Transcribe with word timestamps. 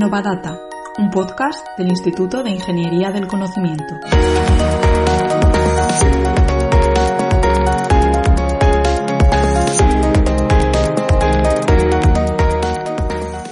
Innovadata, 0.00 0.58
un 0.96 1.10
podcast 1.10 1.62
del 1.76 1.88
Instituto 1.88 2.42
de 2.42 2.48
Ingeniería 2.48 3.10
del 3.10 3.26
Conocimiento. 3.26 3.84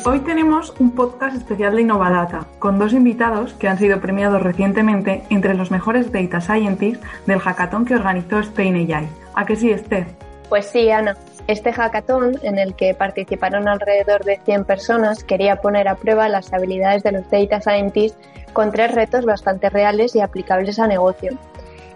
Hoy 0.07 0.21
tenemos 0.21 0.73
un 0.79 0.93
podcast 0.93 1.37
especial 1.37 1.77
de 1.77 1.83
Innovadata, 1.83 2.47
con 2.59 2.79
dos 2.79 2.95
invitados 2.95 3.52
que 3.52 3.69
han 3.69 3.77
sido 3.77 4.01
premiados 4.01 4.41
recientemente 4.41 5.24
entre 5.29 5.52
los 5.52 5.71
mejores 5.71 6.10
data 6.10 6.41
scientists 6.41 7.05
del 7.27 7.41
hackathon 7.41 7.85
que 7.85 7.95
organizó 7.95 8.38
Spain 8.38 8.91
AI. 8.91 9.07
¿A 9.35 9.45
qué 9.45 9.55
sí, 9.55 9.71
Esther? 9.71 10.07
Pues 10.49 10.65
sí, 10.65 10.91
Ana. 10.91 11.15
Este 11.48 11.73
hackathon, 11.73 12.34
en 12.43 12.59
el 12.59 12.74
que 12.74 12.93
participaron 12.93 13.68
alrededor 13.68 14.23
de 14.23 14.38
100 14.45 14.66
personas, 14.66 15.24
quería 15.24 15.57
poner 15.57 15.88
a 15.88 15.95
prueba 15.95 16.29
las 16.29 16.52
habilidades 16.52 17.02
de 17.02 17.13
los 17.13 17.30
data 17.30 17.63
scientists 17.63 18.18
con 18.52 18.71
tres 18.71 18.95
retos 18.95 19.24
bastante 19.24 19.71
reales 19.71 20.15
y 20.15 20.21
aplicables 20.21 20.79
a 20.79 20.87
negocio. 20.87 21.38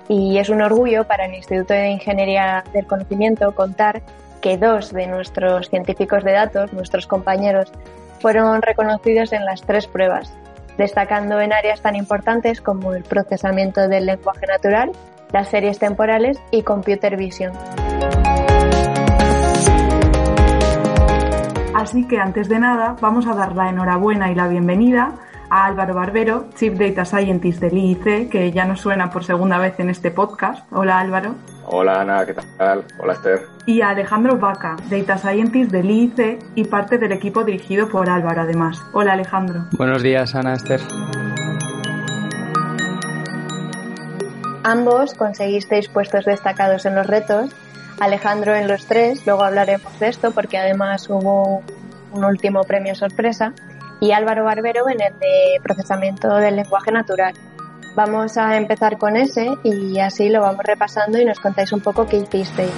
Y 0.08 0.38
es 0.38 0.48
un 0.48 0.62
orgullo 0.62 1.04
para 1.04 1.26
el 1.26 1.34
Instituto 1.34 1.74
de 1.74 1.90
Ingeniería 1.90 2.64
del 2.72 2.86
Conocimiento 2.86 3.54
contar 3.54 4.00
que 4.40 4.56
dos 4.56 4.90
de 4.90 5.06
nuestros 5.06 5.68
científicos 5.68 6.24
de 6.24 6.32
datos, 6.32 6.72
nuestros 6.72 7.06
compañeros, 7.06 7.70
fueron 8.20 8.62
reconocidos 8.62 9.34
en 9.34 9.44
las 9.44 9.60
tres 9.60 9.86
pruebas, 9.86 10.32
destacando 10.78 11.38
en 11.42 11.52
áreas 11.52 11.82
tan 11.82 11.94
importantes 11.94 12.62
como 12.62 12.94
el 12.94 13.02
procesamiento 13.02 13.86
del 13.86 14.06
lenguaje 14.06 14.46
natural, 14.46 14.92
las 15.30 15.48
series 15.48 15.78
temporales 15.78 16.38
y 16.50 16.62
computer 16.62 17.18
vision. 17.18 17.52
Así 21.82 22.06
que 22.06 22.18
antes 22.18 22.48
de 22.48 22.60
nada 22.60 22.94
vamos 23.00 23.26
a 23.26 23.34
dar 23.34 23.56
la 23.56 23.68
enhorabuena 23.68 24.30
y 24.30 24.36
la 24.36 24.46
bienvenida 24.46 25.16
a 25.50 25.66
Álvaro 25.66 25.94
Barbero, 25.94 26.48
Chief 26.54 26.78
Data 26.78 27.04
Scientist 27.04 27.60
del 27.60 27.76
IIC, 27.76 28.30
que 28.30 28.52
ya 28.52 28.64
nos 28.66 28.80
suena 28.80 29.10
por 29.10 29.24
segunda 29.24 29.58
vez 29.58 29.80
en 29.80 29.90
este 29.90 30.12
podcast. 30.12 30.64
Hola 30.70 31.00
Álvaro. 31.00 31.34
Hola 31.66 32.02
Ana, 32.02 32.24
¿qué 32.24 32.34
tal? 32.34 32.84
Hola 33.00 33.14
Esther. 33.14 33.40
Y 33.66 33.80
a 33.80 33.88
Alejandro 33.88 34.38
Vaca, 34.38 34.76
Data 34.88 35.18
Scientist 35.18 35.72
del 35.72 35.90
IIC 35.90 36.52
y 36.54 36.64
parte 36.66 36.98
del 36.98 37.10
equipo 37.10 37.42
dirigido 37.42 37.88
por 37.88 38.08
Álvaro 38.08 38.42
además. 38.42 38.80
Hola 38.92 39.14
Alejandro. 39.14 39.64
Buenos 39.72 40.04
días 40.04 40.36
Ana, 40.36 40.54
Esther. 40.54 40.82
Ambos 44.62 45.14
conseguisteis 45.14 45.88
puestos 45.88 46.26
destacados 46.26 46.86
en 46.86 46.94
los 46.94 47.08
retos, 47.08 47.50
Alejandro 48.00 48.54
en 48.54 48.68
los 48.68 48.86
tres, 48.86 49.24
luego 49.26 49.44
hablaremos 49.44 49.98
de 50.00 50.08
esto 50.08 50.32
porque 50.32 50.58
además 50.58 51.08
hubo 51.08 51.62
un 52.12 52.24
último 52.24 52.64
premio 52.64 52.94
sorpresa, 52.94 53.52
y 54.00 54.10
Álvaro 54.10 54.44
Barbero 54.44 54.88
en 54.88 55.00
el 55.00 55.18
de 55.20 55.60
procesamiento 55.62 56.34
del 56.36 56.56
lenguaje 56.56 56.90
natural. 56.90 57.34
Vamos 57.94 58.36
a 58.36 58.56
empezar 58.56 58.98
con 58.98 59.16
ese 59.16 59.50
y 59.62 60.00
así 60.00 60.28
lo 60.28 60.40
vamos 60.40 60.64
repasando 60.64 61.20
y 61.20 61.24
nos 61.24 61.38
contáis 61.38 61.72
un 61.72 61.80
poco 61.80 62.06
qué 62.06 62.16
hicisteis. 62.16 62.72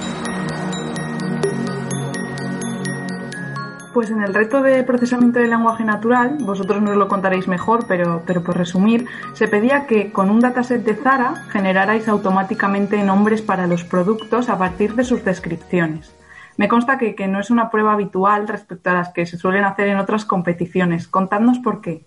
Pues 3.95 4.11
en 4.11 4.21
el 4.21 4.33
reto 4.33 4.61
de 4.61 4.83
procesamiento 4.83 5.39
del 5.39 5.51
lenguaje 5.51 5.85
natural, 5.85 6.35
vosotros 6.41 6.81
nos 6.81 6.97
lo 6.97 7.07
contaréis 7.07 7.47
mejor, 7.47 7.87
pero, 7.87 8.23
pero 8.27 8.43
por 8.43 8.57
resumir, 8.57 9.05
se 9.31 9.47
pedía 9.47 9.87
que 9.87 10.11
con 10.11 10.29
un 10.29 10.41
dataset 10.41 10.83
de 10.83 10.95
Zara 10.95 11.45
generarais 11.49 12.09
automáticamente 12.09 13.01
nombres 13.03 13.41
para 13.41 13.67
los 13.67 13.85
productos 13.85 14.49
a 14.49 14.57
partir 14.57 14.95
de 14.95 15.05
sus 15.05 15.23
descripciones. 15.23 16.13
Me 16.57 16.67
consta 16.67 16.97
que, 16.97 17.15
que 17.15 17.27
no 17.27 17.39
es 17.39 17.49
una 17.49 17.71
prueba 17.71 17.93
habitual 17.93 18.49
respecto 18.49 18.89
a 18.89 18.95
las 18.95 19.13
que 19.13 19.25
se 19.25 19.37
suelen 19.37 19.63
hacer 19.63 19.87
en 19.87 19.97
otras 19.97 20.25
competiciones. 20.25 21.07
Contadnos 21.07 21.59
por 21.59 21.79
qué. 21.79 22.03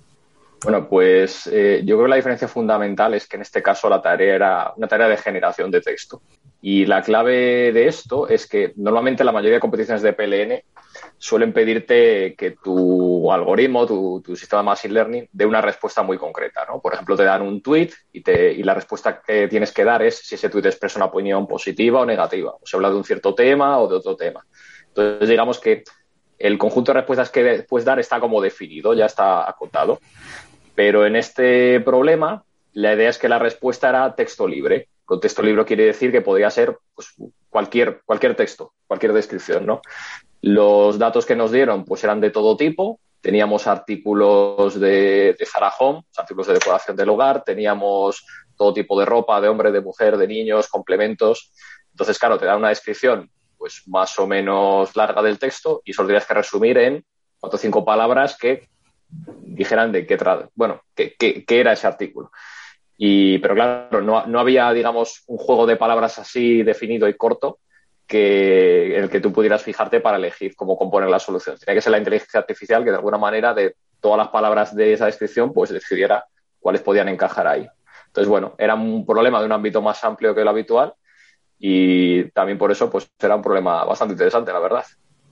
Bueno, 0.63 0.89
pues 0.91 1.49
eh, 1.51 1.81
yo 1.87 1.97
creo 1.97 2.05
que 2.05 2.11
la 2.11 2.17
diferencia 2.17 2.49
fundamental 2.49 3.15
es 3.15 3.27
que 3.27 3.37
en 3.37 3.43
este 3.43 3.63
caso 3.63 3.89
la 3.89 4.03
tarea 4.03 4.35
era 4.35 4.73
una 4.77 4.89
tarea 4.89 5.09
de 5.09 5.17
generación 5.17 5.71
de 5.71 5.81
texto. 5.81 6.21
Y 6.61 6.85
la 6.85 7.01
clave 7.01 7.73
de 7.73 7.87
esto 7.87 8.29
es 8.29 8.47
que 8.47 8.75
normalmente 8.77 9.25
la 9.25 9.33
mayoría 9.33 9.55
de 9.55 9.61
competiciones 9.61 10.03
de 10.03 10.13
PLN 10.13 10.63
suelen 11.19 11.53
pedirte 11.53 12.35
que 12.37 12.53
tu 12.53 13.31
algoritmo, 13.33 13.87
tu, 13.87 14.23
sistema 14.37 14.63
de 14.63 14.67
machine 14.67 14.95
learning, 14.95 15.29
dé 15.33 15.47
una 15.47 15.61
respuesta 15.61 16.03
muy 16.03 16.17
concreta. 16.17 16.65
¿no? 16.69 16.81
Por 16.81 16.95
ejemplo, 16.95 17.17
te 17.17 17.25
dan 17.25 17.43
un 17.43 17.61
tweet 17.61 17.91
y, 18.13 18.23
la 18.63 18.75
respuesta 18.75 19.21
que 19.21 19.49
tienes 19.49 19.73
que 19.73 19.85
dar 19.85 20.03
es 20.03 20.19
si 20.19 20.37
ese 20.37 20.49
tweet 20.49 20.67
expresa 20.67 20.99
una 20.99 21.07
opinión 21.07 21.47
positiva 21.47 22.01
o 22.01 22.07
negativa, 22.07 22.53
o 22.53 22.61
se 22.65 22.77
habla 22.77 22.91
de 22.91 22.97
un 22.97 23.05
cierto 23.05 23.35
tema 23.35 23.79
o 23.79 23.89
de 23.89 23.97
otro 23.97 24.17
tema. 24.17 24.47
Entonces, 24.89 25.29
digamos 25.29 25.59
que 25.59 25.85
el 26.39 26.57
conjunto 26.57 26.93
de 26.93 27.01
respuestas 27.01 27.31
que 27.31 27.67
puedes 27.69 27.85
dar 27.85 27.99
está 27.99 28.21
como 28.21 28.41
definido, 28.41 28.95
ya 28.95 29.07
está 29.07 29.49
acotado. 29.49 29.99
Pero 30.75 31.05
en 31.05 31.17
este 31.17 31.81
problema, 31.81 32.45
la 32.75 32.95
idea 32.95 33.11
es 33.11 33.19
que 33.19 33.29
la 33.29 33.41
respuesta 33.41 33.89
era 33.89 34.15
texto 34.15 34.47
libre. 34.47 34.89
Con 35.05 35.19
texto 35.19 35.43
libre 35.43 35.65
quiere 35.65 35.87
decir 35.87 36.13
que 36.13 36.21
podría 36.21 36.51
ser 36.51 36.79
pues, 36.95 37.15
cualquier, 37.51 38.03
cualquier 38.05 38.37
texto, 38.37 38.75
cualquier 38.87 39.13
descripción, 39.13 39.67
¿no? 39.67 39.81
Los 40.41 40.99
datos 40.99 41.27
que 41.27 41.37
nos 41.37 41.53
dieron 41.53 41.85
pues 41.85 42.05
eran 42.05 42.21
de 42.21 42.31
todo 42.31 42.57
tipo. 42.57 43.01
Teníamos 43.21 43.67
artículos 43.67 44.79
de, 44.79 45.37
de 45.39 45.49
artículos 46.17 46.47
de 46.47 46.55
decoración 46.55 46.97
del 46.97 47.09
hogar, 47.09 47.43
teníamos 47.43 48.25
todo 48.57 48.73
tipo 48.73 48.99
de 48.99 49.07
ropa, 49.07 49.41
de 49.41 49.49
hombre, 49.49 49.73
de 49.73 49.81
mujer, 49.81 50.17
de 50.17 50.29
niños, 50.29 50.69
complementos. 50.69 51.53
Entonces, 51.91 52.19
claro, 52.19 52.39
te 52.39 52.47
da 52.47 52.57
una 52.57 52.69
descripción 52.69 53.31
pues 53.57 53.83
más 53.89 54.17
o 54.21 54.27
menos 54.27 54.95
larga 54.95 55.21
del 55.21 55.39
texto 55.39 55.83
y 55.85 55.93
solo 55.93 56.09
tienes 56.09 56.27
que 56.27 56.35
resumir 56.35 56.79
en 56.79 57.05
cuatro 57.41 57.57
o 57.57 57.61
cinco 57.61 57.85
palabras 57.85 58.37
que 58.39 58.69
dijeran 59.43 59.91
de 59.91 60.07
qué, 60.07 60.17
bueno, 60.55 60.83
qué, 60.95 61.45
era 61.49 61.73
ese 61.73 61.87
artículo. 61.87 62.31
Y, 62.97 63.39
pero 63.39 63.55
claro, 63.55 64.01
no, 64.01 64.27
no, 64.27 64.41
había, 64.41 64.73
digamos, 64.73 65.25
un 65.27 65.39
juego 65.39 65.67
de 65.67 65.77
palabras 65.77 66.19
así 66.19 66.63
definido 66.63 67.09
y 67.09 67.15
corto 67.15 67.59
que, 68.09 68.97
en 68.97 69.05
el 69.05 69.11
que 69.11 69.21
tú 69.21 69.33
pudieras 69.33 69.63
fijarte 69.63 70.01
para 70.01 70.17
elegir 70.17 70.57
cómo 70.57 70.77
componer 70.77 71.11
la 71.11 71.21
solución. 71.21 71.57
Tenía 71.59 71.77
que 71.77 71.83
ser 71.83 71.93
la 71.93 71.99
inteligencia 71.99 72.41
artificial 72.41 72.83
que 72.83 72.91
de 72.91 72.97
alguna 72.97 73.19
manera 73.19 73.55
de 73.55 73.77
todas 74.01 74.19
las 74.19 74.29
palabras 74.29 74.75
de 74.75 74.95
esa 74.95 75.07
descripción 75.07 75.53
pues 75.53 75.71
decidiera 75.71 76.25
cuáles 76.59 76.81
podían 76.81 77.09
encajar 77.09 77.47
ahí. 77.47 77.69
Entonces, 78.07 78.29
bueno, 78.29 78.55
era 78.59 78.75
un 78.75 79.05
problema 79.05 79.39
de 79.41 79.47
un 79.47 79.53
ámbito 79.53 79.83
más 79.83 80.03
amplio 80.03 80.35
que 80.35 80.43
lo 80.43 80.51
habitual 80.51 80.95
y 81.59 82.25
también 82.31 82.57
por 82.57 82.73
eso 82.73 82.89
pues 82.89 83.11
era 83.21 83.37
un 83.37 83.43
problema 83.43 83.85
bastante 83.85 84.15
interesante, 84.15 84.53
la 84.53 84.61
verdad. 84.61 84.85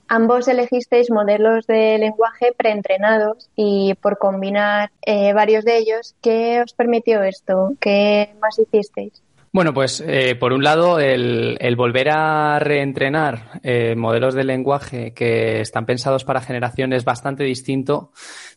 Ambos 0.09 0.47
elegisteis 0.47 1.11
modelos 1.11 1.67
de 1.67 1.97
lenguaje 1.97 2.53
preentrenados 2.55 3.49
y 3.55 3.95
por 3.95 4.17
combinar 4.17 4.91
eh, 5.01 5.33
varios 5.33 5.65
de 5.65 5.77
ellos, 5.77 6.15
¿qué 6.21 6.61
os 6.63 6.73
permitió 6.73 7.23
esto? 7.23 7.73
¿Qué 7.81 8.33
más 8.39 8.57
hicisteis? 8.57 9.21
Bueno, 9.57 9.73
pues 9.73 10.03
eh, 10.05 10.35
por 10.35 10.53
un 10.53 10.63
lado, 10.63 10.99
el, 10.99 11.75
volver 11.75 12.11
a 12.11 12.59
reentrenar 12.59 13.59
eh, 13.63 13.95
modelos 13.95 14.35
de 14.35 14.43
lenguaje 14.43 15.15
que 15.15 15.61
están 15.61 15.87
pensados 15.87 16.23
para 16.23 16.41
generación 16.41 16.93
es 16.93 17.03
bastante 17.03 17.43
distinto 17.43 18.11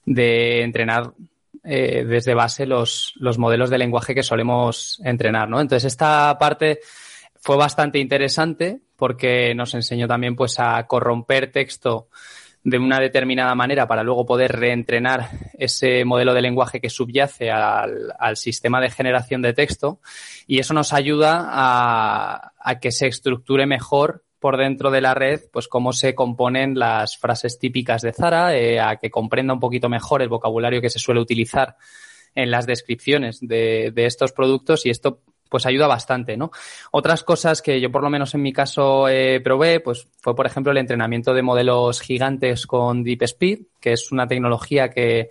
de 0.04 0.62
entrenar 0.62 1.14
desde 1.62 2.34
base 2.34 2.66
los, 2.66 3.14
los 3.16 3.38
modelos 3.38 3.70
de 3.70 3.78
lenguaje 3.78 4.14
que 4.14 4.22
solemos 4.22 5.00
entrenar, 5.02 5.48
¿no? 5.48 5.58
Entonces, 5.62 5.90
esta 5.90 6.36
parte 6.38 6.80
fue 7.36 7.56
bastante 7.56 7.98
interesante 7.98 8.82
porque 8.96 9.54
nos 9.54 9.72
enseñó 9.72 10.06
también 10.06 10.36
pues 10.36 10.60
a 10.60 10.86
corromper 10.86 11.50
texto 11.50 12.08
de 12.62 12.78
una 12.78 13.00
determinada 13.00 13.54
manera 13.54 13.86
para 13.86 14.02
luego 14.02 14.26
poder 14.26 14.52
reentrenar 14.52 15.30
ese 15.54 16.04
modelo 16.04 16.34
de 16.34 16.42
lenguaje 16.42 16.80
que 16.80 16.90
subyace 16.90 17.50
al, 17.50 18.36
sistema 18.36 18.80
de 18.80 18.90
generación 18.90 19.42
de 19.42 19.54
texto. 19.54 20.00
Y 20.46 20.58
eso 20.58 20.74
nos 20.74 20.92
ayuda 20.92 21.46
a, 21.48 22.78
que 22.80 22.92
se 22.92 23.06
estructure 23.06 23.66
mejor 23.66 24.24
por 24.38 24.56
dentro 24.56 24.90
de 24.90 25.00
la 25.00 25.14
red, 25.14 25.40
pues 25.52 25.68
cómo 25.68 25.92
se 25.92 26.14
componen 26.14 26.78
las 26.78 27.18
frases 27.18 27.58
típicas 27.58 28.02
de 28.02 28.12
Zara, 28.12 28.56
eh, 28.56 28.80
a 28.80 28.96
que 28.96 29.10
comprenda 29.10 29.52
un 29.52 29.60
poquito 29.60 29.88
mejor 29.88 30.22
el 30.22 30.28
vocabulario 30.28 30.80
que 30.80 30.88
se 30.88 30.98
suele 30.98 31.20
utilizar 31.20 31.76
en 32.34 32.50
las 32.50 32.66
descripciones 32.66 33.40
de, 33.40 33.90
de 33.92 34.06
estos 34.06 34.32
productos. 34.32 34.86
Y 34.86 34.90
esto 34.90 35.20
pues 35.50 35.66
ayuda 35.66 35.86
bastante, 35.86 36.38
¿no? 36.38 36.50
Otras 36.92 37.22
cosas 37.22 37.60
que 37.60 37.80
yo 37.80 37.92
por 37.92 38.02
lo 38.02 38.08
menos 38.08 38.34
en 38.34 38.40
mi 38.40 38.52
caso 38.52 39.08
eh, 39.08 39.40
probé, 39.40 39.80
pues 39.80 40.08
fue 40.20 40.34
por 40.34 40.46
ejemplo 40.46 40.72
el 40.72 40.78
entrenamiento 40.78 41.34
de 41.34 41.42
modelos 41.42 42.00
gigantes 42.00 42.66
con 42.66 43.02
Deep 43.02 43.22
Speed, 43.24 43.58
que 43.78 43.92
es 43.92 44.10
una 44.12 44.26
tecnología 44.26 44.88
que 44.88 45.28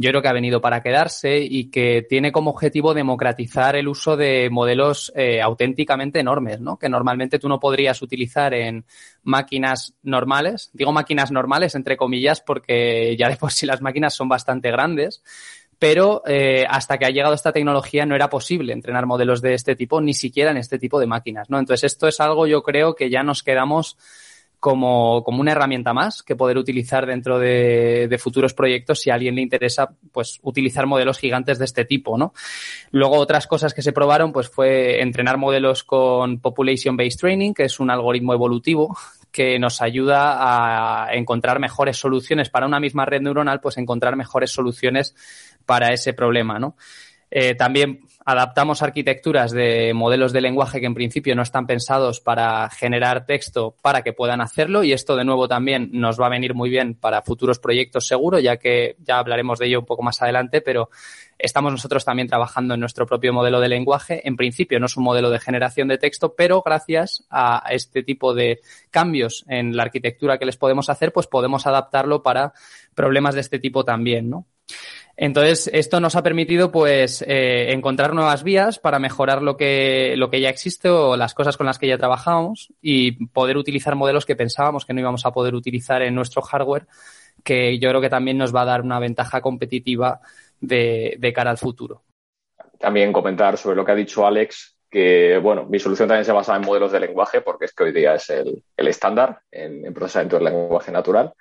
yo 0.00 0.08
creo 0.08 0.22
que 0.22 0.28
ha 0.28 0.32
venido 0.32 0.62
para 0.62 0.82
quedarse 0.82 1.40
y 1.40 1.70
que 1.70 2.06
tiene 2.08 2.32
como 2.32 2.50
objetivo 2.52 2.94
democratizar 2.94 3.76
el 3.76 3.86
uso 3.86 4.16
de 4.16 4.48
modelos 4.48 5.12
eh, 5.14 5.42
auténticamente 5.42 6.20
enormes, 6.20 6.58
¿no? 6.58 6.78
Que 6.78 6.88
normalmente 6.88 7.38
tú 7.38 7.50
no 7.50 7.60
podrías 7.60 8.00
utilizar 8.00 8.54
en 8.54 8.86
máquinas 9.24 9.92
normales. 10.02 10.70
Digo 10.72 10.90
máquinas 10.90 11.30
normales, 11.30 11.74
entre 11.74 11.98
comillas, 11.98 12.40
porque 12.40 13.14
ya 13.18 13.28
de 13.28 13.36
por 13.36 13.52
sí 13.52 13.66
las 13.66 13.82
máquinas 13.82 14.14
son 14.14 14.30
bastante 14.30 14.70
grandes. 14.70 15.22
Pero 15.80 16.22
eh, 16.26 16.66
hasta 16.68 16.98
que 16.98 17.06
ha 17.06 17.10
llegado 17.10 17.34
esta 17.34 17.52
tecnología 17.52 18.04
no 18.04 18.14
era 18.14 18.28
posible 18.28 18.74
entrenar 18.74 19.06
modelos 19.06 19.40
de 19.40 19.54
este 19.54 19.74
tipo, 19.74 20.00
ni 20.02 20.12
siquiera 20.12 20.50
en 20.50 20.58
este 20.58 20.78
tipo 20.78 21.00
de 21.00 21.06
máquinas, 21.06 21.48
¿no? 21.48 21.58
Entonces 21.58 21.92
esto 21.92 22.06
es 22.06 22.20
algo 22.20 22.46
yo 22.46 22.62
creo 22.62 22.94
que 22.94 23.08
ya 23.08 23.22
nos 23.22 23.42
quedamos 23.42 23.96
como, 24.60 25.24
como 25.24 25.40
una 25.40 25.52
herramienta 25.52 25.94
más 25.94 26.22
que 26.22 26.36
poder 26.36 26.58
utilizar 26.58 27.06
dentro 27.06 27.38
de, 27.38 28.08
de, 28.08 28.18
futuros 28.18 28.52
proyectos 28.52 29.00
si 29.00 29.08
a 29.08 29.14
alguien 29.14 29.34
le 29.34 29.40
interesa 29.40 29.96
pues 30.12 30.38
utilizar 30.42 30.86
modelos 30.86 31.18
gigantes 31.18 31.58
de 31.58 31.64
este 31.64 31.86
tipo, 31.86 32.18
¿no? 32.18 32.34
Luego 32.90 33.16
otras 33.16 33.46
cosas 33.46 33.72
que 33.72 33.80
se 33.80 33.94
probaron 33.94 34.32
pues 34.32 34.50
fue 34.50 35.00
entrenar 35.00 35.38
modelos 35.38 35.82
con 35.82 36.40
Population 36.40 36.94
Based 36.94 37.18
Training, 37.18 37.54
que 37.54 37.64
es 37.64 37.80
un 37.80 37.90
algoritmo 37.90 38.34
evolutivo 38.34 38.94
que 39.30 39.58
nos 39.58 39.80
ayuda 39.82 41.06
a 41.06 41.14
encontrar 41.14 41.58
mejores 41.60 41.96
soluciones 41.96 42.50
para 42.50 42.66
una 42.66 42.80
misma 42.80 43.04
red 43.04 43.20
neuronal, 43.20 43.60
pues 43.60 43.78
encontrar 43.78 44.16
mejores 44.16 44.50
soluciones 44.50 45.14
para 45.66 45.92
ese 45.92 46.12
problema, 46.12 46.58
¿no? 46.58 46.76
Eh, 47.30 47.54
también 47.54 48.00
adaptamos 48.24 48.82
arquitecturas 48.82 49.52
de 49.52 49.92
modelos 49.94 50.32
de 50.32 50.40
lenguaje 50.40 50.80
que 50.80 50.86
en 50.86 50.94
principio 50.94 51.34
no 51.34 51.42
están 51.42 51.66
pensados 51.66 52.20
para 52.20 52.68
generar 52.70 53.24
texto 53.24 53.76
para 53.82 54.02
que 54.02 54.12
puedan 54.12 54.40
hacerlo 54.40 54.84
y 54.84 54.92
esto 54.92 55.16
de 55.16 55.24
nuevo 55.24 55.48
también 55.48 55.90
nos 55.92 56.20
va 56.20 56.26
a 56.26 56.30
venir 56.30 56.54
muy 56.54 56.70
bien 56.70 56.94
para 56.94 57.22
futuros 57.22 57.58
proyectos 57.58 58.06
seguro, 58.06 58.38
ya 58.38 58.56
que 58.56 58.96
ya 58.98 59.18
hablaremos 59.18 59.58
de 59.58 59.66
ello 59.66 59.80
un 59.80 59.86
poco 59.86 60.02
más 60.02 60.20
adelante, 60.22 60.60
pero 60.60 60.90
estamos 61.38 61.72
nosotros 61.72 62.04
también 62.04 62.28
trabajando 62.28 62.74
en 62.74 62.80
nuestro 62.80 63.06
propio 63.06 63.32
modelo 63.32 63.60
de 63.60 63.68
lenguaje. 63.68 64.26
En 64.26 64.36
principio 64.36 64.78
no 64.78 64.86
es 64.86 64.96
un 64.96 65.04
modelo 65.04 65.30
de 65.30 65.38
generación 65.38 65.88
de 65.88 65.98
texto, 65.98 66.34
pero 66.34 66.62
gracias 66.62 67.24
a 67.30 67.64
este 67.70 68.02
tipo 68.02 68.34
de 68.34 68.60
cambios 68.90 69.44
en 69.48 69.76
la 69.76 69.84
arquitectura 69.84 70.38
que 70.38 70.46
les 70.46 70.56
podemos 70.56 70.90
hacer, 70.90 71.12
pues 71.12 71.26
podemos 71.26 71.66
adaptarlo 71.66 72.22
para 72.22 72.52
problemas 72.94 73.34
de 73.34 73.40
este 73.40 73.58
tipo 73.58 73.84
también, 73.84 74.28
¿no? 74.28 74.46
Entonces, 75.22 75.68
esto 75.74 76.00
nos 76.00 76.16
ha 76.16 76.22
permitido, 76.22 76.72
pues, 76.72 77.22
eh, 77.28 77.74
encontrar 77.74 78.14
nuevas 78.14 78.42
vías 78.42 78.78
para 78.78 78.98
mejorar 78.98 79.42
lo 79.42 79.54
que, 79.54 80.14
lo 80.16 80.30
que 80.30 80.40
ya 80.40 80.48
existe 80.48 80.88
o 80.88 81.14
las 81.14 81.34
cosas 81.34 81.58
con 81.58 81.66
las 81.66 81.78
que 81.78 81.86
ya 81.86 81.98
trabajamos 81.98 82.72
y 82.80 83.26
poder 83.26 83.58
utilizar 83.58 83.96
modelos 83.96 84.24
que 84.24 84.34
pensábamos 84.34 84.86
que 84.86 84.94
no 84.94 85.00
íbamos 85.00 85.26
a 85.26 85.30
poder 85.30 85.54
utilizar 85.54 86.00
en 86.00 86.14
nuestro 86.14 86.40
hardware, 86.40 86.86
que 87.44 87.78
yo 87.78 87.90
creo 87.90 88.00
que 88.00 88.08
también 88.08 88.38
nos 88.38 88.56
va 88.56 88.62
a 88.62 88.64
dar 88.64 88.80
una 88.80 88.98
ventaja 88.98 89.42
competitiva 89.42 90.22
de, 90.58 91.16
de 91.18 91.32
cara 91.34 91.50
al 91.50 91.58
futuro. 91.58 92.02
También 92.78 93.12
comentar 93.12 93.58
sobre 93.58 93.76
lo 93.76 93.84
que 93.84 93.92
ha 93.92 93.96
dicho 93.96 94.26
Alex, 94.26 94.74
que, 94.90 95.36
bueno, 95.36 95.66
mi 95.66 95.78
solución 95.78 96.08
también 96.08 96.24
se 96.24 96.32
basa 96.32 96.56
en 96.56 96.62
modelos 96.62 96.92
de 96.92 97.00
lenguaje, 97.00 97.42
porque 97.42 97.66
es 97.66 97.74
que 97.74 97.84
hoy 97.84 97.92
día 97.92 98.14
es 98.14 98.30
el, 98.30 98.62
el 98.74 98.88
estándar 98.88 99.40
en, 99.50 99.84
en 99.84 99.92
procesamiento 99.92 100.36
del 100.36 100.46
lenguaje 100.46 100.90
natural 100.90 101.34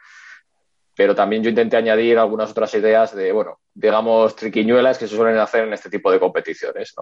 pero 0.99 1.15
también 1.15 1.41
yo 1.41 1.49
intenté 1.49 1.77
añadir 1.77 2.17
algunas 2.17 2.51
otras 2.51 2.73
ideas 2.73 3.15
de, 3.15 3.31
bueno, 3.31 3.61
digamos, 3.73 4.35
triquiñuelas 4.35 4.97
que 4.97 5.07
se 5.07 5.15
suelen 5.15 5.37
hacer 5.37 5.63
en 5.63 5.71
este 5.71 5.89
tipo 5.89 6.11
de 6.11 6.19
competiciones. 6.19 6.93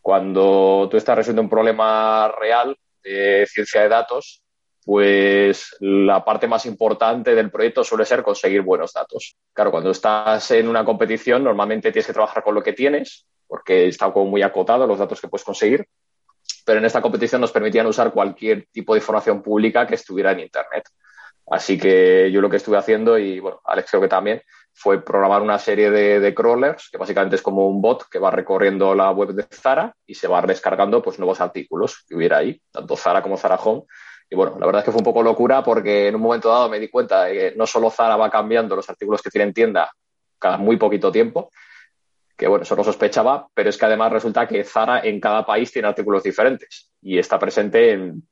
Cuando 0.00 0.88
tú 0.90 0.96
estás 0.96 1.14
resolviendo 1.14 1.42
un 1.42 1.50
problema 1.50 2.34
real 2.40 2.74
de 3.02 3.44
ciencia 3.46 3.82
de 3.82 3.90
datos, 3.90 4.42
pues 4.82 5.76
la 5.80 6.24
parte 6.24 6.48
más 6.48 6.64
importante 6.64 7.34
del 7.34 7.50
proyecto 7.50 7.84
suele 7.84 8.06
ser 8.06 8.22
conseguir 8.22 8.62
buenos 8.62 8.94
datos. 8.94 9.36
Claro, 9.52 9.70
cuando 9.70 9.90
estás 9.90 10.50
en 10.52 10.66
una 10.66 10.82
competición, 10.82 11.44
normalmente 11.44 11.92
tienes 11.92 12.06
que 12.06 12.14
trabajar 12.14 12.42
con 12.42 12.54
lo 12.54 12.62
que 12.62 12.72
tienes, 12.72 13.26
porque 13.46 13.88
está 13.88 14.10
como 14.10 14.24
muy 14.24 14.40
acotado 14.40 14.86
los 14.86 14.98
datos 14.98 15.20
que 15.20 15.28
puedes 15.28 15.44
conseguir, 15.44 15.86
pero 16.64 16.78
en 16.78 16.86
esta 16.86 17.02
competición 17.02 17.42
nos 17.42 17.52
permitían 17.52 17.86
usar 17.86 18.10
cualquier 18.10 18.68
tipo 18.72 18.94
de 18.94 19.00
información 19.00 19.42
pública 19.42 19.86
que 19.86 19.96
estuviera 19.96 20.32
en 20.32 20.40
Internet. 20.40 20.84
Así 21.46 21.78
que 21.78 22.30
yo 22.32 22.40
lo 22.40 22.48
que 22.48 22.56
estuve 22.56 22.78
haciendo, 22.78 23.18
y 23.18 23.40
bueno, 23.40 23.60
Alex 23.64 23.90
creo 23.90 24.02
que 24.02 24.08
también, 24.08 24.42
fue 24.74 25.04
programar 25.04 25.40
una 25.40 25.58
serie 25.58 25.90
de, 25.90 26.34
crawlers, 26.34 26.88
que 26.90 26.98
básicamente 26.98 27.36
es 27.36 27.42
como 27.42 27.68
un 27.68 27.80
bot 27.80 28.08
que 28.08 28.18
va 28.18 28.30
recorriendo 28.30 28.94
la 28.94 29.12
web 29.12 29.30
de 29.30 29.44
Zara 29.44 29.94
y 30.04 30.14
se 30.14 30.26
va 30.26 30.42
descargando 30.42 31.00
pues 31.00 31.18
nuevos 31.18 31.40
artículos 31.40 32.04
que 32.08 32.16
hubiera 32.16 32.38
ahí, 32.38 32.60
tanto 32.72 32.96
Zara 32.96 33.22
como 33.22 33.36
Zara 33.36 33.54
Home. 33.56 33.84
Y 34.28 34.34
bueno, 34.34 34.56
la 34.58 34.66
verdad 34.66 34.80
es 34.80 34.86
que 34.86 34.90
fue 34.90 34.98
un 34.98 35.04
poco 35.04 35.22
locura 35.22 35.62
porque 35.62 36.08
en 36.08 36.16
un 36.16 36.22
momento 36.22 36.48
dado 36.48 36.68
me 36.68 36.80
di 36.80 36.88
cuenta 36.88 37.24
de 37.24 37.32
que 37.32 37.56
no 37.56 37.66
solo 37.66 37.88
Zara 37.88 38.16
va 38.16 38.30
cambiando 38.30 38.74
los 38.74 38.88
artículos 38.90 39.22
que 39.22 39.30
tiene 39.30 39.46
en 39.46 39.54
tienda 39.54 39.92
cada 40.40 40.56
muy 40.56 40.76
poquito 40.76 41.12
tiempo, 41.12 41.50
que 42.36 42.48
bueno, 42.48 42.64
eso 42.64 42.74
lo 42.74 42.82
sospechaba, 42.82 43.46
pero 43.54 43.70
es 43.70 43.78
que 43.78 43.86
además 43.86 44.12
resulta 44.12 44.48
que 44.48 44.64
Zara 44.64 45.00
en 45.00 45.20
cada 45.20 45.46
país 45.46 45.70
tiene 45.72 45.86
artículos 45.86 46.24
diferentes 46.24 46.90
y 47.00 47.16
está 47.16 47.38
presente 47.38 47.92
en 47.92 48.28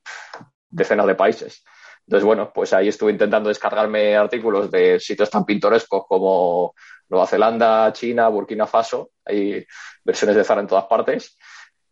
decenas 0.69 1.07
de 1.07 1.15
países. 1.15 1.63
Entonces, 2.05 2.25
bueno, 2.25 2.51
pues 2.53 2.73
ahí 2.73 2.89
estuve 2.89 3.11
intentando 3.11 3.49
descargarme 3.49 4.15
artículos 4.15 4.69
de 4.69 4.99
sitios 4.99 5.29
tan 5.29 5.45
pintorescos 5.45 6.03
como 6.07 6.73
Nueva 7.09 7.27
Zelanda, 7.27 7.93
China, 7.93 8.27
Burkina 8.27 8.67
Faso. 8.67 9.11
Hay 9.25 9.65
versiones 10.03 10.35
de 10.35 10.43
Zara 10.43 10.61
en 10.61 10.67
todas 10.67 10.85
partes. 10.85 11.37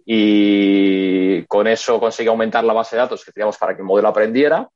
Y 0.06 1.46
con 1.46 1.68
eso 1.68 2.00
conseguí 2.00 2.28
aumentar 2.28 2.63
la 2.63 2.74
base 2.74 2.96
de 2.96 3.02
datos 3.02 3.24
que 3.24 3.31
teníamos 3.31 3.58
para 3.58 3.74
que 3.74 3.81
el 3.81 3.88
modelo 3.88 4.10
aprendiera. 4.10 4.68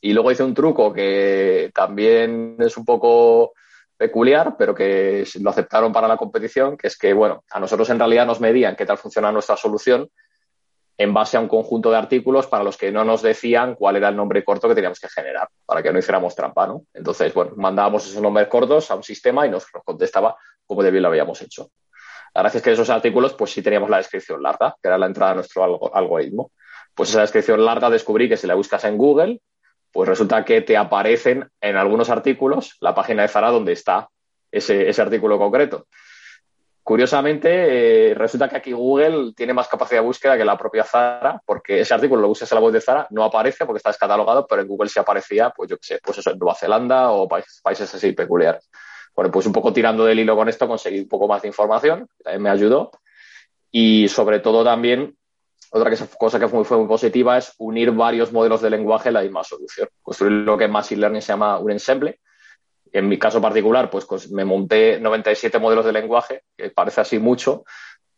Y 0.00 0.12
luego 0.12 0.32
hice 0.32 0.42
un 0.42 0.54
truco 0.54 0.92
que 0.92 1.70
también 1.74 2.56
es 2.58 2.76
un 2.76 2.84
poco 2.84 3.52
peculiar, 3.96 4.56
pero 4.56 4.74
que 4.74 5.26
lo 5.40 5.50
aceptaron 5.50 5.92
para 5.92 6.08
la 6.08 6.16
competición, 6.16 6.76
que 6.76 6.86
es 6.86 6.96
que, 6.96 7.12
bueno, 7.12 7.44
a 7.50 7.60
nosotros 7.60 7.90
en 7.90 7.98
realidad 7.98 8.26
nos 8.26 8.40
medían 8.40 8.76
qué 8.76 8.86
tal 8.86 8.96
funciona 8.96 9.32
nuestra 9.32 9.56
solución 9.56 10.08
en 10.98 11.14
base 11.14 11.36
a 11.36 11.40
un 11.40 11.46
conjunto 11.46 11.92
de 11.92 11.96
artículos 11.96 12.48
para 12.48 12.64
los 12.64 12.76
que 12.76 12.90
no 12.90 13.04
nos 13.04 13.22
decían 13.22 13.76
cuál 13.76 13.96
era 13.96 14.08
el 14.08 14.16
nombre 14.16 14.42
corto 14.42 14.68
que 14.68 14.74
teníamos 14.74 14.98
que 14.98 15.08
generar, 15.08 15.48
para 15.64 15.80
que 15.80 15.92
no 15.92 15.98
hiciéramos 16.00 16.34
trampa, 16.34 16.66
¿no? 16.66 16.82
Entonces, 16.92 17.32
bueno, 17.32 17.52
mandábamos 17.56 18.04
esos 18.08 18.20
nombres 18.20 18.48
cortos 18.48 18.90
a 18.90 18.96
un 18.96 19.04
sistema 19.04 19.46
y 19.46 19.50
nos 19.50 19.66
contestaba 19.66 20.36
cómo 20.66 20.82
de 20.82 20.90
bien 20.90 21.02
lo 21.02 21.08
habíamos 21.08 21.40
hecho. 21.40 21.70
La 22.34 22.42
gracia 22.42 22.58
es 22.58 22.64
que 22.64 22.72
esos 22.72 22.90
artículos, 22.90 23.34
pues 23.34 23.52
sí 23.52 23.62
teníamos 23.62 23.88
la 23.88 23.98
descripción 23.98 24.42
larga, 24.42 24.74
que 24.82 24.88
era 24.88 24.98
la 24.98 25.06
entrada 25.06 25.32
a 25.32 25.34
nuestro 25.36 25.94
algoritmo. 25.94 26.50
Pues 26.94 27.10
esa 27.10 27.20
descripción 27.20 27.64
larga 27.64 27.90
descubrí 27.90 28.28
que 28.28 28.36
si 28.36 28.48
la 28.48 28.54
buscas 28.54 28.84
en 28.84 28.98
Google, 28.98 29.40
pues 29.92 30.08
resulta 30.08 30.44
que 30.44 30.62
te 30.62 30.76
aparecen 30.76 31.48
en 31.60 31.76
algunos 31.76 32.10
artículos 32.10 32.76
la 32.80 32.94
página 32.94 33.22
de 33.22 33.28
Zara 33.28 33.50
donde 33.50 33.72
está 33.72 34.08
ese, 34.50 34.88
ese 34.88 35.00
artículo 35.00 35.38
concreto. 35.38 35.86
Curiosamente, 36.88 38.12
eh, 38.12 38.14
resulta 38.14 38.48
que 38.48 38.56
aquí 38.56 38.72
Google 38.72 39.34
tiene 39.36 39.52
más 39.52 39.68
capacidad 39.68 40.00
de 40.00 40.06
búsqueda 40.06 40.38
que 40.38 40.44
la 40.46 40.56
propia 40.56 40.84
Zara, 40.84 41.38
porque 41.44 41.80
ese 41.80 41.92
artículo 41.92 42.22
lo 42.22 42.30
usas 42.30 42.50
en 42.50 42.56
la 42.56 42.62
web 42.62 42.72
de 42.72 42.80
Zara, 42.80 43.06
no 43.10 43.24
aparece 43.24 43.66
porque 43.66 43.76
está 43.76 43.90
descatalogado, 43.90 44.46
pero 44.46 44.62
en 44.62 44.68
Google 44.68 44.88
sí 44.88 44.98
aparecía, 44.98 45.50
pues 45.50 45.68
yo 45.68 45.76
qué 45.76 45.82
sé, 45.82 46.00
pues 46.02 46.16
eso, 46.16 46.30
en 46.30 46.38
Nueva 46.38 46.54
Zelanda 46.54 47.10
o 47.10 47.28
países, 47.28 47.94
así 47.94 48.12
peculiares. 48.12 48.70
Bueno, 49.14 49.30
pues 49.30 49.44
un 49.44 49.52
poco 49.52 49.70
tirando 49.70 50.06
del 50.06 50.18
hilo 50.18 50.34
con 50.34 50.48
esto 50.48 50.66
conseguí 50.66 51.00
un 51.00 51.08
poco 51.08 51.28
más 51.28 51.42
de 51.42 51.48
información, 51.48 52.08
también 52.24 52.42
me 52.42 52.48
ayudó. 52.48 52.90
Y 53.70 54.08
sobre 54.08 54.40
todo 54.40 54.64
también, 54.64 55.14
otra 55.70 55.92
cosa 56.18 56.40
que 56.40 56.48
fue, 56.48 56.64
fue 56.64 56.78
muy 56.78 56.88
positiva 56.88 57.36
es 57.36 57.52
unir 57.58 57.90
varios 57.90 58.32
modelos 58.32 58.62
de 58.62 58.70
lenguaje 58.70 59.08
en 59.08 59.14
la 59.14 59.20
misma 59.20 59.44
solución. 59.44 59.90
Construir 60.00 60.32
lo 60.32 60.56
que 60.56 60.64
en 60.64 60.70
Machine 60.70 61.02
Learning 61.02 61.20
se 61.20 61.34
llama 61.34 61.58
un 61.58 61.70
ensemble, 61.70 62.20
en 62.92 63.08
mi 63.08 63.18
caso 63.18 63.40
particular, 63.40 63.90
pues, 63.90 64.04
pues, 64.04 64.30
me 64.30 64.44
monté 64.44 65.00
97 65.00 65.58
modelos 65.58 65.84
de 65.84 65.92
lenguaje, 65.92 66.42
que 66.56 66.70
parece 66.70 67.00
así 67.00 67.18
mucho, 67.18 67.64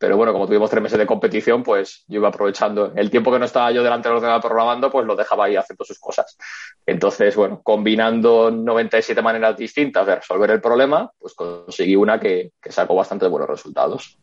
pero 0.01 0.17
bueno, 0.17 0.33
como 0.33 0.47
tuvimos 0.47 0.71
tres 0.71 0.83
meses 0.83 0.99
de 0.99 1.05
competición, 1.05 1.63
pues 1.63 2.05
yo 2.09 2.21
iba 2.21 2.29
aprovechando 2.29 2.91
el 2.97 3.11
tiempo 3.11 3.31
que 3.31 3.39
no 3.39 3.45
estaba 3.45 3.71
yo 3.71 3.83
delante 3.83 4.09
del 4.09 4.17
ordenador 4.17 4.41
programando, 4.41 4.91
pues 4.91 5.07
lo 5.07 5.15
dejaba 5.15 5.45
ahí 5.45 5.57
haciendo 5.57 5.85
sus 5.85 5.99
cosas. 5.99 6.39
Entonces, 6.87 7.37
bueno, 7.37 7.61
combinando 7.63 8.51
97 8.51 9.21
maneras 9.21 9.59
distintas 9.59 10.07
de 10.07 10.17
resolver 10.17 10.53
el 10.53 10.63
problema, 10.63 11.11
pues 11.19 11.35
conseguí 11.35 11.97
una 11.97 12.19
que, 12.19 12.53
que 12.63 12.73
sacó 12.73 12.95
bastante 12.95 13.29
buenos 13.29 13.51
resultados. 13.51 14.19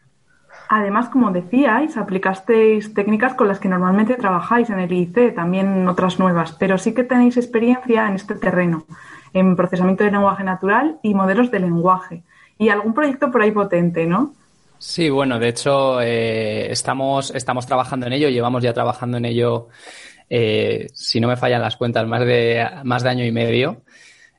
Además, 0.69 1.09
como 1.09 1.29
decíais, 1.29 1.95
aplicasteis 1.95 2.95
técnicas 2.95 3.35
con 3.35 3.47
las 3.47 3.59
que 3.59 3.69
normalmente 3.69 4.15
trabajáis 4.15 4.71
en 4.71 4.79
el 4.79 4.91
IIC, 4.91 5.35
también 5.35 5.87
otras 5.87 6.17
nuevas, 6.17 6.53
pero 6.53 6.79
sí 6.79 6.95
que 6.95 7.03
tenéis 7.03 7.37
experiencia 7.37 8.07
en 8.07 8.15
este 8.15 8.33
terreno 8.33 8.87
en 9.33 9.55
procesamiento 9.55 10.03
de 10.03 10.11
lenguaje 10.11 10.43
natural 10.43 10.97
y 11.01 11.13
modelos 11.13 11.51
de 11.51 11.59
lenguaje. 11.59 12.23
Y 12.57 12.69
algún 12.69 12.93
proyecto 12.93 13.31
por 13.31 13.41
ahí 13.41 13.51
potente, 13.51 14.05
¿no? 14.05 14.33
Sí, 14.79 15.09
bueno, 15.09 15.39
de 15.39 15.49
hecho 15.49 16.01
eh, 16.01 16.71
estamos, 16.71 17.31
estamos 17.33 17.65
trabajando 17.65 18.05
en 18.05 18.13
ello, 18.13 18.29
llevamos 18.29 18.61
ya 18.61 18.73
trabajando 18.73 19.17
en 19.17 19.25
ello, 19.25 19.69
eh, 20.29 20.87
si 20.93 21.19
no 21.19 21.27
me 21.27 21.35
fallan 21.35 21.61
las 21.61 21.77
cuentas, 21.77 22.07
más 22.07 22.25
de, 22.25 22.63
más 22.83 23.03
de 23.03 23.09
año 23.09 23.25
y 23.25 23.31
medio. 23.31 23.81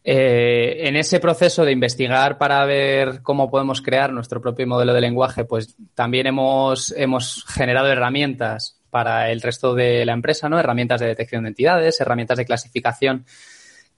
Eh, 0.05 0.89
en 0.89 0.97
ese 0.97 1.19
proceso 1.19 1.65
de 1.65 1.73
investigar 1.73 2.39
para 2.39 2.65
ver 2.65 3.21
cómo 3.23 3.51
podemos 3.51 3.83
crear 3.83 4.13
nuestro 4.13 4.41
propio 4.41 4.67
modelo 4.67 4.95
de 4.95 5.01
lenguaje, 5.01 5.45
pues 5.45 5.77
también 5.95 6.27
hemos, 6.29 6.95
hemos 6.97 7.45
generado 7.49 7.89
herramientas 7.89 8.79
para 8.91 9.31
el 9.31 9.43
resto 9.43 9.75
de 9.75 10.07
la 10.07 10.13
empresa, 10.13 10.49
¿no? 10.49 10.59
Herramientas 10.59 11.01
de 11.01 11.09
detección 11.09 11.43
de 11.43 11.51
entidades, 11.51 12.01
herramientas 12.01 12.39
de 12.39 12.47
clasificación 12.47 13.27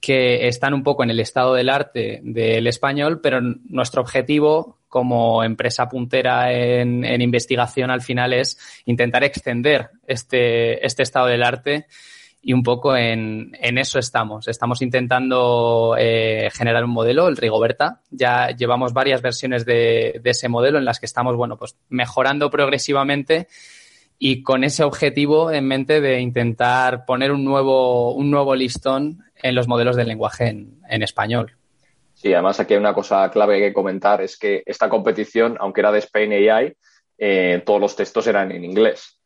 que 0.01 0.49
están 0.49 0.75
un 0.75 0.83
poco 0.83 1.03
en 1.03 1.11
el 1.11 1.21
estado 1.21 1.55
del 1.55 1.69
arte 1.69 2.21
del 2.23 2.67
español, 2.67 3.21
pero 3.21 3.41
nuestro 3.41 4.01
objetivo 4.01 4.79
como 4.89 5.45
empresa 5.45 5.89
puntera 5.89 6.53
en, 6.53 7.05
investigación 7.23 7.91
al 7.91 8.01
final 8.01 8.33
es 8.33 8.59
intentar 8.87 9.23
extender 9.23 9.91
este, 10.07 10.85
este 10.85 11.03
estado 11.05 11.27
del 11.27 11.45
arte 11.45 11.87
y 12.43 12.55
un 12.55 12.63
poco 12.63 12.97
en, 12.97 13.53
en 13.61 13.79
eso 13.79 13.99
estamos. 13.99 14.49
Estamos 14.49 14.81
intentando 14.81 15.95
eh, 15.99 16.49
generar 16.53 16.85
un 16.85 16.91
modelo, 16.91 17.29
el 17.29 17.37
Rigoberta. 17.37 18.01
Ya 18.11 18.49
llevamos 18.49 18.95
varias 18.95 19.21
versiones 19.21 19.67
de, 19.67 20.21
de, 20.23 20.31
ese 20.31 20.49
modelo 20.49 20.79
en 20.79 20.87
las 20.87 20.99
que 20.99 21.07
estamos, 21.07 21.37
bueno, 21.37 21.59
pues 21.59 21.77
mejorando 21.91 22.51
progresivamente 22.51 23.47
y 24.19 24.43
con 24.43 24.65
ese 24.65 24.85
objetivo 24.85 25.51
en 25.51 25.67
mente 25.67 26.01
de 26.01 26.21
intentar 26.21 27.05
poner 27.07 27.31
un 27.31 27.45
nuevo, 27.45 28.13
un 28.13 28.31
nuevo 28.31 28.55
listón 28.55 29.25
en 29.43 29.55
los 29.55 29.69
modelos 29.69 29.97
de 29.97 30.05
lenguaje 30.05 30.49
en, 30.49 31.03
español. 31.03 31.57
Sí, 32.15 32.33
además 32.33 32.61
aquí 32.61 32.75
hay 32.75 32.81
una 32.81 32.95
cosa 32.95 33.31
clave 33.31 33.59
que 33.59 33.73
comentar, 33.73 34.21
es 34.21 34.39
que 34.39 34.63
esta 34.67 34.89
competición, 34.89 35.57
aunque 35.61 35.81
era 35.81 35.93
de 35.93 36.01
Spain 36.01 36.33
AI, 36.33 36.77
eh, 37.19 37.63
todos 37.65 37.81
los 37.81 37.97
textos 37.97 38.27
eran 38.27 38.53
en 38.53 38.65
inglés. 38.65 39.21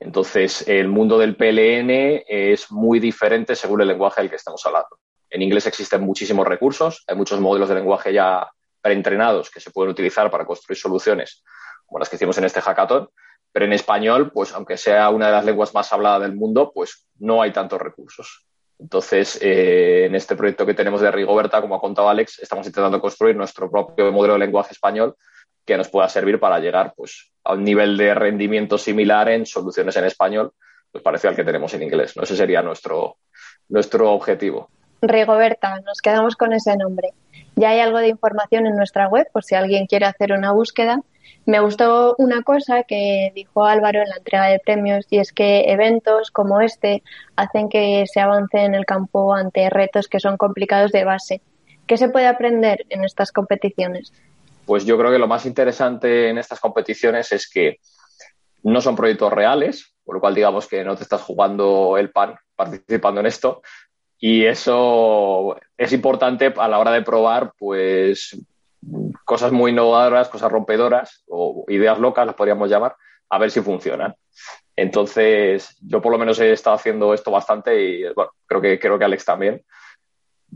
Entonces, 0.00 0.68
el 0.68 0.88
mundo 0.88 1.18
del 1.18 1.34
PLN 1.34 2.22
es 2.28 2.70
muy 2.70 3.00
diferente 3.00 3.56
según 3.56 3.80
el 3.80 3.88
lenguaje 3.88 4.20
del 4.20 4.30
que 4.30 4.36
estamos 4.36 4.64
hablando. 4.64 5.00
En 5.28 5.42
inglés 5.42 5.66
existen 5.66 6.02
muchísimos 6.02 6.46
recursos, 6.46 7.02
hay 7.06 7.16
muchos 7.16 7.40
modelos 7.40 7.68
de 7.68 7.74
lenguaje 7.74 8.12
ya 8.12 8.48
preentrenados 8.80 9.50
que 9.50 9.60
se 9.60 9.72
pueden 9.72 9.90
utilizar 9.90 10.30
para 10.30 10.46
construir 10.46 10.78
soluciones 10.78 11.42
como 11.88 11.98
las 11.98 12.08
que 12.08 12.16
hicimos 12.16 12.36
en 12.38 12.44
este 12.44 12.60
hackathon, 12.60 13.08
pero 13.50 13.64
en 13.64 13.72
español, 13.72 14.30
pues 14.30 14.52
aunque 14.52 14.76
sea 14.76 15.08
una 15.08 15.26
de 15.26 15.32
las 15.32 15.44
lenguas 15.44 15.74
más 15.74 15.92
habladas 15.92 16.22
del 16.22 16.36
mundo, 16.36 16.70
pues 16.72 17.08
no 17.18 17.42
hay 17.42 17.50
tantos 17.50 17.80
recursos. 17.80 18.46
Entonces, 18.78 19.38
eh, 19.42 20.06
en 20.06 20.14
este 20.14 20.36
proyecto 20.36 20.64
que 20.64 20.74
tenemos 20.74 21.00
de 21.00 21.10
Rigoberta, 21.10 21.60
como 21.60 21.74
ha 21.74 21.80
contado 21.80 22.08
Alex, 22.08 22.38
estamos 22.38 22.66
intentando 22.66 23.00
construir 23.00 23.34
nuestro 23.34 23.70
propio 23.70 24.12
modelo 24.12 24.34
de 24.34 24.40
lenguaje 24.40 24.72
español 24.72 25.16
que 25.64 25.76
nos 25.76 25.88
pueda 25.88 26.08
servir 26.08 26.38
para 26.38 26.60
llegar 26.60 26.94
pues, 26.96 27.32
a 27.44 27.54
un 27.54 27.64
nivel 27.64 27.96
de 27.96 28.14
rendimiento 28.14 28.78
similar 28.78 29.28
en 29.28 29.44
soluciones 29.44 29.96
en 29.96 30.04
español, 30.04 30.52
pues 30.90 31.02
parecido 31.02 31.30
al 31.30 31.36
que 31.36 31.44
tenemos 31.44 31.74
en 31.74 31.82
inglés. 31.82 32.16
¿no? 32.16 32.22
Ese 32.22 32.36
sería 32.36 32.62
nuestro, 32.62 33.16
nuestro 33.68 34.12
objetivo. 34.12 34.70
Rigoberta, 35.02 35.80
nos 35.80 36.00
quedamos 36.00 36.36
con 36.36 36.52
ese 36.52 36.76
nombre. 36.76 37.10
Ya 37.58 37.70
hay 37.70 37.80
algo 37.80 37.98
de 37.98 38.06
información 38.06 38.66
en 38.66 38.76
nuestra 38.76 39.08
web 39.08 39.26
por 39.32 39.42
si 39.42 39.56
alguien 39.56 39.86
quiere 39.86 40.06
hacer 40.06 40.32
una 40.32 40.52
búsqueda. 40.52 41.02
Me 41.44 41.58
gustó 41.58 42.14
una 42.16 42.42
cosa 42.42 42.84
que 42.84 43.32
dijo 43.34 43.64
Álvaro 43.64 44.00
en 44.00 44.08
la 44.08 44.18
entrega 44.18 44.46
de 44.46 44.60
premios 44.60 45.06
y 45.10 45.18
es 45.18 45.32
que 45.32 45.64
eventos 45.72 46.30
como 46.30 46.60
este 46.60 47.02
hacen 47.34 47.68
que 47.68 48.04
se 48.06 48.20
avance 48.20 48.58
en 48.58 48.76
el 48.76 48.86
campo 48.86 49.34
ante 49.34 49.70
retos 49.70 50.06
que 50.06 50.20
son 50.20 50.36
complicados 50.36 50.92
de 50.92 51.02
base. 51.02 51.40
¿Qué 51.88 51.96
se 51.96 52.08
puede 52.08 52.28
aprender 52.28 52.86
en 52.90 53.02
estas 53.04 53.32
competiciones? 53.32 54.12
Pues 54.64 54.84
yo 54.84 54.96
creo 54.96 55.10
que 55.10 55.18
lo 55.18 55.26
más 55.26 55.44
interesante 55.44 56.28
en 56.28 56.38
estas 56.38 56.60
competiciones 56.60 57.32
es 57.32 57.50
que 57.50 57.78
no 58.62 58.80
son 58.80 58.94
proyectos 58.94 59.32
reales, 59.32 59.96
por 60.04 60.14
lo 60.14 60.20
cual 60.20 60.36
digamos 60.36 60.68
que 60.68 60.84
no 60.84 60.94
te 60.94 61.02
estás 61.02 61.22
jugando 61.22 61.98
el 61.98 62.12
pan 62.12 62.36
participando 62.54 63.18
en 63.18 63.26
esto. 63.26 63.62
Y 64.18 64.44
eso 64.44 65.56
es 65.76 65.92
importante 65.92 66.52
a 66.56 66.68
la 66.68 66.78
hora 66.78 66.90
de 66.90 67.02
probar, 67.02 67.52
pues, 67.58 68.36
cosas 69.24 69.52
muy 69.52 69.70
innovadoras, 69.72 70.28
cosas 70.28 70.50
rompedoras 70.50 71.24
o 71.28 71.64
ideas 71.68 71.98
locas, 71.98 72.26
las 72.26 72.34
podríamos 72.34 72.68
llamar, 72.68 72.96
a 73.28 73.38
ver 73.38 73.50
si 73.50 73.60
funcionan. 73.60 74.14
Entonces, 74.74 75.76
yo 75.80 76.00
por 76.00 76.12
lo 76.12 76.18
menos 76.18 76.38
he 76.40 76.52
estado 76.52 76.76
haciendo 76.76 77.12
esto 77.12 77.30
bastante 77.30 77.82
y 77.82 78.12
bueno, 78.14 78.30
creo 78.46 78.60
que, 78.60 78.78
creo 78.78 78.98
que 78.98 79.04
Alex 79.04 79.24
también. 79.24 79.62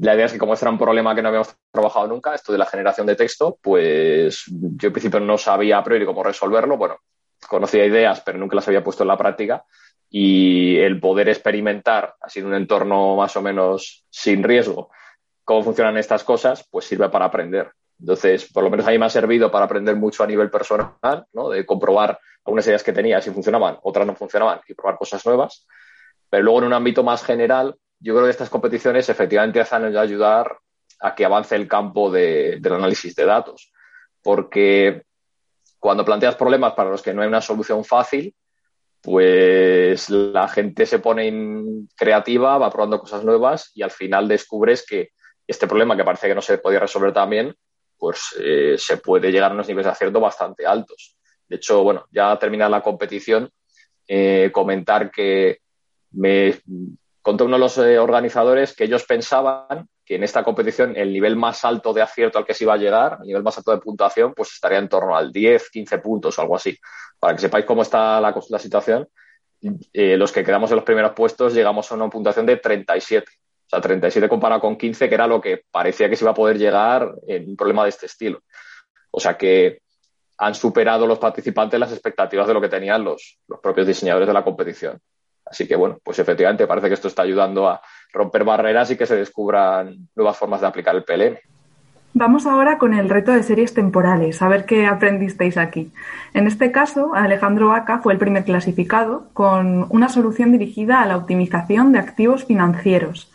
La 0.01 0.15
idea 0.15 0.27
es 0.27 0.33
que 0.33 0.39
como 0.39 0.55
este 0.55 0.65
era 0.65 0.71
un 0.71 0.79
problema 0.79 1.15
que 1.15 1.23
no 1.23 1.29
habíamos 1.29 1.55
trabajado 1.71 2.07
nunca, 2.07 2.35
esto 2.35 2.53
de 2.53 2.59
la 2.59 2.67
generación 2.67 3.07
de 3.07 3.17
texto, 3.17 3.59
pues 3.61 4.45
yo 4.47 4.87
en 4.87 4.93
principio 4.93 5.21
no 5.21 5.37
sabía 5.37 5.79
a 5.79 5.85
priori 5.85 6.07
cómo 6.07 6.23
resolverlo. 6.23 6.77
Bueno, 6.77 6.99
conocía 7.49 7.85
ideas, 7.85 8.23
pero 8.25 8.39
nunca 8.39 8.57
las 8.57 8.67
había 8.69 8.83
puesto 8.83 9.03
en 9.03 9.09
la 9.09 9.19
práctica. 9.19 9.65
Y 10.15 10.77
el 10.77 11.01
poder 11.01 11.31
experimentar 11.31 12.15
así 12.21 12.41
en 12.41 12.47
un 12.47 12.55
entorno 12.55 13.17
más 13.17 13.35
o 13.37 13.43
menos 13.43 14.05
sin 14.11 14.43
riesgo 14.43 14.91
cómo 15.45 15.63
funcionan 15.63 15.97
estas 15.97 16.25
cosas, 16.25 16.67
pues 16.71 16.85
sirve 16.85 17.09
para 17.09 17.27
aprender. 17.27 17.71
Entonces, 17.99 18.51
por 18.53 18.65
lo 18.65 18.71
menos 18.71 18.87
a 18.87 18.91
mí 18.91 18.99
me 18.99 19.07
ha 19.07 19.11
servido 19.11 19.51
para 19.51 19.67
aprender 19.67 19.97
mucho 19.97 20.25
a 20.25 20.27
nivel 20.27 20.51
personal, 20.51 21.27
¿no? 21.33 21.51
De 21.51 21.65
comprobar 21.65 22.19
algunas 22.45 22.67
ideas 22.67 22.83
que 22.83 22.93
tenía 22.93 23.21
si 23.21 23.31
funcionaban, 23.31 23.79
otras 23.83 24.07
no 24.07 24.15
funcionaban 24.15 24.61
y 24.67 24.75
probar 24.75 24.97
cosas 24.97 25.25
nuevas. 25.25 25.67
Pero 26.29 26.43
luego 26.43 26.61
en 26.61 26.65
un 26.67 26.73
ámbito 26.73 27.03
más 27.03 27.25
general, 27.25 27.77
yo 28.01 28.15
creo 28.15 28.25
que 28.25 28.31
estas 28.31 28.51
competiciones 28.51 29.09
efectivamente 29.09 29.61
hacen 29.61 29.97
ayudar 29.97 30.57
a 31.01 31.15
que 31.15 31.25
avance 31.25 31.55
el 31.55 31.69
campo 31.69 32.11
de, 32.11 32.59
del 32.61 32.73
análisis 32.75 33.15
de 33.15 33.25
datos. 33.25 33.73
Porque 34.23 35.03
cuando 35.79 36.05
planteas 36.05 36.37
problemas 36.37 36.73
para 36.73 36.91
los 36.91 37.03
que 37.03 37.13
no 37.13 37.23
hay 37.23 37.29
una 37.29 37.41
solución 37.41 37.85
fácil, 37.85 38.35
pues 39.03 40.09
la 40.09 40.47
gente 40.49 40.87
se 40.87 41.01
pone 41.01 41.87
creativa, 41.97 42.57
va 42.57 42.71
probando 42.71 43.01
cosas 43.01 43.25
nuevas 43.25 43.73
y 43.75 43.83
al 43.83 43.91
final 43.91 44.29
descubres 44.29 44.87
que 44.87 45.11
este 45.47 45.67
problema 45.67 45.97
que 45.97 46.05
parece 46.05 46.29
que 46.29 46.35
no 46.35 46.41
se 46.41 46.59
podía 46.59 46.79
resolver 46.79 47.13
también, 47.13 47.55
pues 47.99 48.37
eh, 48.39 48.77
se 48.79 48.99
puede 48.99 49.33
llegar 49.33 49.51
a 49.51 49.55
unos 49.55 49.67
niveles 49.67 49.87
de 49.87 49.93
acierto 49.93 50.21
bastante 50.21 50.67
altos. 50.67 51.17
De 51.49 51.57
hecho, 51.57 51.83
bueno, 51.83 52.07
ya 52.13 52.39
terminada 52.39 52.71
la 52.71 52.83
competición, 52.83 53.51
eh, 54.07 54.51
comentar 54.53 55.11
que 55.11 55.59
me 56.13 56.61
contó 57.21 57.45
uno 57.45 57.57
de 57.57 57.61
los 57.61 57.79
eh, 57.79 57.99
organizadores 57.99 58.75
que 58.75 58.85
ellos 58.85 59.05
pensaban 59.05 59.89
que 60.05 60.17
en 60.17 60.25
esta 60.25 60.43
competición 60.43 60.97
el 60.97 61.13
nivel 61.13 61.37
más 61.37 61.65
alto 61.65 61.93
de 61.93 62.03
acierto 62.03 62.39
al 62.39 62.45
que 62.45 62.55
se 62.55 62.65
iba 62.65 62.75
a 62.75 62.79
llegar, 62.79 63.19
el 63.21 63.29
nivel 63.29 63.43
más 63.43 63.57
alto 63.59 63.71
de 63.71 63.79
puntuación, 63.79 64.35
pues 64.35 64.53
estaría 64.53 64.79
en 64.79 64.89
torno 64.89 65.17
al 65.17 65.33
10, 65.33 65.71
15 65.71 65.99
puntos 65.99 66.39
o 66.39 66.43
algo 66.43 66.57
así. 66.57 66.77
Para 67.19 67.35
que 67.35 67.41
sepáis 67.41 67.65
cómo 67.65 67.83
está 67.83 68.21
la, 68.21 68.59
situación, 68.59 69.09
eh, 69.93 70.17
los 70.17 70.33
que 70.33 70.43
quedamos 70.43 70.71
en 70.71 70.77
los 70.77 70.85
primeros 70.85 71.13
puestos 71.13 71.55
llegamos 71.55 71.91
a 71.91 71.95
una 71.95 72.11
puntuación 72.11 72.47
de 72.47 72.57
37. 72.57 73.31
O 73.31 73.69
sea, 73.69 73.81
37 73.81 74.29
comparado 74.29 74.61
con 74.61 74.77
15, 74.77 75.09
que 75.09 75.15
era 75.15 75.27
lo 75.27 75.41
que 75.41 75.63
parecía 75.71 76.09
que 76.11 76.17
se 76.17 76.25
iba 76.25 76.33
a 76.33 76.35
poder 76.35 76.59
llegar 76.59 77.15
en 77.27 77.51
un 77.51 77.57
problema 77.57 77.85
de 77.85 77.91
este 77.91 78.07
estilo. 78.07 78.43
O 79.11 79.21
sea 79.21 79.37
que 79.39 79.83
han 80.39 80.55
superado 80.55 81.07
los 81.07 81.19
participantes 81.19 81.79
las 81.79 81.93
expectativas 81.93 82.49
de 82.49 82.55
lo 82.55 82.61
que 82.61 82.69
tenían 82.69 83.05
los, 83.05 83.39
los 83.47 83.61
propios 83.61 83.87
diseñadores 83.87 84.27
de 84.27 84.35
la 84.35 84.43
competición. 84.43 85.01
Así 85.45 85.69
que, 85.69 85.77
bueno, 85.77 85.99
pues 86.03 86.19
efectivamente 86.19 86.67
parece 86.67 86.89
que 86.89 86.95
esto 86.95 87.09
está 87.09 87.23
ayudando 87.23 87.69
a 87.69 87.81
romper 88.13 88.45
barreras 88.45 88.91
y 88.91 88.97
que 88.97 89.07
se 89.07 89.17
descubran 89.17 90.09
nuevas 90.15 90.37
formas 90.37 90.61
de 90.61 90.67
aplicar 90.67 90.95
el 90.95 91.05
PLM. 91.05 91.39
Vamos 92.15 92.45
ahora 92.45 92.77
con 92.77 92.93
el 92.93 93.09
reto 93.09 93.33
de 93.33 93.43
series 93.43 93.73
temporales, 93.73 94.43
a 94.43 94.49
ver 94.49 94.67
qué 94.67 94.87
aprendisteis 94.87 95.57
aquí. 95.57 95.91
En 96.35 96.47
este 96.47 96.71
caso, 96.71 97.13
Alejandro 97.15 97.69
Vaca 97.69 98.01
fue 98.01 98.13
el 98.13 98.19
primer 98.19 98.45
clasificado 98.45 99.29
con 99.33 99.87
una 99.89 100.11
solución 100.11 100.53
dirigida 100.53 101.01
a 101.01 101.07
la 101.07 101.17
optimización 101.17 101.91
de 101.93 102.01
activos 102.01 102.45
financieros. 102.45 103.31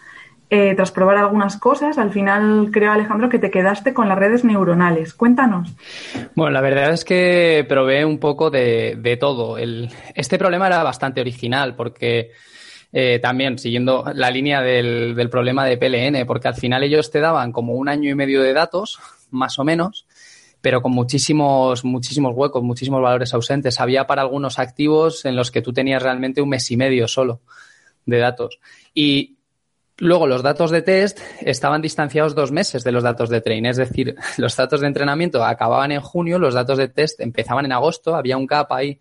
Eh, 0.49 0.75
tras 0.75 0.91
probar 0.91 1.17
algunas 1.17 1.57
cosas, 1.57 1.97
al 1.97 2.11
final 2.11 2.69
creo, 2.71 2.91
Alejandro, 2.91 3.29
que 3.29 3.39
te 3.39 3.51
quedaste 3.51 3.95
con 3.95 4.07
las 4.07 4.17
redes 4.17 4.45
neuronales. 4.45 5.13
Cuéntanos. 5.15 5.73
Bueno, 6.35 6.51
la 6.51 6.61
verdad 6.61 6.93
es 6.93 7.03
que 7.03 7.65
probé 7.67 8.05
un 8.05 8.19
poco 8.19 8.51
de, 8.51 8.95
de 8.97 9.17
todo. 9.17 9.57
El, 9.57 9.89
este 10.13 10.37
problema 10.37 10.67
era 10.67 10.83
bastante 10.83 11.19
original 11.19 11.75
porque 11.75 12.31
eh, 12.93 13.19
también 13.19 13.57
siguiendo 13.57 14.05
la 14.13 14.31
línea 14.31 14.61
del, 14.61 15.15
del, 15.15 15.29
problema 15.29 15.65
de 15.65 15.77
PLN, 15.77 16.25
porque 16.25 16.47
al 16.47 16.55
final 16.55 16.83
ellos 16.83 17.11
te 17.11 17.19
daban 17.19 17.51
como 17.51 17.73
un 17.73 17.89
año 17.89 18.09
y 18.09 18.15
medio 18.15 18.41
de 18.41 18.53
datos, 18.53 18.99
más 19.29 19.59
o 19.59 19.63
menos, 19.63 20.07
pero 20.61 20.81
con 20.81 20.91
muchísimos, 20.91 21.83
muchísimos 21.83 22.33
huecos, 22.35 22.63
muchísimos 22.63 23.01
valores 23.01 23.33
ausentes. 23.33 23.79
Había 23.79 24.07
para 24.07 24.21
algunos 24.21 24.59
activos 24.59 25.25
en 25.25 25.35
los 25.35 25.51
que 25.51 25.61
tú 25.61 25.73
tenías 25.73 26.01
realmente 26.01 26.41
un 26.41 26.49
mes 26.49 26.69
y 26.71 26.77
medio 26.77 27.07
solo 27.07 27.41
de 28.05 28.17
datos. 28.17 28.59
Y 28.93 29.37
Luego, 29.99 30.27
los 30.27 30.43
datos 30.43 30.69
de 30.69 30.83
test 30.83 31.19
estaban 31.41 31.81
distanciados 31.81 32.35
dos 32.35 32.51
meses 32.51 32.83
de 32.83 32.91
los 32.91 33.01
datos 33.01 33.29
de 33.29 33.41
train, 33.41 33.65
es 33.65 33.77
decir, 33.77 34.15
los 34.37 34.55
datos 34.55 34.81
de 34.81 34.87
entrenamiento 34.87 35.43
acababan 35.43 35.91
en 35.91 36.01
junio, 36.01 36.37
los 36.37 36.53
datos 36.53 36.77
de 36.77 36.87
test 36.87 37.19
empezaban 37.19 37.65
en 37.65 37.71
agosto, 37.71 38.15
había 38.15 38.37
un 38.37 38.45
cap 38.45 38.71
ahí 38.71 38.99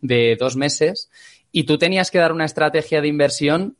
de 0.00 0.36
dos 0.40 0.56
meses 0.56 1.10
y 1.52 1.64
tú 1.64 1.78
tenías 1.78 2.10
que 2.10 2.18
dar 2.18 2.32
una 2.32 2.44
estrategia 2.44 3.00
de 3.00 3.08
inversión 3.08 3.76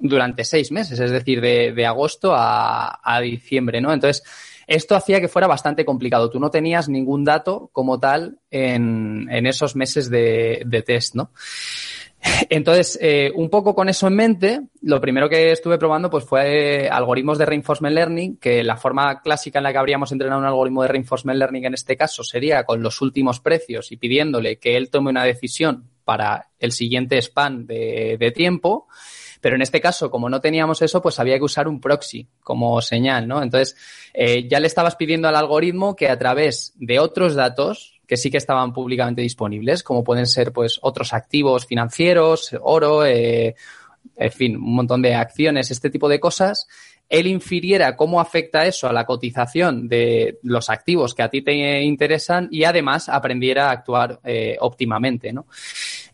durante 0.00 0.44
seis 0.44 0.72
meses, 0.72 0.98
es 0.98 1.10
decir, 1.10 1.40
de, 1.40 1.86
agosto 1.86 2.32
a, 2.34 3.20
diciembre, 3.22 3.80
¿no? 3.80 3.92
Entonces, 3.92 4.24
esto 4.66 4.94
hacía 4.94 5.20
que 5.20 5.28
fuera 5.28 5.46
bastante 5.46 5.84
complicado. 5.84 6.30
Tú 6.30 6.40
no 6.40 6.50
tenías 6.50 6.88
ningún 6.88 7.24
dato 7.24 7.70
como 7.72 8.00
tal 8.00 8.38
en, 8.50 9.28
esos 9.46 9.76
meses 9.76 10.08
de, 10.10 10.84
test, 10.86 11.14
¿no? 11.14 11.32
Entonces, 12.50 12.98
eh, 13.00 13.32
un 13.34 13.48
poco 13.48 13.74
con 13.74 13.88
eso 13.88 14.06
en 14.06 14.14
mente, 14.14 14.60
lo 14.82 15.00
primero 15.00 15.28
que 15.28 15.52
estuve 15.52 15.78
probando 15.78 16.10
pues 16.10 16.24
fue 16.24 16.86
algoritmos 16.90 17.38
de 17.38 17.46
reinforcement 17.46 17.94
learning, 17.94 18.36
que 18.36 18.62
la 18.62 18.76
forma 18.76 19.22
clásica 19.22 19.58
en 19.58 19.62
la 19.62 19.72
que 19.72 19.78
habríamos 19.78 20.12
entrenado 20.12 20.40
un 20.40 20.46
algoritmo 20.46 20.82
de 20.82 20.88
reinforcement 20.88 21.38
learning 21.38 21.64
en 21.64 21.74
este 21.74 21.96
caso 21.96 22.22
sería 22.22 22.64
con 22.64 22.82
los 22.82 23.00
últimos 23.00 23.40
precios 23.40 23.90
y 23.90 23.96
pidiéndole 23.96 24.58
que 24.58 24.76
él 24.76 24.90
tome 24.90 25.08
una 25.08 25.24
decisión 25.24 25.88
para 26.10 26.48
el 26.58 26.72
siguiente 26.72 27.22
span 27.22 27.68
de, 27.68 28.32
tiempo. 28.34 28.88
Pero 29.40 29.54
en 29.54 29.62
este 29.62 29.80
caso, 29.80 30.10
como 30.10 30.28
no 30.28 30.40
teníamos 30.40 30.82
eso, 30.82 31.00
pues 31.00 31.20
había 31.20 31.38
que 31.38 31.44
usar 31.44 31.68
un 31.68 31.80
proxy 31.80 32.26
como 32.42 32.82
señal, 32.82 33.28
¿no? 33.28 33.40
Entonces, 33.44 33.76
eh, 34.12 34.48
ya 34.48 34.58
le 34.58 34.66
estabas 34.66 34.96
pidiendo 34.96 35.28
al 35.28 35.36
algoritmo 35.36 35.94
que 35.94 36.08
a 36.08 36.18
través 36.18 36.72
de 36.74 36.98
otros 36.98 37.36
datos, 37.36 38.00
que 38.08 38.16
sí 38.16 38.28
que 38.28 38.38
estaban 38.38 38.72
públicamente 38.72 39.22
disponibles, 39.22 39.84
como 39.84 40.02
pueden 40.02 40.26
ser 40.26 40.52
pues 40.52 40.80
otros 40.82 41.12
activos 41.12 41.64
financieros, 41.64 42.56
oro, 42.60 43.06
eh, 43.06 43.54
en 44.16 44.32
fin, 44.32 44.56
un 44.56 44.74
montón 44.74 45.02
de 45.02 45.14
acciones, 45.14 45.70
este 45.70 45.90
tipo 45.90 46.08
de 46.08 46.18
cosas, 46.18 46.66
él 47.10 47.26
infiriera 47.26 47.96
cómo 47.96 48.20
afecta 48.20 48.64
eso 48.64 48.88
a 48.88 48.92
la 48.92 49.04
cotización 49.04 49.88
de 49.88 50.38
los 50.44 50.70
activos 50.70 51.12
que 51.12 51.22
a 51.22 51.28
ti 51.28 51.42
te 51.42 51.82
interesan 51.82 52.48
y 52.52 52.62
además 52.62 53.08
aprendiera 53.08 53.68
a 53.68 53.72
actuar 53.72 54.20
eh, 54.24 54.56
óptimamente, 54.60 55.32
¿no? 55.32 55.46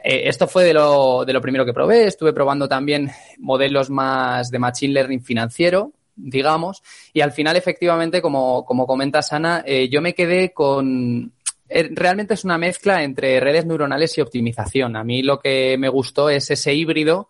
Eh, 0.09 0.29
esto 0.29 0.47
fue 0.47 0.65
de 0.65 0.73
lo, 0.73 1.25
de 1.25 1.33
lo 1.33 1.41
primero 1.41 1.65
que 1.65 1.73
probé. 1.73 2.07
Estuve 2.07 2.33
probando 2.33 2.69
también 2.69 3.11
modelos 3.39 3.91
más 3.91 4.51
de 4.51 4.59
Machine 4.59 4.95
Learning 4.95 5.23
financiero, 5.23 5.93
digamos, 6.15 6.83
y 7.13 7.21
al 7.21 7.33
final, 7.33 7.57
efectivamente, 7.57 8.23
como, 8.23 8.65
como 8.65 8.87
comenta 8.87 9.21
Sana, 9.21 9.65
yo 9.67 10.01
me 10.01 10.15
quedé 10.15 10.53
con 10.53 11.33
eh, 11.69 11.89
realmente 11.93 12.35
es 12.35 12.45
una 12.45 12.59
mezcla 12.59 13.03
entre 13.03 13.41
redes 13.41 13.67
neuronales 13.67 14.17
y 14.17 14.21
optimización. 14.21 14.97
A 14.97 15.05
mí 15.05 15.23
lo 15.23 15.39
que 15.41 15.77
me 15.79 15.89
gustó 15.89 16.31
es 16.31 16.51
ese 16.51 16.75
híbrido 16.75 17.29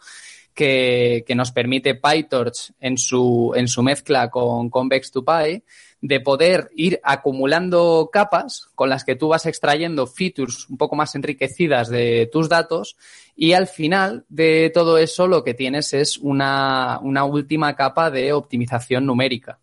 que, 0.56 1.24
nos 1.36 1.52
permite 1.52 1.94
PyTorch 1.94 2.72
en 2.80 2.96
su, 2.96 3.52
en 3.54 3.68
su 3.68 3.82
mezcla 3.82 4.30
con 4.30 4.70
Convex2Py 4.70 5.62
de 6.00 6.20
poder 6.20 6.70
ir 6.74 6.98
acumulando 7.04 8.08
capas 8.12 8.68
con 8.74 8.88
las 8.88 9.04
que 9.04 9.16
tú 9.16 9.28
vas 9.28 9.46
extrayendo 9.46 10.06
features 10.06 10.68
un 10.68 10.78
poco 10.78 10.96
más 10.96 11.14
enriquecidas 11.14 11.88
de 11.88 12.28
tus 12.32 12.48
datos 12.48 12.96
y 13.34 13.52
al 13.52 13.66
final 13.66 14.24
de 14.28 14.70
todo 14.72 14.98
eso 14.98 15.26
lo 15.26 15.44
que 15.44 15.54
tienes 15.54 15.92
es 15.92 16.16
una, 16.18 17.00
una 17.02 17.24
última 17.24 17.76
capa 17.76 18.10
de 18.10 18.32
optimización 18.32 19.04
numérica. 19.04 19.58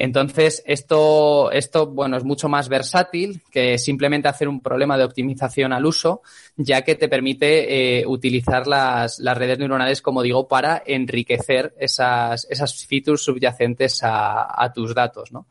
Entonces, 0.00 0.62
esto, 0.64 1.50
esto, 1.50 1.88
bueno, 1.88 2.16
es 2.16 2.22
mucho 2.22 2.48
más 2.48 2.68
versátil 2.68 3.42
que 3.50 3.78
simplemente 3.78 4.28
hacer 4.28 4.46
un 4.46 4.60
problema 4.60 4.96
de 4.96 5.02
optimización 5.02 5.72
al 5.72 5.84
uso, 5.84 6.22
ya 6.56 6.82
que 6.82 6.94
te 6.94 7.08
permite 7.08 7.98
eh, 7.98 8.06
utilizar 8.06 8.68
las, 8.68 9.18
las, 9.18 9.36
redes 9.36 9.58
neuronales, 9.58 10.00
como 10.00 10.22
digo, 10.22 10.46
para 10.46 10.84
enriquecer 10.86 11.74
esas, 11.80 12.46
esas 12.48 12.86
features 12.86 13.22
subyacentes 13.22 14.04
a, 14.04 14.62
a 14.62 14.72
tus 14.72 14.94
datos, 14.94 15.32
¿no? 15.32 15.48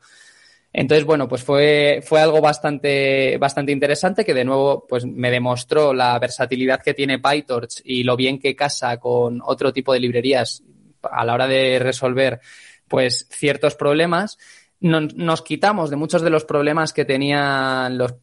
Entonces, 0.72 1.04
bueno, 1.04 1.28
pues 1.28 1.42
fue, 1.42 2.00
fue 2.02 2.22
algo 2.22 2.40
bastante, 2.40 3.36
bastante 3.36 3.72
interesante 3.72 4.24
que 4.24 4.32
de 4.32 4.46
nuevo 4.46 4.86
pues 4.88 5.04
me 5.04 5.30
demostró 5.30 5.92
la 5.92 6.18
versatilidad 6.18 6.80
que 6.80 6.94
tiene 6.94 7.18
PyTorch 7.18 7.82
y 7.84 8.02
lo 8.02 8.16
bien 8.16 8.38
que 8.38 8.56
casa 8.56 8.96
con 8.98 9.42
otro 9.44 9.74
tipo 9.74 9.92
de 9.92 10.00
librerías 10.00 10.62
a 11.02 11.26
la 11.26 11.34
hora 11.34 11.46
de 11.46 11.78
resolver 11.78 12.40
pues 12.88 13.26
ciertos 13.30 13.74
problemas. 13.74 14.38
Nos, 14.80 15.42
quitamos 15.42 15.90
de 15.90 15.96
muchos 15.96 16.22
de 16.22 16.30
los 16.30 16.44
problemas 16.44 16.92
que 16.92 17.04
tenían 17.04 17.98
los, 17.98 18.14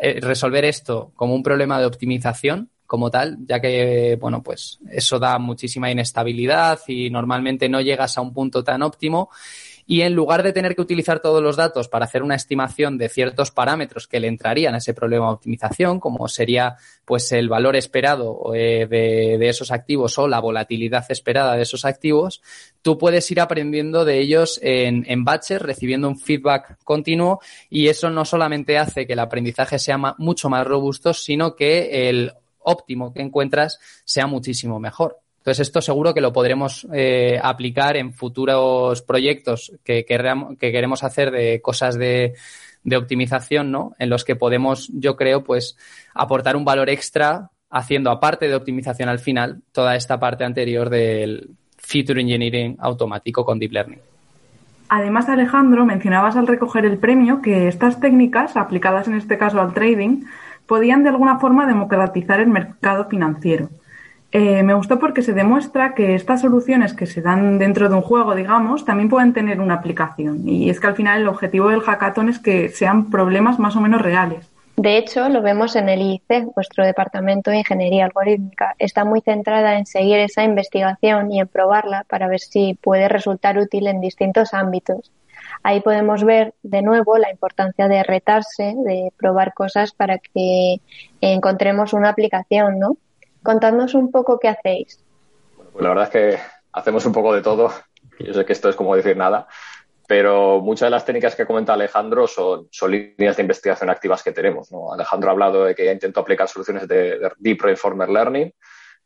eh, 0.00 0.18
resolver 0.20 0.64
esto 0.64 1.12
como 1.16 1.34
un 1.34 1.42
problema 1.42 1.80
de 1.80 1.86
optimización 1.86 2.70
como 2.86 3.10
tal, 3.10 3.36
ya 3.46 3.60
que, 3.60 4.16
bueno, 4.18 4.42
pues 4.42 4.78
eso 4.90 5.18
da 5.18 5.38
muchísima 5.38 5.90
inestabilidad 5.90 6.80
y 6.86 7.10
normalmente 7.10 7.68
no 7.68 7.82
llegas 7.82 8.16
a 8.16 8.22
un 8.22 8.32
punto 8.32 8.64
tan 8.64 8.82
óptimo 8.82 9.28
y 9.90 10.02
en 10.02 10.14
lugar 10.14 10.42
de 10.42 10.52
tener 10.52 10.76
que 10.76 10.82
utilizar 10.82 11.20
todos 11.20 11.42
los 11.42 11.56
datos 11.56 11.88
para 11.88 12.04
hacer 12.04 12.22
una 12.22 12.34
estimación 12.34 12.98
de 12.98 13.08
ciertos 13.08 13.50
parámetros 13.50 14.06
que 14.06 14.20
le 14.20 14.28
entrarían 14.28 14.74
a 14.74 14.78
ese 14.78 14.92
problema 14.92 15.28
de 15.28 15.32
optimización, 15.32 15.98
como 15.98 16.28
sería 16.28 16.76
pues 17.06 17.32
el 17.32 17.48
valor 17.48 17.74
esperado 17.74 18.54
eh, 18.54 18.86
de, 18.86 19.48
esos 19.48 19.70
activos 19.70 20.18
o 20.18 20.28
la 20.28 20.40
volatilidad 20.40 21.06
esperada 21.08 21.56
de 21.56 21.62
esos 21.62 21.86
activos, 21.86 22.42
tú 22.82 22.98
puedes 22.98 23.30
ir 23.30 23.40
aprendiendo 23.40 24.04
de 24.04 24.20
ellos 24.20 24.60
en, 24.62 25.06
en 25.08 25.24
batches, 25.24 25.62
recibiendo 25.62 26.06
un 26.06 26.20
feedback 26.20 26.76
continuo 26.84 27.40
y 27.70 27.88
eso 27.88 28.10
no 28.10 28.26
solamente 28.26 28.76
hace 28.76 29.06
que 29.06 29.14
el 29.14 29.20
aprendizaje 29.20 29.78
sea 29.78 29.96
mucho 30.18 30.50
más 30.50 30.66
robusto, 30.66 31.14
sino 31.14 31.56
que 31.56 32.10
el 32.10 32.32
óptimo 32.58 33.14
que 33.14 33.22
encuentras 33.22 33.80
sea 34.04 34.26
muchísimo 34.26 34.78
mejor. 34.78 35.18
Entonces, 35.48 35.68
esto 35.68 35.80
seguro 35.80 36.12
que 36.12 36.20
lo 36.20 36.30
podremos 36.30 36.86
eh, 36.92 37.40
aplicar 37.42 37.96
en 37.96 38.12
futuros 38.12 39.00
proyectos 39.00 39.72
que, 39.82 40.04
que, 40.04 40.58
queremos 40.58 41.02
hacer 41.02 41.30
de 41.30 41.62
cosas 41.62 41.96
de, 41.96 42.34
optimización, 42.94 43.72
¿no? 43.72 43.94
En 43.98 44.10
los 44.10 44.26
que 44.26 44.36
podemos, 44.36 44.90
yo 44.92 45.16
creo, 45.16 45.44
pues 45.44 45.78
aportar 46.12 46.54
un 46.54 46.66
valor 46.66 46.90
extra 46.90 47.48
haciendo, 47.70 48.10
aparte 48.10 48.46
de 48.46 48.56
optimización 48.56 49.08
al 49.08 49.20
final, 49.20 49.62
toda 49.72 49.96
esta 49.96 50.20
parte 50.20 50.44
anterior 50.44 50.90
del 50.90 51.48
feature 51.78 52.20
engineering 52.20 52.76
automático 52.78 53.42
con 53.42 53.58
deep 53.58 53.72
learning. 53.72 54.00
Además, 54.90 55.30
Alejandro, 55.30 55.86
mencionabas 55.86 56.36
al 56.36 56.46
recoger 56.46 56.84
el 56.84 56.98
premio 56.98 57.40
que 57.40 57.68
estas 57.68 58.00
técnicas, 58.00 58.54
aplicadas 58.54 59.08
en 59.08 59.14
este 59.14 59.38
caso 59.38 59.62
al 59.62 59.72
trading, 59.72 60.24
podían 60.66 61.04
de 61.04 61.08
alguna 61.08 61.38
forma 61.38 61.66
democratizar 61.66 62.38
el 62.38 62.48
mercado 62.48 63.06
financiero. 63.06 63.70
Eh, 64.30 64.62
me 64.62 64.74
gustó 64.74 64.98
porque 64.98 65.22
se 65.22 65.32
demuestra 65.32 65.94
que 65.94 66.14
estas 66.14 66.42
soluciones 66.42 66.92
que 66.92 67.06
se 67.06 67.22
dan 67.22 67.58
dentro 67.58 67.88
de 67.88 67.94
un 67.94 68.02
juego, 68.02 68.34
digamos, 68.34 68.84
también 68.84 69.08
pueden 69.08 69.32
tener 69.32 69.60
una 69.60 69.74
aplicación. 69.74 70.46
Y 70.46 70.68
es 70.68 70.80
que 70.80 70.86
al 70.86 70.96
final 70.96 71.22
el 71.22 71.28
objetivo 71.28 71.70
del 71.70 71.80
hackathon 71.80 72.28
es 72.28 72.38
que 72.38 72.68
sean 72.68 73.10
problemas 73.10 73.58
más 73.58 73.74
o 73.76 73.80
menos 73.80 74.02
reales. 74.02 74.50
De 74.76 74.96
hecho, 74.96 75.28
lo 75.28 75.42
vemos 75.42 75.74
en 75.74 75.88
el 75.88 76.00
IIC, 76.00 76.54
vuestro 76.54 76.84
departamento 76.84 77.50
de 77.50 77.58
ingeniería 77.58 78.04
algorítmica. 78.04 78.76
Está 78.78 79.04
muy 79.04 79.22
centrada 79.22 79.76
en 79.76 79.86
seguir 79.86 80.18
esa 80.18 80.44
investigación 80.44 81.32
y 81.32 81.40
en 81.40 81.48
probarla 81.48 82.04
para 82.04 82.28
ver 82.28 82.38
si 82.38 82.74
puede 82.74 83.08
resultar 83.08 83.58
útil 83.58 83.88
en 83.88 84.00
distintos 84.00 84.54
ámbitos. 84.54 85.10
Ahí 85.64 85.80
podemos 85.80 86.22
ver 86.22 86.54
de 86.62 86.82
nuevo 86.82 87.18
la 87.18 87.30
importancia 87.30 87.88
de 87.88 88.04
retarse, 88.04 88.74
de 88.76 89.12
probar 89.16 89.52
cosas 89.52 89.92
para 89.92 90.18
que 90.18 90.80
encontremos 91.20 91.92
una 91.92 92.10
aplicación, 92.10 92.78
¿no? 92.78 92.98
Contadnos 93.42 93.94
un 93.94 94.10
poco 94.10 94.38
qué 94.38 94.48
hacéis. 94.48 95.04
pues 95.72 95.82
la 95.82 95.88
verdad 95.90 96.04
es 96.04 96.10
que 96.10 96.38
hacemos 96.72 97.04
un 97.06 97.12
poco 97.12 97.34
de 97.34 97.42
todo. 97.42 97.72
Yo 98.18 98.34
sé 98.34 98.44
que 98.44 98.52
esto 98.52 98.68
es 98.68 98.76
como 98.76 98.96
decir 98.96 99.16
nada, 99.16 99.46
pero 100.08 100.60
muchas 100.60 100.86
de 100.86 100.90
las 100.90 101.04
técnicas 101.04 101.36
que 101.36 101.46
comenta 101.46 101.74
Alejandro 101.74 102.26
son, 102.26 102.68
son 102.70 102.90
líneas 102.90 103.36
de 103.36 103.42
investigación 103.42 103.90
activas 103.90 104.22
que 104.22 104.32
tenemos. 104.32 104.70
Alejandro 104.92 105.28
ha 105.28 105.32
hablado 105.32 105.64
de 105.64 105.74
que 105.74 105.84
ya 105.84 105.92
intentó 105.92 106.20
aplicar 106.20 106.48
soluciones 106.48 106.88
de, 106.88 107.30
Deep 107.38 107.60
Reinformer 107.60 108.08
Learning, 108.08 108.52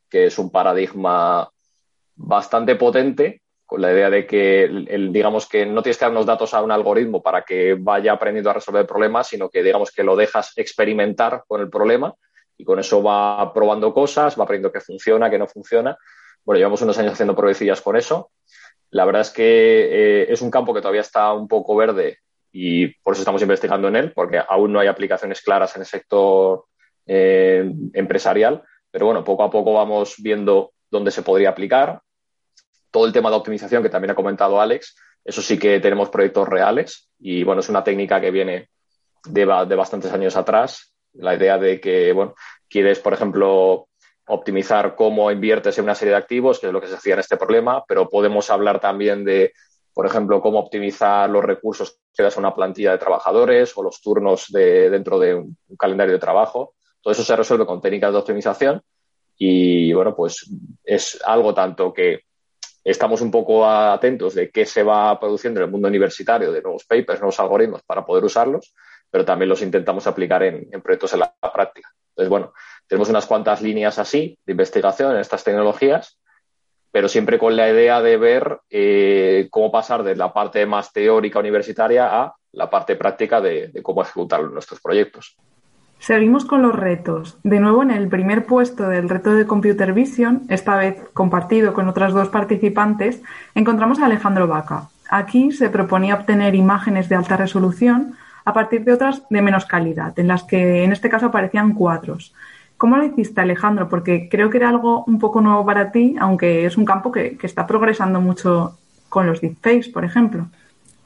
que 0.09 0.27
es 0.27 0.39
un 0.39 0.51
paradigma 0.51 1.51
bastante 2.15 2.77
potente, 2.77 3.43
con 3.67 3.81
la 3.81 3.93
idea 3.93 4.11
de 4.11 4.27
que, 4.27 4.65
el, 4.65 5.13
digamos 5.13 5.49
que 5.49 5.67
no 5.67 5.83
tienes 5.83 5.99
que 5.99 6.05
dar 6.05 6.13
unos 6.13 6.27
datos 6.27 6.55
a 6.55 6.63
un 6.63 6.71
algoritmo 6.71 7.23
para 7.23 7.43
que 7.43 7.75
vaya 7.75 8.13
aprendiendo 8.13 8.51
a 8.51 8.55
resolver 8.55 8.87
problemas, 8.87 9.29
sino 9.29 9.49
que, 9.49 9.63
digamos, 9.63 9.91
que 9.91 10.05
lo 10.05 10.15
dejas 10.15 10.53
experimentar 10.57 11.43
con 11.49 11.61
el 11.61 11.71
problema 11.71 12.15
y 12.57 12.65
con 12.65 12.79
eso 12.79 13.03
va 13.03 13.53
probando 13.53 13.93
cosas, 13.93 14.39
va 14.39 14.45
aprendiendo 14.45 14.73
qué 14.73 14.81
funciona, 14.81 15.31
qué 15.31 15.39
no 15.39 15.47
funciona. 15.47 15.97
Bueno, 16.45 16.59
llevamos 16.59 16.83
unos 16.83 16.99
años 16.99 17.13
haciendo 17.13 17.37
pruebecillas 17.37 17.81
con 17.81 17.97
eso. 17.97 18.31
La 18.91 19.05
verdad 19.05 19.23
es 19.23 19.31
que 19.31 19.43
eh, 19.45 20.33
es 20.33 20.43
un 20.43 20.51
campo 20.51 20.75
que 20.75 20.81
todavía 20.81 21.01
está 21.01 21.33
un 21.33 21.49
poco 21.49 21.75
verde 21.77 22.19
y 22.53 22.89
por 23.03 23.15
eso 23.15 23.23
estamos 23.23 23.41
investigando 23.43 23.89
en 23.89 23.97
él, 23.97 24.13
porque 24.13 24.41
aún 24.47 24.73
no 24.73 24.81
hay 24.81 24.89
aplicaciones 24.89 25.41
claras 25.41 25.75
en 25.77 25.83
el 25.83 25.87
sector 25.87 26.67
eh, 27.07 27.71
empresarial. 27.95 28.63
Pero 28.91 29.07
bueno, 29.07 29.25
poco 29.25 29.45
a 29.45 29.51
poco 29.51 29.73
vamos 29.73 30.17
viendo 30.19 30.73
dónde 30.91 31.11
se 31.11 31.23
podría 31.23 31.51
aplicar. 31.51 32.03
Todo 32.91 33.07
el 33.07 33.13
tema 33.13 33.31
de 33.31 33.37
optimización 33.37 33.83
que 33.83 33.89
también 33.89 34.11
ha 34.11 34.15
comentado 34.15 34.61
Alex, 34.61 34.95
eso 35.25 35.41
sí 35.41 35.59
que 35.59 35.81
tenemos 35.81 36.11
proyectos 36.11 36.49
reales 36.49 37.09
y 37.19 37.43
bueno, 37.45 37.61
es 37.61 37.69
una 37.71 37.83
técnica 37.83 38.21
que 38.21 38.31
viene 38.31 38.69
de, 39.25 39.47
de 39.67 39.75
bastantes 39.77 40.13
años 40.13 40.37
atrás 40.37 40.92
la 41.15 41.35
idea 41.35 41.59
de 41.59 41.81
que, 41.81 42.13
bueno, 42.13 42.35
quieres, 42.69 42.99
por 42.99 43.13
ejemplo, 43.13 43.89
optimizar 44.27 44.95
cómo 44.95 45.31
inviertes 45.31 45.77
en 45.79 45.85
una 45.85 45.95
serie 45.95 46.13
de 46.13 46.19
activos, 46.19 46.59
que 46.59 46.69
es 46.69 46.73
lo 46.73 46.81
que 46.81 46.87
se 46.87 46.95
hacía 46.95 47.15
en 47.15 47.21
este 47.21 47.37
problema, 47.37 47.85
pero 47.87 48.09
podemos 48.09 48.51
hablar 48.51 48.81
también 48.81 49.25
de, 49.25 49.53
por 49.93 50.07
ejemplo, 50.07 50.41
cómo 50.41 50.59
optimizar 50.59 51.29
los 51.29 51.45
recursos 51.45 51.99
que 52.15 52.23
das 52.23 52.37
a 52.37 52.41
una 52.41 52.55
plantilla 52.55 52.93
de 52.93 52.99
trabajadores 52.99 53.77
o 53.77 53.83
los 53.83 54.01
turnos 54.01 54.47
de, 54.49 54.91
dentro 54.91 55.19
de 55.19 55.35
un, 55.35 55.57
calendario 55.79 56.15
de 56.15 56.21
trabajo. 56.21 56.75
Todo 57.01 57.13
eso 57.13 57.25
se 57.25 57.37
resuelve 57.37 57.67
con 57.67 57.81
técnicas 57.81 58.13
de 58.13 58.19
optimización 58.19 58.83
y, 59.37 59.93
bueno, 59.93 60.15
pues 60.15 60.49
es 60.85 61.21
algo 61.25 61.53
tanto 61.53 61.93
que 61.93 62.21
estamos 62.85 63.21
un 63.21 63.31
poco 63.31 63.67
atentos 63.67 64.35
de 64.35 64.51
qué 64.51 64.65
se 64.67 64.83
va 64.83 65.19
produciendo 65.19 65.61
en 65.61 65.67
el 65.67 65.71
mundo 65.71 65.89
universitario, 65.89 66.53
de 66.53 66.63
nuevos 66.63 66.85
papers, 66.85 67.21
nuevos 67.21 67.39
algoritmos 67.41 67.83
para 67.83 68.05
poder 68.05 68.25
usarlos, 68.25 68.75
pero 69.13 69.27
también 69.27 69.51
los 69.51 69.61
intentamos 69.61 70.07
aplicar 70.07 70.43
en, 70.43 70.71
proyectos 70.83 71.13
en 71.13 71.21
la, 71.21 71.35
práctica. 71.55 71.91
Entonces, 72.09 72.31
bueno, 72.31 72.55
tenemos 72.89 73.11
unas 73.11 73.27
cuantas 73.27 73.61
líneas 73.61 73.99
así 73.99 74.39
de 74.47 74.53
investigación 74.53 75.13
en 75.13 75.21
estas 75.21 75.45
tecnologías, 75.45 76.19
pero 76.91 77.09
siempre 77.09 77.39
con 77.39 77.55
la 77.55 77.69
idea 77.69 78.01
de 78.01 78.17
ver 78.17 78.61
eh, 78.71 79.49
cómo 79.51 79.71
pasar 79.71 80.03
de 80.03 80.17
la 80.17 80.33
parte 80.33 80.65
más 80.65 80.93
teórica 80.93 81.39
universitaria 81.39 82.23
a 82.23 82.35
la 82.53 82.71
parte 82.71 82.97
práctica 82.97 83.43
de, 83.43 83.69
de 83.69 83.83
cómo 83.83 84.03
ejecutar 84.03 84.43
nuestros 84.45 84.81
proyectos. 84.81 85.37
Seguimos 85.99 86.47
con 86.47 86.63
los 86.63 86.75
retos. 86.75 87.39
De 87.45 87.61
nuevo, 87.61 87.83
en 87.83 87.91
el 87.91 88.09
primer 88.09 88.47
puesto 88.47 88.89
del 88.89 89.11
reto 89.11 89.35
de 89.35 89.47
Computer 89.47 89.93
Vision, 89.93 90.43
esta 90.49 90.77
vez 90.77 90.97
compartido 91.13 91.75
con 91.75 91.87
otras 91.87 92.15
dos 92.15 92.31
participantes, 92.31 93.23
encontramos 93.55 94.01
a 94.01 94.07
Alejandro 94.07 94.49
Vaca. 94.49 94.89
Aquí 95.11 95.53
se 95.53 95.69
proponía 95.69 96.15
obtener 96.15 96.55
imágenes 96.55 97.11
de 97.11 97.17
alta 97.17 97.37
resolución 97.37 98.17
a 98.45 98.53
partir 98.53 98.85
de 98.85 98.93
otras 98.93 99.23
de 99.29 99.43
menos 99.43 99.65
calidad, 99.65 100.19
en 100.19 100.29
las 100.29 100.45
que 100.45 100.85
en 100.85 100.93
este 100.93 101.09
caso 101.09 101.27
aparecían 101.27 101.75
cuadros. 101.75 102.35
¿Cómo 102.77 102.97
lo 102.97 103.05
hiciste, 103.05 103.41
Alejandro? 103.41 103.89
Porque 103.89 104.29
creo 104.29 104.51
que 104.51 104.59
era 104.59 104.69
algo 104.69 105.05
un 105.07 105.19
poco 105.19 105.41
nuevo 105.41 105.65
para 105.65 105.93
ti, 105.93 106.17
aunque 106.19 106.67
es 106.67 106.77
un 106.77 106.85
campo 106.85 107.13
que, 107.13 107.37
que 107.37 107.47
está 107.47 107.67
progresando 107.67 108.21
mucho 108.21 108.79
con 109.09 109.27
los 109.27 109.41
deepfakes, 109.41 109.91
por 109.91 110.05
ejemplo. 110.05 110.49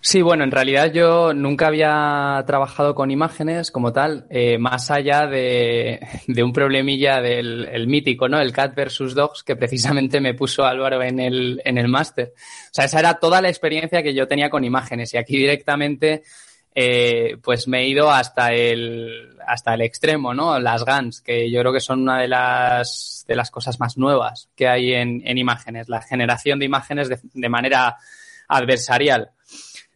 Sí, 0.07 0.23
bueno, 0.23 0.45
en 0.45 0.53
realidad 0.53 0.93
yo 0.93 1.35
nunca 1.35 1.67
había 1.67 2.41
trabajado 2.47 2.95
con 2.95 3.11
imágenes 3.11 3.73
como 3.73 3.93
tal, 3.93 4.25
eh, 4.31 4.57
más 4.57 4.89
allá 4.93 5.27
de, 5.27 5.99
de, 6.29 6.43
un 6.45 6.53
problemilla 6.53 7.21
del 7.21 7.65
el 7.73 7.89
mítico, 7.89 8.29
¿no? 8.29 8.41
El 8.41 8.53
cat 8.53 8.73
versus 8.73 9.17
dogs, 9.17 9.43
que 9.43 9.57
precisamente 9.57 10.21
me 10.21 10.35
puso 10.35 10.65
Álvaro 10.65 11.03
en 11.03 11.19
el, 11.19 11.61
en 11.65 11.77
el 11.77 11.89
máster. 11.89 12.35
O 12.37 12.71
sea, 12.71 12.85
esa 12.85 13.01
era 13.01 13.15
toda 13.15 13.43
la 13.43 13.49
experiencia 13.49 14.01
que 14.05 14.15
yo 14.15 14.29
tenía 14.29 14.49
con 14.49 14.63
imágenes 14.63 15.13
y 15.13 15.17
aquí 15.17 15.37
directamente, 15.39 16.23
eh, 16.79 17.39
pues 17.43 17.67
me 17.69 17.81
he 17.81 17.89
ido 17.89 18.11
hasta 18.11 18.53
el, 18.53 19.35
hasta 19.47 19.73
el 19.73 19.81
extremo, 19.81 20.35
¿no? 20.35 20.59
Las 20.61 20.85
GANs, 20.85 21.23
que 21.23 21.51
yo 21.51 21.61
creo 21.61 21.73
que 21.73 21.81
son 21.81 22.03
una 22.03 22.21
de 22.21 22.29
las, 22.29 23.25
de 23.27 23.35
las 23.35 23.51
cosas 23.51 23.81
más 23.81 23.97
nuevas 23.97 24.51
que 24.55 24.69
hay 24.69 24.93
en, 24.93 25.23
en 25.27 25.39
imágenes, 25.39 25.89
la 25.89 26.03
generación 26.03 26.59
de 26.59 26.67
imágenes 26.67 27.09
de, 27.09 27.19
de 27.33 27.49
manera 27.49 27.97
adversarial. 28.49 29.31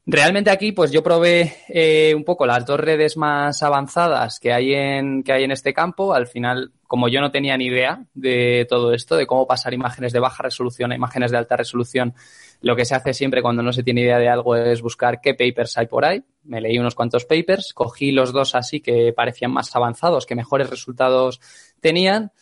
Realmente 0.07 0.51
aquí, 0.51 0.73
pues 0.73 0.91
yo 0.91 1.03
probé 1.03 1.59
eh, 1.69 2.15
un 2.17 2.25
poco 2.25 2.47
las 2.47 2.65
dos 2.65 2.81
redes 2.81 3.19
más 3.19 3.63
avanzadas 3.63 4.41
que 4.41 4.53
hay 4.53 4.73
en 4.75 5.23
que 5.23 5.33
hay 5.33 5.45
en 5.45 5.51
este 5.51 5.75
campo. 5.75 6.15
Al 6.15 6.27
final, 6.27 6.73
como 6.89 7.09
yo 7.09 7.21
no 7.21 7.31
tenía 7.31 7.57
ni 7.59 7.67
idea 7.67 8.05
de 8.15 8.67
todo 8.69 8.95
esto, 8.95 9.17
de 9.17 9.27
cómo 9.27 9.47
pasar 9.47 9.75
imágenes 9.75 10.13
de 10.15 10.19
baja 10.19 10.43
resolución 10.43 10.91
a 10.91 10.97
imágenes 10.97 11.31
de 11.31 11.37
alta 11.37 11.57
resolución, 11.57 12.15
lo 12.63 12.77
que 12.77 12.85
se 12.85 12.95
hace 12.95 13.15
siempre 13.15 13.43
cuando 13.43 13.63
no 13.63 13.73
se 13.73 13.83
tiene 13.83 14.03
idea 14.03 14.19
de 14.19 14.29
algo 14.29 14.55
es 14.57 14.83
buscar 14.83 15.21
qué 15.21 15.35
papers 15.35 15.79
hay 15.79 15.87
por 15.87 16.05
ahí. 16.05 16.23
Me 16.45 16.61
leí 16.61 16.79
unos 16.79 16.95
cuantos 16.95 17.25
papers, 17.25 17.73
cogí 17.73 18.13
los 18.13 18.33
dos 18.33 18.55
así 18.55 18.81
que 18.81 19.13
parecían 19.15 19.53
más 19.53 19.75
avanzados, 19.75 20.27
que 20.27 20.35
mejores 20.35 20.69
resultados 20.69 21.41
tenían 21.81 22.33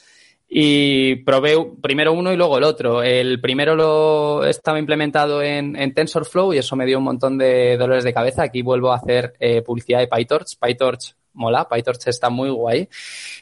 y 0.48 1.16
probé 1.16 1.56
primero 1.82 2.14
uno 2.14 2.32
y 2.32 2.36
luego 2.36 2.56
el 2.56 2.64
otro. 2.64 3.02
El 3.02 3.40
primero 3.40 3.76
lo 3.76 4.44
estaba 4.46 4.78
implementado 4.78 5.42
en, 5.42 5.76
en 5.76 5.92
TensorFlow 5.92 6.54
y 6.54 6.58
eso 6.58 6.74
me 6.74 6.86
dio 6.86 6.98
un 6.98 7.04
montón 7.04 7.36
de 7.36 7.76
dolores 7.76 8.04
de 8.04 8.14
cabeza. 8.14 8.44
Aquí 8.44 8.62
vuelvo 8.62 8.90
a 8.90 8.96
hacer 8.96 9.34
eh, 9.40 9.60
publicidad 9.60 9.98
de 9.98 10.08
PyTorch. 10.08 10.58
PyTorch 10.58 11.14
mola, 11.34 11.68
PyTorch 11.68 12.08
está 12.08 12.30
muy 12.30 12.48
guay. 12.48 12.88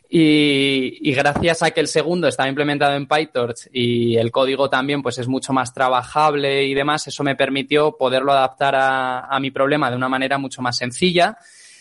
Y, 0.08 0.98
y, 1.00 1.12
gracias 1.14 1.62
a 1.62 1.70
que 1.70 1.80
el 1.80 1.88
segundo 1.88 2.28
estaba 2.28 2.48
implementado 2.48 2.94
en 2.94 3.06
PyTorch 3.06 3.68
y 3.72 4.16
el 4.16 4.30
código 4.30 4.68
también 4.68 5.02
pues 5.02 5.18
es 5.18 5.28
mucho 5.28 5.52
más 5.52 5.72
trabajable 5.72 6.64
y 6.64 6.74
demás, 6.74 7.08
eso 7.08 7.24
me 7.24 7.34
permitió 7.34 7.96
poderlo 7.96 8.32
adaptar 8.32 8.76
a, 8.76 9.20
a 9.26 9.40
mi 9.40 9.50
problema 9.50 9.90
de 9.90 9.96
una 9.96 10.08
manera 10.08 10.38
mucho 10.38 10.62
más 10.62 10.76
sencilla 10.76 11.38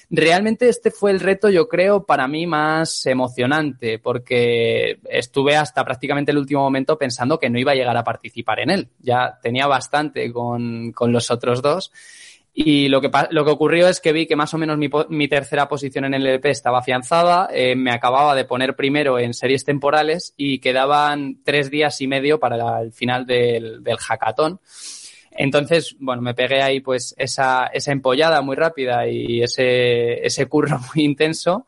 Realmente 0.09 0.69
este 0.69 0.91
fue 0.91 1.11
el 1.11 1.19
reto, 1.19 1.49
yo 1.49 1.67
creo, 1.67 2.05
para 2.05 2.27
mí 2.27 2.45
más 2.45 3.05
emocionante, 3.05 3.99
porque 3.99 4.99
estuve 5.09 5.55
hasta 5.55 5.83
prácticamente 5.83 6.31
el 6.31 6.37
último 6.37 6.61
momento 6.61 6.97
pensando 6.97 7.39
que 7.39 7.49
no 7.49 7.59
iba 7.59 7.71
a 7.71 7.75
llegar 7.75 7.97
a 7.97 8.03
participar 8.03 8.59
en 8.59 8.69
él. 8.69 8.89
Ya 8.99 9.39
tenía 9.41 9.67
bastante 9.67 10.31
con, 10.31 10.91
con 10.91 11.11
los 11.11 11.31
otros 11.31 11.61
dos. 11.61 11.91
Y 12.57 12.87
lo 12.87 13.01
que, 13.01 13.11
lo 13.31 13.43
que 13.43 13.51
ocurrió 13.51 13.89
es 13.89 13.99
que 13.99 14.13
vi 14.13 14.25
que 14.27 14.37
más 14.37 14.53
o 14.53 14.57
menos 14.57 14.77
mi, 14.77 14.89
mi 15.09 15.27
tercera 15.27 15.67
posición 15.67 16.05
en 16.05 16.13
el 16.13 16.25
LP 16.25 16.51
estaba 16.51 16.79
afianzada, 16.79 17.49
eh, 17.51 17.75
me 17.75 17.91
acababa 17.91 18.33
de 18.33 18.45
poner 18.45 18.77
primero 18.77 19.19
en 19.19 19.33
series 19.33 19.65
temporales 19.65 20.33
y 20.37 20.59
quedaban 20.59 21.41
tres 21.43 21.69
días 21.69 21.99
y 21.99 22.07
medio 22.07 22.39
para 22.39 22.79
el 22.79 22.93
final 22.93 23.25
del, 23.25 23.83
del 23.83 23.97
hackathon. 23.97 24.61
Entonces, 25.37 25.95
bueno, 25.99 26.21
me 26.21 26.33
pegué 26.33 26.61
ahí 26.61 26.79
pues 26.79 27.13
esa, 27.17 27.67
esa 27.67 27.91
empollada 27.91 28.41
muy 28.41 28.55
rápida 28.55 29.07
y 29.07 29.41
ese, 29.41 30.25
ese 30.25 30.45
curro 30.47 30.79
muy 30.95 31.03
intenso. 31.03 31.67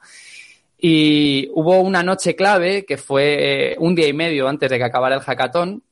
Y 0.78 1.50
hubo 1.54 1.80
una 1.82 2.04
noche 2.04 2.36
clave 2.36 2.86
que 2.86 2.98
fue 2.98 3.72
eh, 3.72 3.76
un 3.80 3.96
día 3.96 4.08
y 4.08 4.14
medio 4.14 4.48
antes 4.48 4.70
de 4.70 4.78
que 4.78 4.84
acabara 4.84 5.16
el 5.16 5.22
hackathon. 5.22 5.84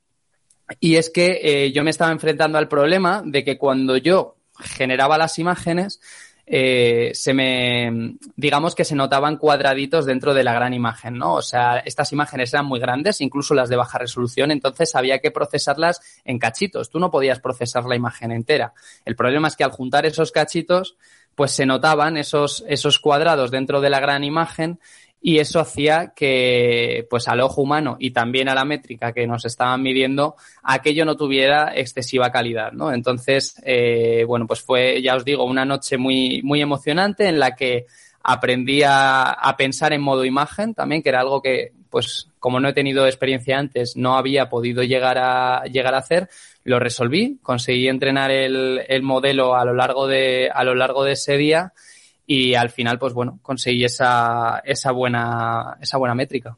Y 0.79 0.95
es 0.95 1.09
que 1.09 1.39
eh, 1.43 1.71
yo 1.71 1.83
me 1.83 1.91
estaba 1.91 2.11
enfrentando 2.11 2.57
al 2.57 2.67
problema 2.67 3.21
de 3.25 3.43
que 3.43 3.57
cuando 3.57 3.97
yo 3.97 4.37
generaba 4.59 5.17
las 5.17 5.37
imágenes, 5.37 5.99
eh, 6.47 7.11
se 7.13 7.33
me, 7.33 8.17
digamos 8.35 8.75
que 8.75 8.85
se 8.85 8.95
notaban 8.95 9.37
cuadraditos 9.37 10.05
dentro 10.05 10.33
de 10.33 10.43
la 10.43 10.53
gran 10.53 10.73
imagen, 10.73 11.17
¿no? 11.17 11.33
O 11.33 11.41
sea, 11.41 11.79
estas 11.79 12.11
imágenes 12.11 12.53
eran 12.53 12.67
muy 12.67 12.79
grandes, 12.79 13.21
incluso 13.21 13.55
las 13.55 13.69
de 13.69 13.75
baja 13.75 13.97
resolución, 13.97 14.51
entonces 14.51 14.95
había 14.95 15.19
que 15.19 15.31
procesarlas 15.31 16.01
en 16.23 16.37
cachitos. 16.37 16.89
Tú 16.89 16.99
no 16.99 17.09
podías 17.09 17.39
procesar 17.39 17.85
la 17.85 17.95
imagen 17.95 18.31
entera. 18.31 18.73
El 19.05 19.15
problema 19.15 19.47
es 19.47 19.55
que 19.55 19.63
al 19.63 19.71
juntar 19.71 20.05
esos 20.05 20.31
cachitos, 20.31 20.97
pues 21.35 21.51
se 21.51 21.65
notaban 21.65 22.15
esos, 22.17 22.63
esos 22.67 22.99
cuadrados 22.99 23.51
dentro 23.51 23.81
de 23.81 23.89
la 23.89 23.99
gran 23.99 24.23
imagen 24.23 24.79
y 25.27 25.39
eso 25.39 25.59
hacía 25.59 26.13
que, 26.15 27.07
pues 27.09 27.27
al 27.27 27.41
ojo 27.41 27.63
humano 27.63 27.97
y 27.99 28.11
también 28.11 28.47
a 28.47 28.53
la 28.53 28.63
métrica 28.63 29.11
que 29.11 29.25
nos 29.25 29.43
estaban 29.43 29.81
midiendo, 29.81 30.35
aquello 30.61 31.03
no 31.03 31.17
tuviera 31.17 31.73
excesiva 31.75 32.29
calidad, 32.29 32.73
¿no? 32.73 32.93
Entonces, 32.93 33.59
eh, 33.65 34.23
bueno, 34.27 34.45
pues 34.45 34.61
fue, 34.61 35.01
ya 35.01 35.15
os 35.15 35.25
digo, 35.25 35.43
una 35.45 35.65
noche 35.65 35.97
muy, 35.97 36.43
muy 36.43 36.61
emocionante 36.61 37.27
en 37.27 37.39
la 37.39 37.55
que 37.55 37.87
aprendí 38.21 38.83
a, 38.83 39.31
a, 39.31 39.57
pensar 39.57 39.93
en 39.93 40.01
modo 40.01 40.25
imagen 40.25 40.75
también, 40.75 41.01
que 41.01 41.09
era 41.09 41.21
algo 41.21 41.41
que, 41.41 41.71
pues, 41.89 42.29
como 42.37 42.59
no 42.59 42.69
he 42.69 42.73
tenido 42.73 43.07
experiencia 43.07 43.57
antes, 43.57 43.97
no 43.97 44.17
había 44.17 44.47
podido 44.47 44.83
llegar 44.83 45.17
a, 45.17 45.63
llegar 45.63 45.95
a 45.95 45.99
hacer. 45.99 46.29
Lo 46.63 46.77
resolví, 46.77 47.39
conseguí 47.41 47.87
entrenar 47.87 48.29
el, 48.29 48.83
el 48.87 49.01
modelo 49.01 49.55
a 49.55 49.65
lo 49.65 49.73
largo 49.73 50.05
de, 50.05 50.51
a 50.53 50.63
lo 50.63 50.75
largo 50.75 51.03
de 51.03 51.13
ese 51.13 51.35
día 51.35 51.73
y 52.25 52.55
al 52.55 52.69
final, 52.69 52.97
pues 52.97 53.13
bueno, 53.13 53.39
conseguí 53.41 53.83
esa, 53.83 54.61
esa, 54.65 54.91
buena, 54.91 55.77
esa 55.81 55.97
buena 55.97 56.15
métrica. 56.15 56.57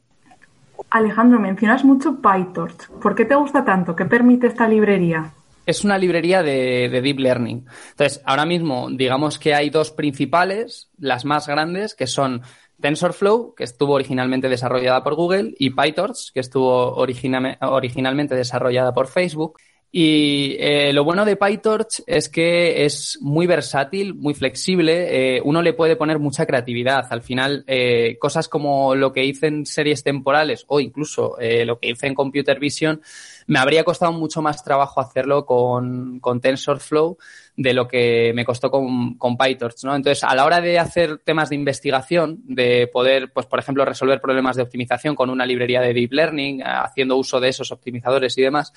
Alejandro, 0.90 1.38
mencionas 1.38 1.84
mucho 1.84 2.20
PyTorch. 2.20 2.88
¿Por 3.02 3.14
qué 3.14 3.24
te 3.24 3.34
gusta 3.34 3.64
tanto? 3.64 3.94
¿Qué 3.94 4.04
permite 4.04 4.46
esta 4.46 4.68
librería? 4.68 5.32
Es 5.66 5.84
una 5.84 5.98
librería 5.98 6.42
de, 6.42 6.88
de, 6.88 7.02
Deep 7.02 7.18
Learning. 7.18 7.66
Entonces, 7.90 8.22
ahora 8.24 8.46
mismo, 8.46 8.88
digamos 8.90 9.38
que 9.38 9.54
hay 9.54 9.68
dos 9.68 9.90
principales, 9.90 10.90
las 10.98 11.26
más 11.26 11.46
grandes, 11.46 11.94
que 11.94 12.06
son 12.06 12.42
TensorFlow, 12.80 13.54
que 13.54 13.64
estuvo 13.64 13.94
originalmente 13.94 14.48
desarrollada 14.48 15.02
por 15.02 15.14
Google, 15.14 15.54
y 15.58 15.70
PyTorch, 15.70 16.32
que 16.32 16.40
estuvo 16.40 16.94
original, 16.94 17.58
originalmente 17.60 18.34
desarrollada 18.34 18.94
por 18.94 19.08
Facebook. 19.08 19.58
Y 19.90 20.56
eh, 20.58 20.92
lo 20.92 21.02
bueno 21.02 21.24
de 21.24 21.36
PyTorch 21.36 22.02
es 22.06 22.28
que 22.28 22.84
es 22.84 23.18
muy 23.22 23.46
versátil, 23.46 24.14
muy 24.14 24.34
flexible. 24.34 25.36
Eh, 25.36 25.40
uno 25.42 25.62
le 25.62 25.72
puede 25.72 25.96
poner 25.96 26.18
mucha 26.18 26.44
creatividad. 26.44 27.06
Al 27.08 27.22
final, 27.22 27.64
eh, 27.66 28.18
cosas 28.20 28.48
como 28.48 28.94
lo 28.94 29.14
que 29.14 29.24
hice 29.24 29.46
en 29.46 29.64
series 29.64 30.02
temporales 30.02 30.64
o 30.68 30.80
incluso 30.80 31.38
eh, 31.40 31.64
lo 31.64 31.78
que 31.78 31.88
hice 31.88 32.06
en 32.06 32.14
Computer 32.14 32.58
Vision, 32.58 33.00
me 33.46 33.58
habría 33.58 33.82
costado 33.82 34.12
mucho 34.12 34.42
más 34.42 34.62
trabajo 34.62 35.00
hacerlo 35.00 35.46
con, 35.46 36.20
con 36.20 36.42
TensorFlow 36.42 37.16
de 37.56 37.72
lo 37.72 37.88
que 37.88 38.32
me 38.34 38.44
costó 38.44 38.70
con, 38.70 39.14
con 39.14 39.38
PyTorch, 39.38 39.84
¿no? 39.84 39.96
Entonces, 39.96 40.22
a 40.22 40.34
la 40.34 40.44
hora 40.44 40.60
de 40.60 40.78
hacer 40.78 41.18
temas 41.18 41.48
de 41.48 41.56
investigación, 41.56 42.40
de 42.44 42.88
poder, 42.92 43.32
pues, 43.32 43.46
por 43.46 43.58
ejemplo, 43.58 43.84
resolver 43.84 44.20
problemas 44.20 44.54
de 44.54 44.62
optimización 44.62 45.16
con 45.16 45.30
una 45.30 45.46
librería 45.46 45.80
de 45.80 45.94
Deep 45.94 46.12
Learning, 46.12 46.62
haciendo 46.62 47.16
uso 47.16 47.40
de 47.40 47.48
esos 47.48 47.72
optimizadores 47.72 48.36
y 48.36 48.42
demás, 48.42 48.72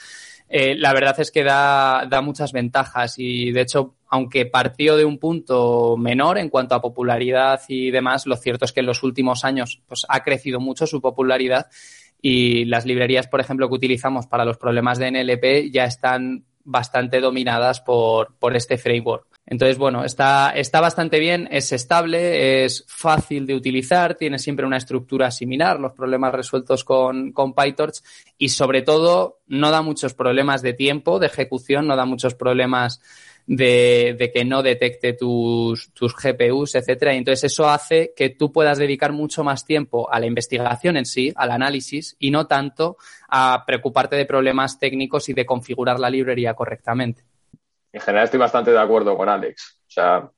eh, 0.53 0.75
la 0.75 0.93
verdad 0.93 1.17
es 1.17 1.31
que 1.31 1.45
da, 1.45 2.05
da 2.09 2.21
muchas 2.21 2.51
ventajas 2.51 3.15
y, 3.17 3.51
de 3.51 3.61
hecho, 3.61 3.95
aunque 4.09 4.45
partió 4.45 4.97
de 4.97 5.05
un 5.05 5.17
punto 5.17 5.95
menor 5.95 6.37
en 6.37 6.49
cuanto 6.49 6.75
a 6.75 6.81
popularidad 6.81 7.61
y 7.69 7.89
demás, 7.89 8.27
lo 8.27 8.35
cierto 8.35 8.65
es 8.65 8.73
que 8.73 8.81
en 8.81 8.87
los 8.87 9.01
últimos 9.01 9.45
años 9.45 9.81
pues, 9.87 10.05
ha 10.09 10.23
crecido 10.23 10.59
mucho 10.59 10.85
su 10.87 10.99
popularidad 10.99 11.67
y 12.21 12.65
las 12.65 12.85
librerías, 12.85 13.27
por 13.27 13.39
ejemplo, 13.39 13.69
que 13.69 13.75
utilizamos 13.75 14.27
para 14.27 14.43
los 14.43 14.57
problemas 14.57 14.99
de 14.99 15.11
NLP 15.11 15.71
ya 15.71 15.85
están 15.85 16.43
bastante 16.65 17.21
dominadas 17.21 17.79
por, 17.79 18.35
por 18.37 18.53
este 18.53 18.77
framework. 18.77 19.30
Entonces, 19.45 19.77
bueno, 19.77 20.05
está, 20.05 20.51
está 20.51 20.79
bastante 20.79 21.19
bien, 21.19 21.47
es 21.51 21.71
estable, 21.71 22.63
es 22.63 22.85
fácil 22.87 23.45
de 23.45 23.55
utilizar, 23.55 24.15
tiene 24.15 24.39
siempre 24.39 24.65
una 24.65 24.77
estructura 24.77 25.29
similar, 25.31 25.79
los 25.79 25.93
problemas 25.93 26.33
resueltos 26.33 26.83
con, 26.83 27.31
con 27.31 27.53
PyTorch 27.53 28.01
y 28.37 28.49
sobre 28.49 28.81
todo 28.81 29.39
no 29.47 29.71
da 29.71 29.81
muchos 29.81 30.13
problemas 30.13 30.61
de 30.61 30.73
tiempo 30.73 31.19
de 31.19 31.27
ejecución, 31.27 31.87
no 31.87 31.95
da 31.95 32.05
muchos 32.05 32.35
problemas 32.35 33.01
de, 33.47 34.31
que 34.33 34.45
no 34.45 34.63
detecte 34.63 35.13
tus, 35.13 35.91
tus 35.93 36.15
GPUs, 36.15 36.75
etcétera. 36.75 37.13
Y 37.13 37.17
entonces 37.17 37.51
eso 37.51 37.69
hace 37.69 38.13
que 38.15 38.29
tú 38.29 38.51
puedas 38.51 38.77
dedicar 38.77 39.11
mucho 39.11 39.43
más 39.43 39.65
tiempo 39.65 40.11
a 40.11 40.19
la 40.19 40.27
investigación 40.27 40.97
en 40.97 41.05
sí, 41.05 41.33
al 41.35 41.51
análisis, 41.51 42.15
y 42.19 42.31
no 42.31 42.47
tanto 42.47 42.97
a 43.27 43.63
preocuparte 43.65 44.15
de 44.15 44.25
problemas 44.25 44.79
técnicos 44.79 45.29
y 45.29 45.33
de 45.33 45.45
configurar 45.45 45.99
la 45.99 46.09
librería 46.09 46.53
correctamente. 46.53 47.23
En 47.93 48.01
general 48.01 48.25
estoy 48.25 48.39
bastante 48.39 48.71
de 48.71 48.79
acuerdo 48.79 49.17
con 49.17 49.27
Alex. 49.29 49.81
O 49.87 49.91
sea, 49.91 50.29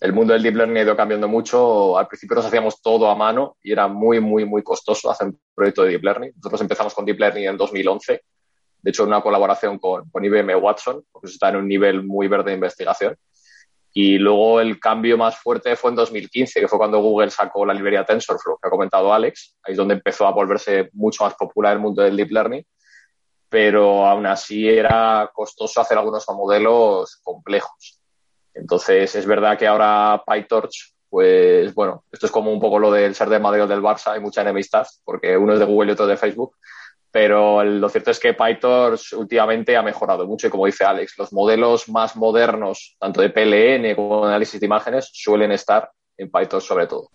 el 0.00 0.12
mundo 0.12 0.32
del 0.32 0.42
deep 0.42 0.56
learning 0.56 0.78
ha 0.78 0.82
ido 0.82 0.96
cambiando 0.96 1.28
mucho. 1.28 1.96
Al 1.98 2.08
principio 2.08 2.36
nos 2.36 2.46
hacíamos 2.46 2.80
todo 2.80 3.08
a 3.10 3.14
mano 3.14 3.56
y 3.62 3.72
era 3.72 3.88
muy, 3.88 4.20
muy, 4.20 4.44
muy 4.44 4.62
costoso 4.62 5.10
hacer 5.10 5.28
un 5.28 5.40
proyecto 5.54 5.82
de 5.82 5.90
deep 5.90 6.04
learning. 6.04 6.32
Nosotros 6.36 6.60
empezamos 6.60 6.94
con 6.94 7.04
deep 7.04 7.18
learning 7.18 7.44
en 7.44 7.56
2011, 7.56 8.22
de 8.82 8.90
hecho, 8.90 9.02
en 9.04 9.08
una 9.08 9.20
colaboración 9.20 9.78
con, 9.78 10.08
con 10.10 10.24
IBM 10.24 10.56
Watson, 10.56 11.04
porque 11.12 11.28
está 11.28 11.50
en 11.50 11.56
un 11.56 11.68
nivel 11.68 12.04
muy 12.04 12.26
verde 12.26 12.50
de 12.50 12.54
investigación. 12.54 13.16
Y 13.94 14.18
luego 14.18 14.60
el 14.60 14.80
cambio 14.80 15.18
más 15.18 15.36
fuerte 15.38 15.76
fue 15.76 15.90
en 15.90 15.96
2015, 15.96 16.60
que 16.60 16.68
fue 16.68 16.78
cuando 16.78 17.00
Google 17.00 17.30
sacó 17.30 17.66
la 17.66 17.74
librería 17.74 18.04
TensorFlow, 18.04 18.58
que 18.58 18.66
ha 18.66 18.70
comentado 18.70 19.12
Alex. 19.12 19.58
Ahí 19.62 19.72
es 19.72 19.76
donde 19.76 19.94
empezó 19.94 20.26
a 20.26 20.32
volverse 20.32 20.88
mucho 20.94 21.24
más 21.24 21.34
popular 21.34 21.74
el 21.74 21.78
mundo 21.78 22.02
del 22.02 22.16
deep 22.16 22.30
learning. 22.30 22.64
Pero 23.52 24.06
aún 24.06 24.24
así 24.24 24.66
era 24.66 25.30
costoso 25.30 25.82
hacer 25.82 25.98
algunos 25.98 26.24
modelos 26.30 27.20
complejos. 27.22 28.00
Entonces, 28.54 29.14
es 29.14 29.26
verdad 29.26 29.58
que 29.58 29.66
ahora 29.66 30.22
PyTorch, 30.26 30.94
pues 31.10 31.74
bueno, 31.74 32.02
esto 32.10 32.24
es 32.24 32.32
como 32.32 32.50
un 32.50 32.58
poco 32.58 32.78
lo 32.78 32.90
del 32.90 33.14
ser 33.14 33.28
de 33.28 33.38
Madrid 33.38 33.64
del 33.64 33.82
Barça, 33.82 34.12
hay 34.12 34.20
mucha 34.20 34.40
enemistad, 34.40 34.86
porque 35.04 35.36
uno 35.36 35.52
es 35.52 35.58
de 35.58 35.66
Google 35.66 35.90
y 35.90 35.92
otro 35.92 36.06
de 36.06 36.16
Facebook, 36.16 36.56
pero 37.10 37.62
lo 37.62 37.90
cierto 37.90 38.10
es 38.10 38.18
que 38.18 38.32
PyTorch 38.32 39.12
últimamente 39.12 39.76
ha 39.76 39.82
mejorado 39.82 40.26
mucho 40.26 40.46
y 40.46 40.50
como 40.50 40.64
dice 40.64 40.84
Alex, 40.84 41.18
los 41.18 41.30
modelos 41.34 41.90
más 41.90 42.16
modernos, 42.16 42.96
tanto 42.98 43.20
de 43.20 43.28
PLN 43.28 43.94
como 43.94 44.22
de 44.22 44.28
análisis 44.28 44.58
de 44.58 44.64
imágenes, 44.64 45.10
suelen 45.12 45.52
estar 45.52 45.90
en 46.16 46.30
PyTorch 46.30 46.64
sobre 46.64 46.86
todo. 46.86 47.10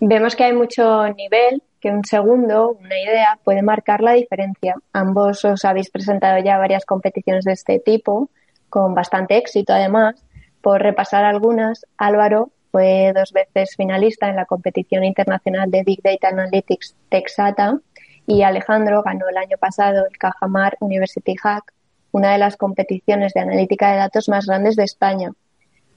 Vemos 0.00 0.36
que 0.36 0.44
hay 0.44 0.52
mucho 0.52 1.08
nivel, 1.14 1.62
que 1.80 1.90
un 1.90 2.04
segundo, 2.04 2.70
una 2.70 2.98
idea, 2.98 3.38
puede 3.44 3.62
marcar 3.62 4.00
la 4.00 4.12
diferencia. 4.12 4.74
Ambos 4.92 5.44
os 5.44 5.64
habéis 5.64 5.90
presentado 5.90 6.42
ya 6.42 6.58
varias 6.58 6.84
competiciones 6.84 7.44
de 7.44 7.52
este 7.52 7.78
tipo, 7.78 8.30
con 8.68 8.94
bastante 8.94 9.36
éxito 9.36 9.72
además. 9.72 10.24
Por 10.60 10.80
repasar 10.80 11.24
algunas, 11.24 11.86
Álvaro 11.96 12.50
fue 12.70 13.12
dos 13.14 13.32
veces 13.32 13.76
finalista 13.76 14.28
en 14.28 14.36
la 14.36 14.46
competición 14.46 15.04
internacional 15.04 15.70
de 15.70 15.82
Big 15.84 16.02
Data 16.02 16.28
Analytics 16.28 16.96
Texata 17.08 17.78
y 18.26 18.42
Alejandro 18.42 19.02
ganó 19.02 19.28
el 19.28 19.36
año 19.36 19.58
pasado 19.58 20.06
el 20.10 20.16
Cajamar 20.16 20.76
University 20.80 21.34
Hack, 21.36 21.72
una 22.12 22.32
de 22.32 22.38
las 22.38 22.56
competiciones 22.56 23.34
de 23.34 23.40
analítica 23.40 23.90
de 23.90 23.98
datos 23.98 24.28
más 24.28 24.46
grandes 24.46 24.76
de 24.76 24.84
España. 24.84 25.32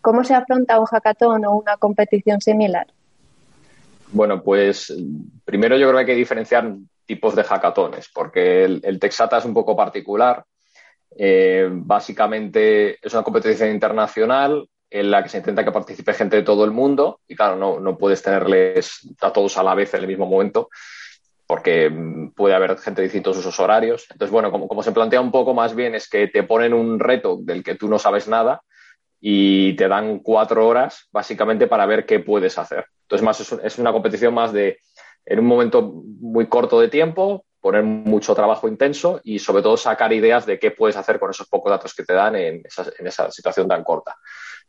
¿Cómo 0.01 0.23
se 0.23 0.35
afronta 0.35 0.79
un 0.79 0.85
hackathon 0.85 1.45
o 1.45 1.55
una 1.55 1.77
competición 1.77 2.41
similar? 2.41 2.87
Bueno, 4.15 4.41
pues 4.41 4.95
primero 5.43 5.75
yo 5.75 5.87
creo 5.87 5.95
que 5.95 5.99
hay 5.99 6.05
que 6.05 6.15
diferenciar 6.15 6.73
tipos 7.05 7.35
de 7.35 7.43
hackatones, 7.43 8.09
porque 8.13 8.63
el, 8.63 8.97
Texata 8.97 9.39
es 9.39 9.45
un 9.45 9.53
poco 9.53 9.75
particular 9.75 10.45
eh, 11.17 11.67
básicamente 11.69 12.97
es 13.05 13.13
una 13.13 13.23
competición 13.23 13.71
internacional 13.71 14.69
en 14.89 15.11
la 15.11 15.21
que 15.21 15.27
se 15.27 15.39
intenta 15.39 15.65
que 15.65 15.71
participe 15.73 16.13
gente 16.13 16.37
de 16.37 16.43
todo 16.43 16.63
el 16.63 16.71
mundo 16.71 17.19
y 17.27 17.35
claro, 17.35 17.57
no, 17.57 17.81
no 17.81 17.97
puedes 17.97 18.23
tenerles 18.23 19.01
a 19.19 19.33
todos 19.33 19.57
a 19.57 19.63
la 19.63 19.75
vez 19.75 19.93
en 19.93 20.01
el 20.01 20.07
mismo 20.07 20.25
momento 20.25 20.69
porque 21.45 21.89
mm, 21.89 22.31
puede 22.31 22.55
haber 22.55 22.77
gente 22.77 23.01
de 23.01 23.07
distintos 23.07 23.35
usos 23.35 23.59
horarios. 23.59 24.07
Entonces, 24.11 24.31
bueno, 24.31 24.49
como, 24.49 24.69
como 24.69 24.81
se 24.81 24.93
plantea 24.93 25.19
un 25.19 25.31
poco 25.31 25.53
más 25.53 25.75
bien 25.75 25.93
es 25.93 26.07
que 26.07 26.29
te 26.29 26.43
ponen 26.43 26.73
un 26.73 26.99
reto 26.99 27.37
del 27.41 27.63
que 27.63 27.75
tú 27.75 27.89
no 27.89 27.99
sabes 27.99 28.29
nada 28.29 28.61
y 29.19 29.73
te 29.75 29.87
dan 29.87 30.19
cuatro 30.19 30.67
horas 30.67 31.07
básicamente 31.11 31.67
para 31.67 31.85
ver 31.85 32.05
qué 32.05 32.19
puedes 32.19 32.57
hacer. 32.57 32.85
Entonces, 33.03 33.23
más 33.23 33.39
es, 33.63 33.77
una 33.77 33.91
competición 33.91 34.33
más 34.33 34.51
de 34.51 34.79
en 35.25 35.39
un 35.39 35.45
momento 35.45 35.81
muy 35.81 36.47
corto 36.47 36.79
de 36.79 36.87
tiempo, 36.87 37.45
poner 37.59 37.83
mucho 37.83 38.35
trabajo 38.35 38.67
intenso 38.67 39.19
y 39.23 39.39
sobre 39.39 39.63
todo 39.63 39.75
sacar 39.75 40.13
ideas 40.13 40.45
de 40.45 40.59
qué 40.59 40.69
puedes 40.69 40.95
hacer 40.95 41.19
con 41.19 41.31
esos 41.31 41.47
pocos 41.47 41.71
datos 41.71 41.95
que 41.95 42.03
te 42.03 42.13
dan 42.13 42.35
en 42.35 42.61
esa, 42.65 43.31
situación 43.31 43.67
tan 43.67 43.83
corta. 43.83 44.15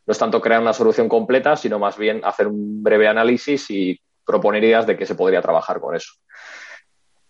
No 0.05 0.11
es 0.11 0.17
tanto 0.17 0.41
crear 0.41 0.61
una 0.61 0.73
solución 0.73 1.07
completa, 1.07 1.55
sino 1.55 1.77
más 1.77 1.97
bien 1.97 2.21
hacer 2.23 2.47
un 2.47 2.81
breve 2.81 3.07
análisis 3.07 3.69
y 3.69 3.99
proponer 4.25 4.63
ideas 4.63 4.87
de 4.87 4.97
qué 4.97 5.05
se 5.05 5.15
podría 5.15 5.41
trabajar 5.41 5.79
con 5.79 5.95
eso. 5.95 6.13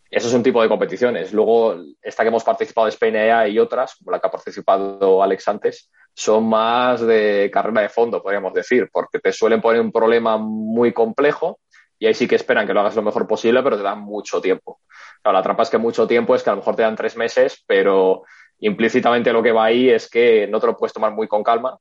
Eso 0.09 0.27
es 0.27 0.33
un 0.33 0.43
tipo 0.43 0.61
de 0.61 0.69
competiciones. 0.69 1.33
Luego, 1.33 1.75
esta 2.01 2.23
que 2.23 2.29
hemos 2.29 2.43
participado 2.43 2.85
de 2.85 2.91
Spain 2.91 3.15
AI 3.15 3.51
y 3.51 3.59
otras, 3.59 3.95
como 3.95 4.11
la 4.11 4.19
que 4.19 4.27
ha 4.27 4.31
participado 4.31 5.21
Alex 5.21 5.47
antes, 5.47 5.91
son 6.13 6.47
más 6.47 7.01
de 7.01 7.49
carrera 7.51 7.81
de 7.81 7.89
fondo, 7.89 8.23
podríamos 8.23 8.53
decir, 8.53 8.89
porque 8.91 9.19
te 9.19 9.31
suelen 9.31 9.61
poner 9.61 9.81
un 9.81 9.91
problema 9.91 10.37
muy 10.37 10.93
complejo 10.93 11.59
y 11.99 12.07
ahí 12.07 12.13
sí 12.13 12.27
que 12.27 12.35
esperan 12.35 12.65
que 12.65 12.73
lo 12.73 12.79
hagas 12.79 12.95
lo 12.95 13.01
mejor 13.01 13.27
posible, 13.27 13.61
pero 13.63 13.77
te 13.77 13.83
dan 13.83 13.99
mucho 13.99 14.41
tiempo. 14.41 14.81
La 15.23 15.41
trampa 15.43 15.63
es 15.63 15.69
que 15.69 15.77
mucho 15.77 16.07
tiempo 16.07 16.35
es 16.35 16.43
que 16.43 16.49
a 16.49 16.53
lo 16.53 16.57
mejor 16.57 16.75
te 16.75 16.83
dan 16.83 16.95
tres 16.95 17.17
meses, 17.17 17.63
pero 17.67 18.23
implícitamente 18.59 19.33
lo 19.33 19.43
que 19.43 19.51
va 19.51 19.65
ahí 19.65 19.89
es 19.89 20.09
que 20.09 20.47
no 20.47 20.59
te 20.59 20.67
lo 20.67 20.77
puedes 20.77 20.93
tomar 20.93 21.11
muy 21.11 21.27
con 21.27 21.43
calma 21.43 21.77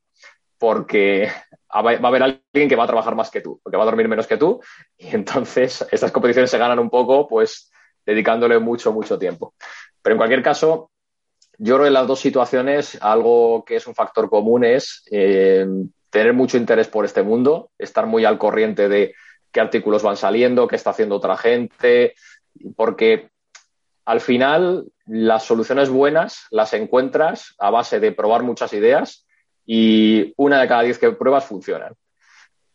porque 0.57 1.29
va 1.75 1.91
a 1.91 2.07
haber 2.07 2.23
alguien 2.23 2.69
que 2.69 2.75
va 2.75 2.83
a 2.83 2.87
trabajar 2.87 3.15
más 3.15 3.29
que 3.29 3.41
tú, 3.41 3.59
porque 3.63 3.77
va 3.77 3.83
a 3.83 3.85
dormir 3.85 4.07
menos 4.07 4.27
que 4.27 4.37
tú, 4.37 4.61
y 4.97 5.15
entonces 5.15 5.87
estas 5.91 6.11
competiciones 6.11 6.51
se 6.51 6.57
ganan 6.57 6.79
un 6.79 6.89
poco, 6.89 7.27
pues 7.27 7.71
dedicándole 8.07 8.57
mucho, 8.57 8.93
mucho 8.93 9.19
tiempo. 9.19 9.53
Pero 10.01 10.13
en 10.13 10.17
cualquier 10.17 10.41
caso, 10.41 10.89
yo 11.57 11.75
creo 11.75 11.83
que 11.83 11.87
en 11.87 11.93
las 11.93 12.07
dos 12.07 12.21
situaciones 12.21 12.97
algo 13.01 13.65
que 13.65 13.75
es 13.75 13.85
un 13.85 13.93
factor 13.93 14.29
común 14.29 14.63
es 14.63 15.03
eh, 15.11 15.67
tener 16.09 16.33
mucho 16.33 16.57
interés 16.57 16.87
por 16.87 17.03
este 17.03 17.21
mundo, 17.21 17.69
estar 17.77 18.05
muy 18.05 18.23
al 18.23 18.37
corriente 18.37 18.87
de 18.87 19.13
qué 19.51 19.59
artículos 19.59 20.03
van 20.03 20.15
saliendo, 20.15 20.67
qué 20.67 20.77
está 20.77 20.91
haciendo 20.91 21.15
otra 21.15 21.35
gente, 21.35 22.15
porque 22.77 23.29
al 24.05 24.21
final 24.21 24.85
las 25.05 25.43
soluciones 25.43 25.89
buenas 25.89 26.45
las 26.49 26.73
encuentras 26.73 27.55
a 27.59 27.71
base 27.71 27.99
de 27.99 28.13
probar 28.13 28.43
muchas 28.43 28.71
ideas 28.71 29.27
y 29.65 30.33
una 30.37 30.61
de 30.61 30.67
cada 30.69 30.83
diez 30.83 30.97
que 30.97 31.11
pruebas 31.11 31.45
funcionan. 31.45 31.93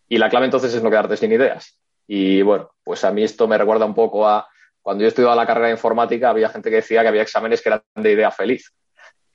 Y 0.09 0.19
la 0.19 0.29
clave 0.29 0.45
entonces 0.45 0.75
es 0.75 0.83
no 0.83 0.91
quedarte 0.91 1.17
sin 1.17 1.33
ideas. 1.33 1.79
Y 2.07 2.43
bueno, 2.43 2.73
pues 2.85 3.03
a 3.05 3.13
mí 3.13 3.23
esto 3.23 3.49
me 3.49 3.57
recuerda 3.57 3.87
un 3.87 3.95
poco 3.95 4.29
a 4.29 4.47
cuando 4.83 5.03
yo 5.03 5.09
estudiaba 5.09 5.37
la 5.37 5.47
carrera 5.47 5.69
de 5.69 5.75
informática, 5.75 6.31
había 6.31 6.49
gente 6.49 6.69
que 6.69 6.77
decía 6.77 7.03
que 7.03 7.09
había 7.09 7.23
exámenes 7.23 7.63
que 7.63 7.69
eran 7.69 7.83
de 7.95 8.13
idea 8.13 8.31
feliz. 8.31 8.73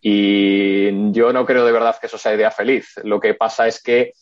Y 0.01 1.11
yo 1.11 1.33
no 1.33 1.45
creo 1.45 1.65
de 1.65 1.71
verdad 1.71 1.97
que 1.99 2.07
eso 2.07 2.17
sea 2.17 2.35
idea 2.35 2.51
feliz. 2.51 2.93
Lo 3.03 3.19
que 3.19 3.33
pasa 3.33 3.67
es 3.67 3.81
que 3.81 4.13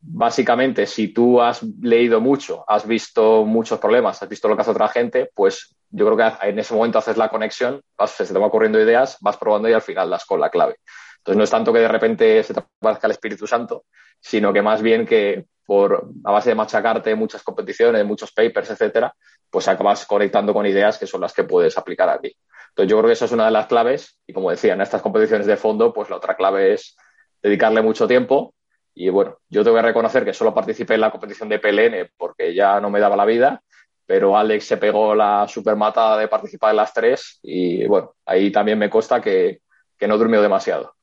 básicamente, 0.00 0.86
si 0.86 1.08
tú 1.08 1.42
has 1.42 1.62
leído 1.82 2.20
mucho, 2.20 2.64
has 2.66 2.86
visto 2.86 3.44
muchos 3.44 3.78
problemas, 3.78 4.22
has 4.22 4.28
visto 4.28 4.48
lo 4.48 4.56
que 4.56 4.62
hace 4.62 4.70
otra 4.70 4.88
gente, 4.88 5.30
pues 5.34 5.74
yo 5.90 6.06
creo 6.06 6.16
que 6.16 6.48
en 6.48 6.58
ese 6.58 6.74
momento 6.74 6.98
haces 6.98 7.16
la 7.16 7.28
conexión, 7.28 7.82
se 8.06 8.26
te 8.26 8.32
van 8.32 8.44
ocurriendo 8.44 8.80
ideas, 8.80 9.18
vas 9.20 9.36
probando 9.36 9.68
y 9.68 9.72
al 9.72 9.82
final 9.82 10.10
das 10.10 10.24
con 10.24 10.40
la 10.40 10.50
clave. 10.50 10.76
Entonces 11.18 11.36
no 11.36 11.44
es 11.44 11.50
tanto 11.50 11.72
que 11.72 11.80
de 11.80 11.88
repente 11.88 12.42
se 12.42 12.54
te 12.54 12.60
aparezca 12.60 13.06
el 13.06 13.12
Espíritu 13.12 13.46
Santo, 13.46 13.84
sino 14.20 14.52
que 14.52 14.62
más 14.62 14.82
bien 14.82 15.06
que 15.06 15.46
por 15.64 16.10
a 16.24 16.32
base 16.32 16.50
de 16.50 16.54
machacarte 16.54 17.14
muchas 17.14 17.42
competiciones, 17.42 18.04
muchos 18.04 18.32
papers, 18.32 18.70
etcétera, 18.70 19.14
pues 19.50 19.68
acabas 19.68 20.06
conectando 20.06 20.54
con 20.54 20.64
ideas 20.66 20.98
que 20.98 21.06
son 21.06 21.20
las 21.20 21.34
que 21.34 21.44
puedes 21.44 21.76
aplicar 21.76 22.08
aquí. 22.08 22.34
Entonces 22.70 22.90
yo 22.90 22.96
creo 22.98 23.08
que 23.08 23.12
esa 23.12 23.26
es 23.26 23.32
una 23.32 23.44
de 23.46 23.50
las 23.50 23.66
claves 23.66 24.18
y 24.26 24.32
como 24.32 24.50
decía, 24.50 24.72
en 24.72 24.80
estas 24.80 25.02
competiciones 25.02 25.46
de 25.46 25.56
fondo, 25.56 25.92
pues 25.92 26.08
la 26.08 26.16
otra 26.16 26.36
clave 26.36 26.72
es 26.72 26.96
dedicarle 27.42 27.82
mucho 27.82 28.08
tiempo, 28.08 28.54
y 29.00 29.10
bueno, 29.10 29.38
yo 29.48 29.62
tengo 29.62 29.76
que 29.76 29.82
reconocer 29.82 30.24
que 30.24 30.34
solo 30.34 30.52
participé 30.52 30.94
en 30.94 31.02
la 31.02 31.12
competición 31.12 31.48
de 31.48 31.60
PLN 31.60 32.10
porque 32.16 32.52
ya 32.52 32.80
no 32.80 32.90
me 32.90 32.98
daba 32.98 33.14
la 33.14 33.24
vida, 33.24 33.62
pero 34.04 34.36
Alex 34.36 34.64
se 34.64 34.76
pegó 34.76 35.14
la 35.14 35.46
super 35.46 35.76
matada 35.76 36.18
de 36.18 36.26
participar 36.26 36.70
en 36.70 36.78
las 36.78 36.92
tres 36.92 37.38
y 37.40 37.86
bueno, 37.86 38.16
ahí 38.26 38.50
también 38.50 38.76
me 38.76 38.90
consta 38.90 39.20
que, 39.20 39.60
no 40.00 40.18
durmió 40.18 40.42
demasiado. 40.42 40.96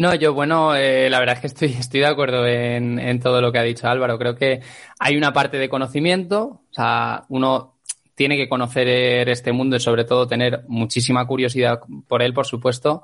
No, 0.00 0.14
yo, 0.14 0.32
bueno, 0.32 0.74
eh, 0.74 1.10
la 1.10 1.18
verdad 1.18 1.34
es 1.34 1.40
que 1.42 1.46
estoy, 1.48 1.68
estoy 1.78 2.00
de 2.00 2.06
acuerdo 2.06 2.46
en, 2.46 2.98
en, 2.98 3.20
todo 3.20 3.42
lo 3.42 3.52
que 3.52 3.58
ha 3.58 3.62
dicho 3.62 3.86
Álvaro. 3.86 4.18
Creo 4.18 4.34
que 4.34 4.62
hay 4.98 5.14
una 5.14 5.30
parte 5.30 5.58
de 5.58 5.68
conocimiento, 5.68 6.62
o 6.70 6.72
sea, 6.72 7.24
uno 7.28 7.74
tiene 8.14 8.38
que 8.38 8.48
conocer 8.48 9.28
este 9.28 9.52
mundo 9.52 9.76
y 9.76 9.80
sobre 9.80 10.06
todo 10.06 10.26
tener 10.26 10.64
muchísima 10.68 11.26
curiosidad 11.26 11.80
por 12.08 12.22
él, 12.22 12.32
por 12.32 12.46
supuesto. 12.46 13.02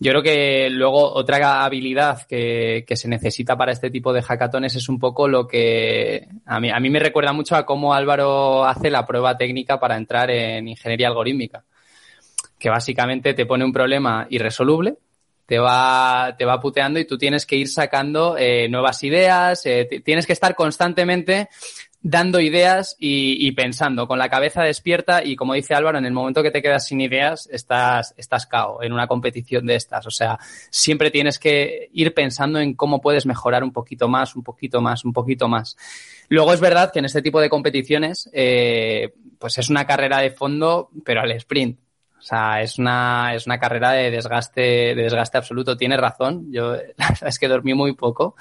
Yo 0.00 0.10
creo 0.12 0.22
que 0.22 0.70
luego 0.70 1.12
otra 1.12 1.64
habilidad 1.66 2.22
que, 2.26 2.86
se 2.94 3.08
necesita 3.08 3.58
para 3.58 3.72
este 3.72 3.90
tipo 3.90 4.10
de 4.14 4.22
hackatones 4.22 4.74
es 4.74 4.88
un 4.88 4.98
poco 4.98 5.28
lo 5.28 5.46
que 5.46 6.28
a 6.46 6.58
mí, 6.60 6.70
a 6.70 6.80
mí 6.80 6.88
me 6.88 6.98
recuerda 6.98 7.34
mucho 7.34 7.56
a 7.56 7.66
cómo 7.66 7.92
Álvaro 7.92 8.64
hace 8.64 8.88
la 8.88 9.06
prueba 9.06 9.36
técnica 9.36 9.78
para 9.78 9.98
entrar 9.98 10.30
en 10.30 10.66
ingeniería 10.66 11.08
algorítmica, 11.08 11.62
que 12.58 12.70
básicamente 12.70 13.34
te 13.34 13.44
pone 13.44 13.66
un 13.66 13.72
problema 13.72 14.26
irresoluble, 14.30 14.96
te 15.52 15.58
va, 15.58 16.34
te 16.38 16.46
va 16.46 16.58
puteando 16.58 16.98
y 16.98 17.04
tú 17.04 17.18
tienes 17.18 17.44
que 17.44 17.56
ir 17.56 17.68
sacando 17.68 18.38
eh, 18.38 18.70
nuevas 18.70 19.04
ideas, 19.04 19.66
eh, 19.66 20.00
tienes 20.02 20.26
que 20.26 20.32
estar 20.32 20.54
constantemente 20.54 21.50
dando 22.00 22.40
ideas 22.40 22.96
y, 22.98 23.46
y, 23.46 23.52
pensando 23.52 24.08
con 24.08 24.18
la 24.18 24.30
cabeza 24.30 24.62
despierta 24.62 25.22
y 25.22 25.36
como 25.36 25.52
dice 25.52 25.74
Álvaro, 25.74 25.98
en 25.98 26.06
el 26.06 26.14
momento 26.14 26.42
que 26.42 26.50
te 26.50 26.62
quedas 26.62 26.86
sin 26.86 27.02
ideas, 27.02 27.50
estás, 27.52 28.14
estás 28.16 28.46
cao 28.46 28.82
en 28.82 28.94
una 28.94 29.06
competición 29.06 29.66
de 29.66 29.74
estas. 29.74 30.06
O 30.06 30.10
sea, 30.10 30.38
siempre 30.70 31.10
tienes 31.10 31.38
que 31.38 31.90
ir 31.92 32.14
pensando 32.14 32.58
en 32.58 32.72
cómo 32.72 33.02
puedes 33.02 33.26
mejorar 33.26 33.62
un 33.62 33.74
poquito 33.74 34.08
más, 34.08 34.34
un 34.34 34.42
poquito 34.42 34.80
más, 34.80 35.04
un 35.04 35.12
poquito 35.12 35.48
más. 35.48 35.76
Luego 36.30 36.54
es 36.54 36.60
verdad 36.60 36.90
que 36.90 37.00
en 37.00 37.04
este 37.04 37.20
tipo 37.20 37.42
de 37.42 37.50
competiciones, 37.50 38.30
eh, 38.32 39.12
pues 39.38 39.58
es 39.58 39.68
una 39.68 39.86
carrera 39.86 40.20
de 40.20 40.30
fondo, 40.30 40.88
pero 41.04 41.20
al 41.20 41.32
sprint. 41.32 41.81
O 42.22 42.24
sea, 42.24 42.62
es 42.62 42.78
una, 42.78 43.34
es 43.34 43.46
una 43.46 43.58
carrera 43.58 43.90
de 43.90 44.12
desgaste, 44.12 44.60
de 44.94 44.94
desgaste 44.94 45.38
absoluto. 45.38 45.76
Tienes 45.76 45.98
razón. 45.98 46.52
Yo, 46.52 46.72
la 46.96 47.08
verdad 47.08 47.28
es 47.28 47.38
que 47.38 47.48
dormí 47.48 47.74
muy 47.74 47.94
poco. 47.94 48.36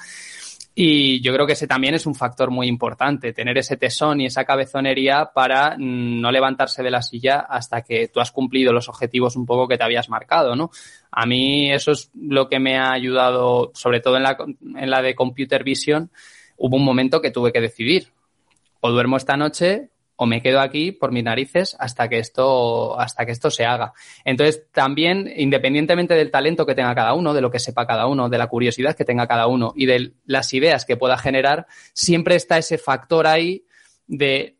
Y 0.76 1.20
yo 1.22 1.34
creo 1.34 1.48
que 1.48 1.54
ese 1.54 1.66
también 1.66 1.96
es 1.96 2.06
un 2.06 2.14
factor 2.14 2.52
muy 2.52 2.68
importante, 2.68 3.34
tener 3.34 3.58
ese 3.58 3.78
tesón 3.78 4.22
y 4.22 4.28
esa 4.28 4.46
cabezonería 4.46 5.32
para 5.34 5.76
mm, 5.78 6.22
no 6.22 6.32
levantarse 6.32 6.84
de 6.84 6.92
la 6.92 7.02
silla 7.02 7.40
hasta 7.40 7.82
que 7.82 8.08
tú 8.08 8.22
has 8.22 8.32
cumplido 8.32 8.72
los 8.72 8.88
objetivos 8.88 9.36
un 9.36 9.48
poco 9.48 9.68
que 9.68 9.78
te 9.78 9.84
habías 9.84 10.08
marcado, 10.08 10.56
¿no? 10.56 10.70
A 11.10 11.26
mí 11.26 11.72
eso 11.72 11.92
es 11.92 12.12
lo 12.14 12.48
que 12.48 12.60
me 12.60 12.78
ha 12.78 12.92
ayudado, 12.92 13.72
sobre 13.74 14.00
todo 14.00 14.16
en 14.16 14.24
la, 14.24 14.38
en 14.76 14.90
la 14.90 15.02
de 15.02 15.16
Computer 15.16 15.64
Vision, 15.64 16.12
hubo 16.56 16.78
un 16.78 16.86
momento 16.86 17.20
que 17.20 17.32
tuve 17.32 17.52
que 17.52 17.62
decidir. 17.62 18.14
O 18.80 18.92
duermo 18.92 19.18
esta 19.18 19.38
noche 19.38 19.91
o 20.22 20.28
me 20.28 20.40
quedo 20.40 20.60
aquí 20.60 20.92
por 20.92 21.12
mis 21.12 21.24
narices 21.24 21.76
hasta 21.80 22.08
que 22.08 22.20
esto, 22.20 23.00
hasta 23.00 23.26
que 23.26 23.32
esto 23.32 23.50
se 23.50 23.66
haga. 23.66 23.92
Entonces, 24.24 24.68
también, 24.72 25.28
independientemente 25.36 26.14
del 26.14 26.30
talento 26.30 26.64
que 26.64 26.76
tenga 26.76 26.94
cada 26.94 27.16
uno, 27.16 27.34
de 27.34 27.42
lo 27.42 27.50
que 27.50 27.58
sepa 27.58 27.88
cada 27.88 28.06
uno, 28.06 28.30
de 28.30 28.38
la 28.38 28.46
curiosidad 28.46 28.96
que 28.96 29.04
tenga 29.04 29.26
cada 29.26 29.48
uno 29.48 29.74
y 29.76 29.88
de 29.88 30.12
las 30.28 30.54
ideas 30.54 30.86
que 30.86 30.96
pueda 30.96 31.18
generar, 31.18 31.66
siempre 31.94 32.36
está 32.36 32.60
ese 32.60 32.78
factor 32.78 33.26
ahí 33.26 33.66
de 34.06 34.58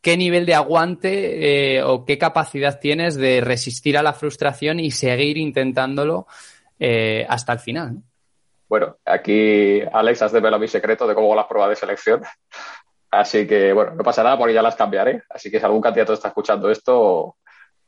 qué 0.00 0.16
nivel 0.16 0.46
de 0.46 0.54
aguante 0.54 1.78
eh, 1.78 1.82
o 1.82 2.04
qué 2.04 2.16
capacidad 2.16 2.78
tienes 2.78 3.16
de 3.16 3.40
resistir 3.40 3.98
a 3.98 4.04
la 4.04 4.12
frustración 4.12 4.78
y 4.78 4.92
seguir 4.92 5.36
intentándolo 5.36 6.28
eh, 6.78 7.26
hasta 7.28 7.54
el 7.54 7.58
final. 7.58 7.96
Bueno, 8.68 8.98
aquí 9.04 9.82
Alex 9.92 10.22
has 10.22 10.32
desvelado 10.32 10.60
mi 10.60 10.68
secreto 10.68 11.08
de 11.08 11.14
cómo 11.16 11.28
va 11.30 11.36
la 11.36 11.48
prueba 11.48 11.68
de 11.68 11.74
selección. 11.74 12.22
Así 13.12 13.46
que, 13.46 13.74
bueno, 13.74 13.92
no 13.94 14.02
pasa 14.02 14.22
nada 14.22 14.38
porque 14.38 14.54
ya 14.54 14.62
las 14.62 14.74
cambiaré. 14.74 15.24
Así 15.28 15.50
que 15.50 15.58
si 15.58 15.64
algún 15.66 15.82
candidato 15.82 16.14
está 16.14 16.28
escuchando 16.28 16.70
esto, 16.70 17.36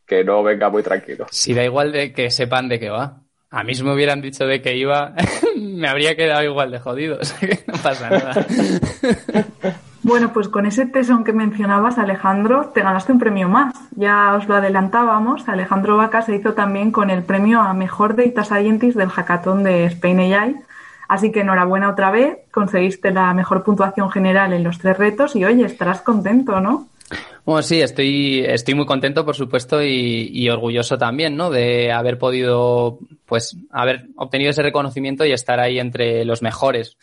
que 0.06 0.22
no 0.22 0.42
venga 0.42 0.68
muy 0.68 0.82
tranquilo. 0.82 1.26
Si 1.30 1.54
da 1.54 1.64
igual 1.64 1.92
de 1.92 2.12
que 2.12 2.30
sepan 2.30 2.68
de 2.68 2.78
qué 2.78 2.90
va. 2.90 3.22
A 3.50 3.64
mí 3.64 3.74
si 3.74 3.82
me 3.82 3.94
hubieran 3.94 4.20
dicho 4.20 4.44
de 4.44 4.60
qué 4.60 4.76
iba, 4.76 5.14
me 5.56 5.88
habría 5.88 6.14
quedado 6.14 6.42
igual 6.42 6.70
de 6.70 6.78
jodido. 6.78 7.18
O 7.20 7.24
sea 7.24 7.48
que 7.48 7.64
no 7.66 7.74
pasa 7.82 8.10
nada. 8.10 8.46
Bueno, 10.06 10.34
pues 10.34 10.50
con 10.50 10.66
ese 10.66 10.84
tesón 10.84 11.24
que 11.24 11.32
mencionabas, 11.32 11.96
Alejandro, 11.96 12.72
te 12.74 12.82
ganaste 12.82 13.10
un 13.10 13.18
premio 13.18 13.48
más. 13.48 13.74
Ya 13.96 14.34
os 14.34 14.46
lo 14.46 14.56
adelantábamos. 14.56 15.48
Alejandro 15.48 15.96
Vaca 15.96 16.20
se 16.20 16.36
hizo 16.36 16.52
también 16.52 16.90
con 16.90 17.08
el 17.08 17.22
premio 17.22 17.62
a 17.62 17.72
Mejor 17.72 18.14
Data 18.14 18.44
Scientist 18.44 18.98
del 18.98 19.08
Hackathon 19.08 19.64
de 19.64 19.86
Spain 19.86 20.20
AI 20.20 20.56
Así 21.14 21.30
que 21.30 21.42
enhorabuena 21.42 21.90
otra 21.90 22.10
vez, 22.10 22.38
conseguiste 22.50 23.12
la 23.12 23.32
mejor 23.34 23.62
puntuación 23.62 24.10
general 24.10 24.52
en 24.52 24.64
los 24.64 24.80
tres 24.80 24.98
retos 24.98 25.36
y 25.36 25.44
oye, 25.44 25.64
estarás 25.64 26.00
contento, 26.00 26.58
¿no? 26.58 26.88
Bueno, 27.44 27.62
sí, 27.62 27.80
estoy, 27.80 28.40
estoy 28.44 28.74
muy 28.74 28.84
contento, 28.84 29.24
por 29.24 29.36
supuesto, 29.36 29.80
y, 29.80 30.48
orgulloso 30.48 30.98
también, 30.98 31.36
¿no? 31.36 31.50
De 31.50 31.92
haber 31.92 32.18
podido, 32.18 32.98
pues, 33.26 33.56
haber 33.70 34.08
obtenido 34.16 34.50
ese 34.50 34.64
reconocimiento 34.64 35.24
y 35.24 35.30
estar 35.30 35.60
ahí 35.60 35.78
entre 35.78 36.24
los 36.24 36.42
mejores. 36.42 36.98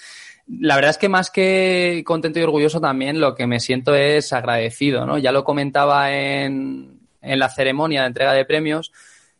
La 0.45 0.75
verdad 0.75 0.91
es 0.91 0.97
que 0.97 1.07
más 1.07 1.31
que 1.31 2.03
contento 2.05 2.37
y 2.37 2.43
orgulloso 2.43 2.81
también 2.81 3.21
lo 3.21 3.33
que 3.33 3.47
me 3.47 3.61
siento 3.61 3.95
es 3.95 4.33
agradecido, 4.33 5.05
¿no? 5.05 5.19
Ya 5.19 5.31
lo 5.31 5.45
comentaba 5.45 6.11
en, 6.11 6.99
en 7.21 7.39
la 7.39 7.47
ceremonia 7.47 8.01
de 8.01 8.07
entrega 8.07 8.33
de 8.33 8.43
premios. 8.43 8.91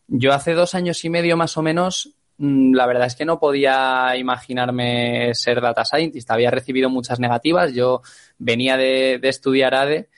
Yo 0.07 0.31
hace 0.31 0.53
dos 0.53 0.75
años 0.75 1.03
y 1.03 1.09
medio 1.09 1.35
más 1.35 1.57
o 1.57 1.61
menos 1.61 2.15
la 2.41 2.87
verdad 2.87 3.05
es 3.05 3.15
que 3.15 3.25
no 3.25 3.39
podía 3.39 4.15
imaginarme 4.17 5.33
ser 5.35 5.61
data 5.61 5.85
scientist. 5.85 6.31
Había 6.31 6.49
recibido 6.49 6.89
muchas 6.89 7.19
negativas. 7.19 7.73
Yo 7.73 8.01
venía 8.39 8.77
de, 8.77 9.19
estudiar 9.21 9.75
ADE 9.75 10.09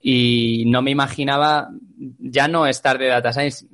y 0.00 0.64
no 0.66 0.80
me 0.80 0.92
imaginaba 0.92 1.70
ya 2.20 2.46
no 2.46 2.68
estar 2.68 2.98
de 2.98 3.08
data 3.08 3.32
science, 3.32 3.66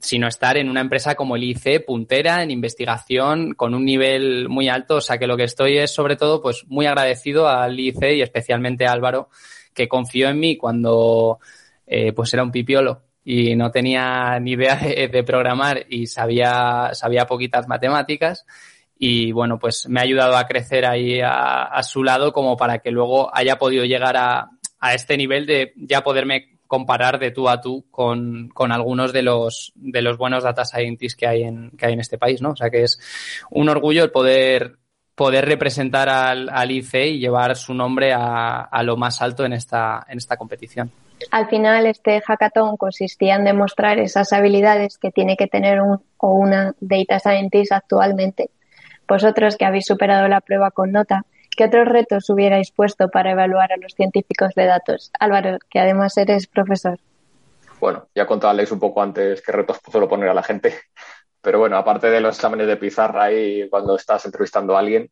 sino 0.00 0.28
estar 0.28 0.58
en 0.58 0.68
una 0.68 0.82
empresa 0.82 1.14
como 1.14 1.36
el 1.36 1.44
IC, 1.44 1.86
puntera 1.86 2.42
en 2.42 2.50
investigación, 2.50 3.54
con 3.54 3.74
un 3.74 3.86
nivel 3.86 4.50
muy 4.50 4.68
alto. 4.68 4.96
O 4.96 5.00
sea 5.00 5.16
que 5.16 5.26
lo 5.26 5.38
que 5.38 5.44
estoy 5.44 5.78
es 5.78 5.90
sobre 5.90 6.16
todo 6.16 6.42
pues 6.42 6.66
muy 6.68 6.84
agradecido 6.84 7.48
al 7.48 7.80
IC 7.80 8.16
y 8.16 8.22
especialmente 8.22 8.86
a 8.86 8.92
Álvaro, 8.92 9.30
que 9.72 9.88
confió 9.88 10.28
en 10.28 10.40
mí 10.40 10.58
cuando 10.58 11.38
eh, 11.86 12.12
pues 12.12 12.34
era 12.34 12.42
un 12.42 12.50
pipiolo 12.50 13.00
y 13.32 13.54
no 13.54 13.70
tenía 13.70 14.40
ni 14.40 14.52
idea 14.52 14.74
de, 14.74 15.22
programar 15.22 15.86
y 15.88 16.08
sabía, 16.08 16.90
sabía 16.94 17.28
poquitas 17.28 17.68
matemáticas. 17.68 18.44
Y 18.98 19.30
bueno, 19.30 19.56
pues 19.56 19.88
me 19.88 20.00
ha 20.00 20.02
ayudado 20.02 20.36
a 20.36 20.48
crecer 20.48 20.84
ahí 20.84 21.20
a, 21.22 21.80
su 21.84 22.02
lado 22.02 22.32
como 22.32 22.56
para 22.56 22.80
que 22.80 22.90
luego 22.90 23.30
haya 23.32 23.56
podido 23.56 23.84
llegar 23.84 24.16
a, 24.16 24.50
a, 24.80 24.94
este 24.94 25.16
nivel 25.16 25.46
de 25.46 25.72
ya 25.76 26.02
poderme 26.02 26.58
comparar 26.66 27.20
de 27.20 27.30
tú 27.30 27.48
a 27.48 27.60
tú 27.60 27.86
con, 27.92 28.48
con, 28.48 28.72
algunos 28.72 29.12
de 29.12 29.22
los, 29.22 29.72
de 29.76 30.02
los 30.02 30.18
buenos 30.18 30.42
data 30.42 30.64
scientists 30.64 31.16
que 31.16 31.28
hay 31.28 31.44
en, 31.44 31.70
que 31.78 31.86
hay 31.86 31.92
en 31.92 32.00
este 32.00 32.18
país, 32.18 32.42
¿no? 32.42 32.50
O 32.50 32.56
sea 32.56 32.68
que 32.68 32.82
es 32.82 32.98
un 33.50 33.68
orgullo 33.68 34.02
el 34.02 34.10
poder, 34.10 34.78
poder 35.14 35.44
representar 35.46 36.08
al, 36.08 36.48
al 36.48 36.70
ICE 36.72 37.06
y 37.06 37.20
llevar 37.20 37.54
su 37.54 37.74
nombre 37.74 38.12
a, 38.12 38.62
a 38.62 38.82
lo 38.82 38.96
más 38.96 39.22
alto 39.22 39.44
en 39.44 39.52
esta, 39.52 40.04
en 40.08 40.18
esta 40.18 40.36
competición. 40.36 40.90
Al 41.30 41.48
final, 41.48 41.86
este 41.86 42.20
hackathon 42.20 42.76
consistía 42.76 43.36
en 43.36 43.44
demostrar 43.44 43.98
esas 43.98 44.32
habilidades 44.32 44.98
que 44.98 45.10
tiene 45.10 45.36
que 45.36 45.46
tener 45.46 45.80
un 45.80 46.02
o 46.18 46.34
una 46.34 46.74
data 46.80 47.18
scientist 47.18 47.72
actualmente. 47.72 48.50
Vosotros 49.06 49.56
que 49.56 49.64
habéis 49.64 49.86
superado 49.86 50.28
la 50.28 50.40
prueba 50.40 50.70
con 50.70 50.92
nota, 50.92 51.24
¿qué 51.56 51.64
otros 51.64 51.88
retos 51.88 52.30
hubierais 52.30 52.70
puesto 52.70 53.08
para 53.08 53.32
evaluar 53.32 53.72
a 53.72 53.76
los 53.76 53.94
científicos 53.94 54.54
de 54.54 54.66
datos? 54.66 55.10
Álvaro, 55.18 55.58
que 55.68 55.80
además 55.80 56.16
eres 56.16 56.46
profesor. 56.46 56.98
Bueno, 57.80 58.06
ya 58.14 58.26
contaba 58.26 58.54
un 58.70 58.78
poco 58.78 59.02
antes 59.02 59.42
qué 59.42 59.52
retos 59.52 59.78
puedo 59.80 60.08
poner 60.08 60.28
a 60.28 60.34
la 60.34 60.42
gente, 60.42 60.74
pero 61.40 61.58
bueno, 61.58 61.76
aparte 61.76 62.10
de 62.10 62.20
los 62.20 62.36
exámenes 62.36 62.66
de 62.66 62.76
pizarra 62.76 63.32
y 63.32 63.68
cuando 63.70 63.96
estás 63.96 64.24
entrevistando 64.26 64.76
a 64.76 64.80
alguien, 64.80 65.10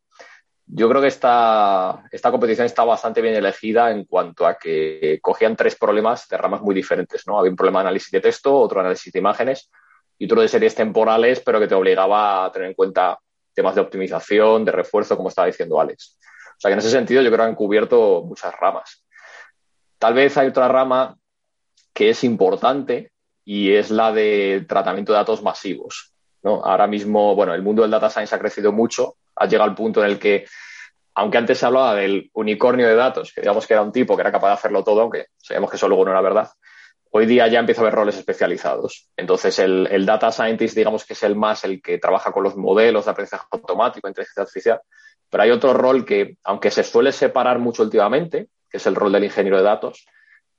yo 0.71 0.87
creo 0.87 1.01
que 1.01 1.07
esta, 1.07 2.03
esta 2.11 2.29
competición 2.29 2.67
está 2.67 2.83
bastante 2.83 3.21
bien 3.21 3.33
elegida 3.33 3.89
en 3.89 4.05
cuanto 4.05 4.45
a 4.45 4.57
que 4.57 5.19
cogían 5.21 5.55
tres 5.55 5.75
problemas 5.75 6.27
de 6.27 6.37
ramas 6.37 6.61
muy 6.61 6.75
diferentes, 6.75 7.25
¿no? 7.25 7.39
Había 7.39 7.49
un 7.49 7.57
problema 7.57 7.79
de 7.79 7.87
análisis 7.87 8.11
de 8.11 8.21
texto, 8.21 8.55
otro 8.55 8.79
análisis 8.79 9.11
de 9.11 9.17
imágenes 9.17 9.71
y 10.19 10.25
otro 10.25 10.41
de 10.41 10.47
series 10.47 10.75
temporales, 10.75 11.39
pero 11.39 11.59
que 11.59 11.67
te 11.67 11.73
obligaba 11.73 12.45
a 12.45 12.51
tener 12.51 12.67
en 12.67 12.75
cuenta 12.75 13.17
temas 13.53 13.73
de 13.73 13.81
optimización, 13.81 14.63
de 14.63 14.71
refuerzo, 14.71 15.17
como 15.17 15.29
estaba 15.29 15.47
diciendo 15.47 15.81
Alex. 15.81 16.19
O 16.51 16.59
sea 16.59 16.69
que 16.69 16.73
en 16.73 16.79
ese 16.79 16.91
sentido 16.91 17.23
yo 17.23 17.29
creo 17.29 17.45
que 17.45 17.49
han 17.49 17.55
cubierto 17.55 18.21
muchas 18.23 18.53
ramas. 18.59 19.03
Tal 19.97 20.13
vez 20.13 20.37
hay 20.37 20.49
otra 20.49 20.67
rama 20.67 21.17
que 21.93 22.11
es 22.11 22.23
importante 22.23 23.11
y 23.43 23.71
es 23.71 23.89
la 23.89 24.11
de 24.11 24.65
tratamiento 24.69 25.13
de 25.13 25.17
datos 25.17 25.41
masivos. 25.41 26.13
Ahora 26.43 26.87
mismo, 26.87 27.35
bueno, 27.35 27.53
el 27.53 27.61
mundo 27.61 27.81
del 27.81 27.91
data 27.91 28.09
science 28.09 28.33
ha 28.33 28.39
crecido 28.39 28.71
mucho 28.71 29.15
ha 29.39 29.45
llegado 29.47 29.69
al 29.69 29.75
punto 29.75 30.03
en 30.03 30.11
el 30.11 30.19
que, 30.19 30.45
aunque 31.15 31.37
antes 31.37 31.57
se 31.57 31.65
hablaba 31.65 31.95
del 31.95 32.29
unicornio 32.33 32.87
de 32.87 32.95
datos, 32.95 33.31
que 33.33 33.41
digamos 33.41 33.65
que 33.65 33.73
era 33.73 33.81
un 33.81 33.91
tipo 33.91 34.15
que 34.15 34.21
era 34.21 34.31
capaz 34.31 34.49
de 34.49 34.53
hacerlo 34.53 34.83
todo, 34.83 35.01
aunque 35.01 35.27
sabíamos 35.37 35.69
que 35.69 35.77
eso 35.77 35.87
luego 35.87 36.05
no 36.05 36.11
era 36.11 36.21
verdad, 36.21 36.49
hoy 37.11 37.25
día 37.25 37.47
ya 37.47 37.59
empieza 37.59 37.81
a 37.81 37.85
haber 37.85 37.95
roles 37.95 38.17
especializados. 38.17 39.09
Entonces, 39.15 39.57
el, 39.59 40.05
data 40.05 40.31
scientist, 40.31 40.75
digamos 40.75 41.05
que 41.05 41.13
es 41.13 41.23
el 41.23 41.35
más 41.35 41.63
el 41.63 41.81
que 41.81 41.97
trabaja 41.97 42.31
con 42.31 42.43
los 42.43 42.55
modelos 42.55 43.05
de 43.05 43.11
aprendizaje 43.11 43.45
automático, 43.51 44.07
inteligencia 44.07 44.43
artificial, 44.43 44.81
pero 45.29 45.43
hay 45.43 45.51
otro 45.51 45.73
rol 45.73 46.05
que, 46.05 46.37
aunque 46.43 46.69
se 46.69 46.83
suele 46.83 47.11
separar 47.11 47.59
mucho 47.59 47.83
últimamente, 47.83 48.49
que 48.69 48.77
es 48.77 48.85
el 48.85 48.95
rol 48.95 49.11
del 49.11 49.23
ingeniero 49.23 49.57
de 49.57 49.63
datos, 49.63 50.05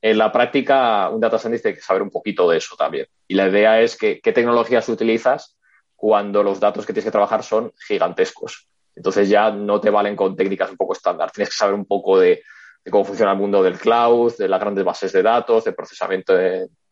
en 0.03 0.17
la 0.17 0.33
práctica 0.33 1.11
un 1.11 1.21
data 1.21 1.39
scientist 1.39 1.65
tiene 1.65 1.77
que 1.77 1.83
saber 1.83 2.01
un 2.01 2.11
poquito 2.11 2.49
de 2.49 2.57
eso 2.57 2.75
también. 2.77 3.07
Y 3.29 3.35
la 3.35 3.49
idea 3.49 3.81
es 3.81 3.97
que 3.97 4.21
qué 4.21 4.33
tecnologías 4.33 4.89
utilizas 4.89 5.59
cuando 6.01 6.43
los 6.43 6.59
datos 6.59 6.87
que 6.87 6.95
tienes 6.95 7.05
que 7.05 7.11
trabajar 7.11 7.43
son 7.43 7.75
gigantescos. 7.87 8.67
Entonces 8.97 9.29
ya 9.29 9.51
no 9.51 9.83
te 9.83 9.91
valen 9.91 10.17
con 10.17 10.35
técnicas 10.35 10.71
un 10.71 10.79
poco 10.79 10.95
estándar. 10.95 11.31
Tienes 11.31 11.51
que 11.51 11.57
saber 11.57 11.75
un 11.75 11.85
poco 11.85 12.19
de, 12.19 12.43
cómo 12.91 13.05
funciona 13.05 13.33
el 13.33 13.39
mundo 13.39 13.63
del 13.63 13.79
cloud, 13.79 14.33
de 14.39 14.49
las 14.49 14.59
grandes 14.59 14.83
bases 14.83 15.13
de 15.13 15.23
datos, 15.23 15.65
de 15.65 15.75
procesamiento 15.75 16.33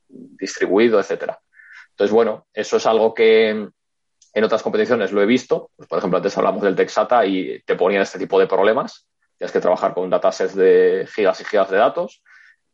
distribuido, 0.08 1.00
etcétera. 1.00 1.40
Entonces, 1.88 2.12
bueno, 2.12 2.48
eso 2.52 2.76
es 2.76 2.84
algo 2.84 3.14
que 3.14 3.48
en 3.48 4.44
otras 4.44 4.62
competiciones 4.62 5.10
lo 5.10 5.22
he 5.22 5.26
visto. 5.26 5.70
Pues, 5.74 5.88
por 5.88 6.00
ejemplo, 6.00 6.18
antes 6.18 6.36
hablamos 6.36 6.60
del 6.60 6.76
Texata 6.76 7.24
y 7.24 7.62
te 7.62 7.76
ponían 7.76 8.02
este 8.02 8.18
tipo 8.18 8.38
de 8.38 8.46
problemas. 8.46 9.08
Tienes 9.38 9.52
que 9.52 9.60
trabajar 9.60 9.94
con 9.94 10.10
datasets 10.10 10.54
de 10.54 11.08
gigas 11.14 11.40
y 11.40 11.44
gigas 11.46 11.70
de 11.70 11.78
datos. 11.78 12.22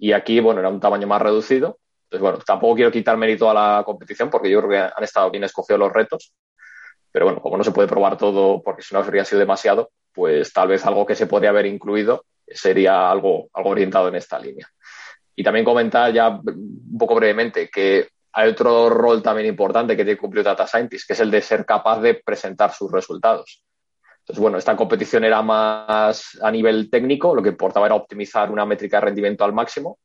Y 0.00 0.10
aquí, 0.10 0.40
bueno, 0.40 0.58
era 0.58 0.68
un 0.68 0.80
tamaño 0.80 1.06
más 1.06 1.22
reducido. 1.22 1.78
Entonces, 2.14 2.30
bueno, 2.30 2.44
tampoco 2.46 2.76
quiero 2.76 2.92
quitar 2.92 3.16
mérito 3.16 3.50
a 3.50 3.54
la 3.54 3.82
competición 3.84 4.30
porque 4.30 4.48
yo 4.48 4.60
creo 4.60 4.70
que 4.70 4.92
han 4.96 5.02
estado 5.02 5.32
bien 5.32 5.42
escogidos 5.42 5.80
los 5.80 5.92
retos. 5.92 6.32
Pero 7.10 7.24
bueno, 7.24 7.40
como 7.40 7.56
no 7.56 7.64
se 7.64 7.72
puede 7.72 7.88
probar 7.88 8.16
todo 8.16 8.62
porque 8.62 8.82
si 8.82 8.94
no 8.94 9.00
habría 9.00 9.24
sido 9.24 9.40
demasiado, 9.40 9.90
pues 10.12 10.52
tal 10.52 10.68
vez 10.68 10.86
algo 10.86 11.04
que 11.04 11.16
se 11.16 11.26
podría 11.26 11.50
haber 11.50 11.66
incluido 11.66 12.24
sería 12.46 13.10
algo, 13.10 13.48
algo 13.52 13.70
orientado 13.70 14.06
en 14.06 14.14
esta 14.14 14.38
línea. 14.38 14.68
Y 15.34 15.42
también 15.42 15.64
comentar 15.64 16.12
ya 16.12 16.28
un 16.28 16.96
poco 16.96 17.16
brevemente 17.16 17.68
que 17.68 18.06
hay 18.32 18.48
otro 18.48 18.88
rol 18.90 19.20
también 19.20 19.48
importante 19.48 19.96
que 19.96 20.04
tiene 20.04 20.16
que 20.16 20.20
cumplir 20.20 20.44
Data 20.44 20.68
Scientist, 20.68 21.08
que 21.08 21.14
es 21.14 21.20
el 21.20 21.32
de 21.32 21.40
ser 21.40 21.66
capaz 21.66 22.00
de 22.00 22.14
presentar 22.14 22.72
sus 22.72 22.92
resultados. 22.92 23.64
Entonces, 24.20 24.40
bueno, 24.40 24.58
esta 24.58 24.76
competición 24.76 25.24
era 25.24 25.42
más 25.42 26.38
a 26.40 26.52
nivel 26.52 26.88
técnico, 26.90 27.34
lo 27.34 27.42
que 27.42 27.48
importaba 27.48 27.86
era 27.86 27.96
optimizar 27.96 28.52
una 28.52 28.64
métrica 28.64 28.98
de 28.98 29.06
rendimiento 29.06 29.44
al 29.44 29.52
máximo. 29.52 29.98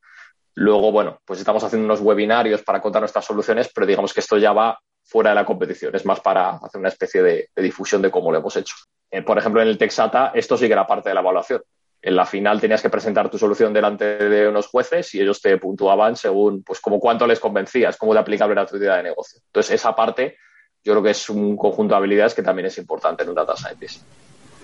Luego, 0.56 0.92
bueno, 0.92 1.20
pues 1.26 1.40
estamos 1.40 1.64
haciendo 1.64 1.86
unos 1.86 2.02
webinarios 2.02 2.64
para 2.64 2.82
contar 2.82 3.02
nuestras 3.02 3.26
soluciones, 3.26 3.70
pero 3.74 3.88
digamos 3.88 4.14
que 4.14 4.20
esto 4.20 4.38
ya 4.38 4.52
va 4.52 4.80
fuera 5.04 5.32
de 5.32 5.36
la 5.36 5.46
competición, 5.46 5.96
es 5.96 6.06
más 6.06 6.20
para 6.20 6.52
hacer 6.52 6.80
una 6.80 6.90
especie 6.90 7.24
de, 7.24 7.50
difusión 7.56 8.02
de 8.02 8.12
cómo 8.12 8.32
lo 8.32 8.38
hemos 8.38 8.56
hecho. 8.56 8.76
Eh, 9.10 9.22
por 9.24 9.38
ejemplo, 9.38 9.62
en 9.62 9.68
el 9.68 9.78
Texata, 9.78 10.32
esto 10.36 10.58
sí 10.58 10.68
que 10.68 10.74
era 10.74 10.86
parte 10.86 11.10
de 11.10 11.16
la 11.16 11.22
evaluación 11.22 11.62
en 12.02 12.16
la 12.16 12.26
final 12.26 12.62
tenías 12.62 12.82
que 12.82 12.90
presentar 12.90 13.30
tu 13.30 13.38
solución 13.38 13.74
delante 13.74 14.06
de 14.06 14.48
unos 14.48 14.68
jueces 14.68 15.14
y 15.16 15.22
ellos 15.22 15.42
te 15.42 15.58
puntuaban 15.58 16.16
según 16.16 16.64
pues 16.64 16.80
como 16.80 17.00
cuánto 17.00 17.28
les 17.28 17.40
convencías, 17.40 17.98
cómo 17.98 18.14
de 18.14 18.20
aplicable 18.20 18.54
era 18.54 18.66
tu 18.66 18.78
idea 18.78 18.98
de 18.98 19.04
negocio. 19.04 19.42
Entonces, 19.48 19.76
esa 19.76 19.96
parte 19.96 20.38
yo 20.84 20.94
creo 20.94 21.04
que 21.04 21.10
es 21.10 21.30
un 21.30 21.58
conjunto 21.58 21.94
de 21.94 21.98
habilidades 21.98 22.34
que 22.34 22.42
también 22.42 22.68
es 22.68 22.78
importante 22.78 23.24
en 23.24 23.30
un 23.30 23.36
data 23.36 23.56
scientist. 23.56 24.02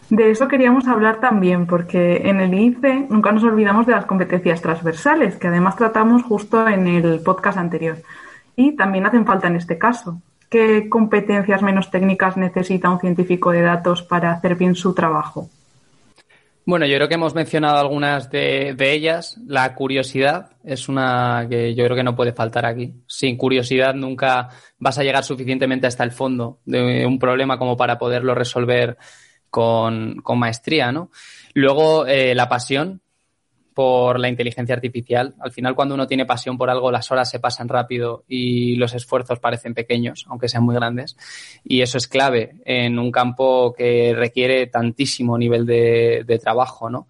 De 0.10 0.30
eso 0.30 0.48
queríamos 0.48 0.88
hablar 0.88 1.20
también, 1.20 1.66
porque 1.66 2.18
en 2.26 2.40
el 2.40 2.54
INCE 2.54 3.08
nunca 3.10 3.32
nos 3.32 3.44
olvidamos 3.44 3.88
de 3.88 3.94
las 3.94 4.06
competencias 4.06 4.62
transversales, 4.62 5.38
que 5.38 5.48
además 5.48 5.76
tratamos 5.76 6.24
justo 6.24 6.68
en 6.68 6.88
el 6.88 7.22
podcast 7.22 7.58
anterior. 7.58 7.98
Y 8.56 8.76
también 8.76 9.06
hacen 9.08 9.26
falta 9.26 9.48
en 9.48 9.56
este 9.56 9.78
caso. 9.78 10.22
¿Qué 10.50 10.90
competencias 10.90 11.64
menos 11.64 11.90
técnicas 11.90 12.38
necesita 12.38 12.90
un 12.90 13.00
científico 13.00 13.52
de 13.52 13.62
datos 13.62 14.04
para 14.04 14.32
hacer 14.32 14.56
bien 14.56 14.76
su 14.76 14.94
trabajo? 14.94 15.50
Bueno, 16.68 16.88
yo 16.88 16.96
creo 16.96 17.08
que 17.08 17.16
hemos 17.16 17.36
mencionado 17.36 17.78
algunas 17.78 18.30
de, 18.32 18.76
ellas. 18.80 19.40
La 19.46 19.76
curiosidad 19.76 20.52
es 20.64 20.88
una 20.88 21.46
que 21.48 21.76
yo 21.76 21.84
creo 21.84 21.96
que 21.96 22.04
no 22.04 22.16
puede 22.16 22.34
faltar 22.34 22.66
aquí. 22.66 22.94
Sin 23.08 23.38
curiosidad 23.38 23.94
nunca 23.94 24.50
vas 24.80 24.98
a 24.98 25.04
llegar 25.04 25.24
suficientemente 25.24 25.86
hasta 25.86 26.04
el 26.04 26.12
fondo 26.12 26.60
de 26.66 27.06
un 27.06 27.20
problema 27.20 27.60
como 27.60 27.78
para 27.78 28.00
poderlo 28.00 28.34
resolver 28.34 28.98
con, 29.56 30.22
maestría, 30.38 30.92
¿no? 30.92 31.12
Luego, 31.54 32.06
eh, 32.06 32.36
la 32.36 32.50
pasión 32.50 33.00
por 33.74 34.20
la 34.20 34.28
inteligencia 34.28 34.76
artificial. 34.76 35.34
Al 35.40 35.54
final, 35.54 35.76
cuando 35.76 35.96
uno 35.96 36.08
tiene 36.08 36.26
pasión 36.26 36.58
por 36.58 36.70
algo, 36.70 36.92
las 36.92 37.10
horas 37.10 37.30
se 37.30 37.40
pasan 37.40 37.70
rápido 37.70 38.26
y 38.28 38.76
los 38.76 38.94
esfuerzos 38.94 39.40
parecen 39.40 39.74
pequeños, 39.74 40.26
aunque 40.28 40.50
sean 40.50 40.66
muy 40.66 40.76
grandes. 40.76 41.16
Y 41.64 41.82
eso 41.82 41.98
es 41.98 42.10
clave 42.10 42.56
en 42.66 43.00
un 43.00 43.12
campo 43.12 43.74
que 43.74 44.14
requiere 44.14 44.68
tantísimo 44.68 45.38
nivel 45.38 45.66
de, 45.66 46.40
trabajo, 46.44 46.90
¿no? 46.90 47.08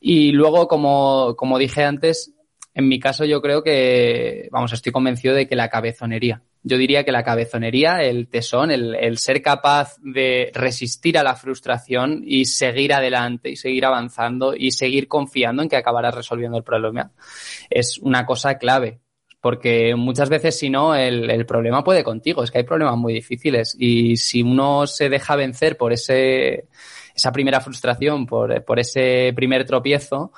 Y 0.00 0.32
luego, 0.32 0.68
como, 0.68 1.34
como 1.34 1.58
dije 1.58 1.84
antes, 1.84 2.34
en 2.74 2.88
mi 2.88 2.98
caso 2.98 3.24
yo 3.24 3.40
creo 3.40 3.62
que, 3.62 4.48
vamos, 4.50 4.72
estoy 4.72 4.92
convencido 4.92 5.34
de 5.34 5.46
que 5.48 5.56
la 5.56 5.68
cabezonería 5.68 6.42
yo 6.62 6.76
diría 6.76 7.04
que 7.04 7.12
la 7.12 7.22
cabezonería, 7.22 8.02
el 8.02 8.28
tesón, 8.28 8.70
el, 8.70 9.18
ser 9.18 9.40
capaz 9.40 9.96
de 10.02 10.50
resistir 10.54 11.16
a 11.16 11.22
la 11.22 11.34
frustración 11.34 12.22
y 12.24 12.44
seguir 12.44 12.92
adelante 12.92 13.50
y 13.50 13.56
seguir 13.56 13.86
avanzando 13.86 14.54
y 14.54 14.72
seguir 14.72 15.08
confiando 15.08 15.62
en 15.62 15.68
que 15.70 15.76
acabarás 15.76 16.14
resolviendo 16.14 16.58
el 16.58 16.64
problema 16.64 17.12
es 17.70 17.98
una 17.98 18.26
cosa 18.26 18.58
clave. 18.58 19.00
Porque 19.40 19.94
muchas 19.94 20.28
veces, 20.28 20.58
si 20.58 20.68
no, 20.68 20.94
el, 20.94 21.46
problema 21.46 21.82
puede 21.82 22.04
contigo. 22.04 22.44
Es 22.44 22.50
que 22.50 22.58
hay 22.58 22.64
problemas 22.64 22.98
muy 22.98 23.14
difíciles. 23.14 23.74
Y 23.78 24.18
si 24.18 24.42
uno 24.42 24.86
se 24.86 25.08
deja 25.08 25.34
vencer 25.34 25.78
por 25.78 25.94
ese, 25.94 26.66
esa 27.14 27.32
primera 27.32 27.62
frustración, 27.62 28.26
por, 28.26 28.62
por 28.66 28.78
ese 28.78 29.32
primer 29.34 29.64
tropiezo, 29.64 30.32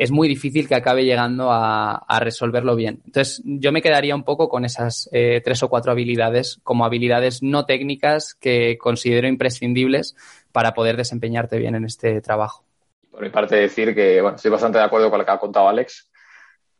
es 0.00 0.10
muy 0.10 0.28
difícil 0.28 0.66
que 0.66 0.74
acabe 0.74 1.04
llegando 1.04 1.50
a, 1.52 2.18
resolverlo 2.20 2.74
bien. 2.74 3.02
Entonces, 3.04 3.42
yo 3.44 3.70
me 3.70 3.82
quedaría 3.82 4.14
un 4.14 4.24
poco 4.24 4.48
con 4.48 4.64
esas 4.64 5.10
eh, 5.12 5.42
tres 5.44 5.62
o 5.62 5.68
cuatro 5.68 5.92
habilidades 5.92 6.58
como 6.62 6.86
habilidades 6.86 7.42
no 7.42 7.66
técnicas 7.66 8.34
que 8.34 8.78
considero 8.78 9.28
imprescindibles 9.28 10.16
para 10.52 10.72
poder 10.72 10.96
desempeñarte 10.96 11.58
bien 11.58 11.74
en 11.74 11.84
este 11.84 12.22
trabajo. 12.22 12.64
Por 13.10 13.20
mi 13.20 13.28
parte, 13.28 13.56
decir 13.56 13.94
que 13.94 14.22
bueno, 14.22 14.36
estoy 14.36 14.50
bastante 14.50 14.78
de 14.78 14.84
acuerdo 14.84 15.10
con 15.10 15.18
lo 15.18 15.26
que 15.26 15.32
ha 15.32 15.38
contado 15.38 15.68
Alex, 15.68 16.10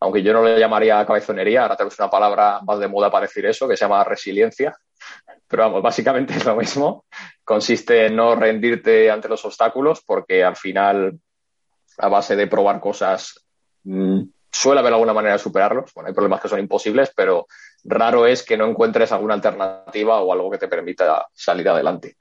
aunque 0.00 0.22
yo 0.22 0.32
no 0.32 0.42
le 0.42 0.58
llamaría 0.58 1.04
cabezonería, 1.04 1.60
ahora 1.60 1.76
tenemos 1.76 1.98
una 1.98 2.08
palabra 2.08 2.60
más 2.62 2.78
de 2.78 2.88
moda 2.88 3.10
para 3.10 3.26
decir 3.26 3.44
eso, 3.44 3.68
que 3.68 3.76
se 3.76 3.84
llama 3.84 4.02
resiliencia. 4.02 4.74
Pero 5.46 5.64
vamos, 5.64 5.82
básicamente 5.82 6.32
es 6.38 6.46
lo 6.46 6.56
mismo. 6.56 7.04
Consiste 7.44 8.06
en 8.06 8.16
no 8.16 8.34
rendirte 8.34 9.10
ante 9.10 9.28
los 9.28 9.44
obstáculos, 9.44 10.02
porque 10.06 10.42
al 10.42 10.56
final 10.56 11.20
a 12.00 12.08
base 12.08 12.36
de 12.36 12.46
probar 12.46 12.80
cosas, 12.80 13.44
mm, 13.84 14.22
suele 14.50 14.80
haber 14.80 14.92
alguna 14.92 15.12
manera 15.12 15.34
de 15.34 15.38
superarlos. 15.38 15.92
Bueno, 15.94 16.08
hay 16.08 16.14
problemas 16.14 16.40
que 16.40 16.48
son 16.48 16.58
imposibles, 16.58 17.12
pero 17.14 17.46
raro 17.84 18.26
es 18.26 18.42
que 18.42 18.56
no 18.56 18.66
encuentres 18.66 19.12
alguna 19.12 19.34
alternativa 19.34 20.20
o 20.20 20.32
algo 20.32 20.50
que 20.50 20.58
te 20.58 20.68
permita 20.68 21.26
salir 21.32 21.68
adelante. 21.68 22.16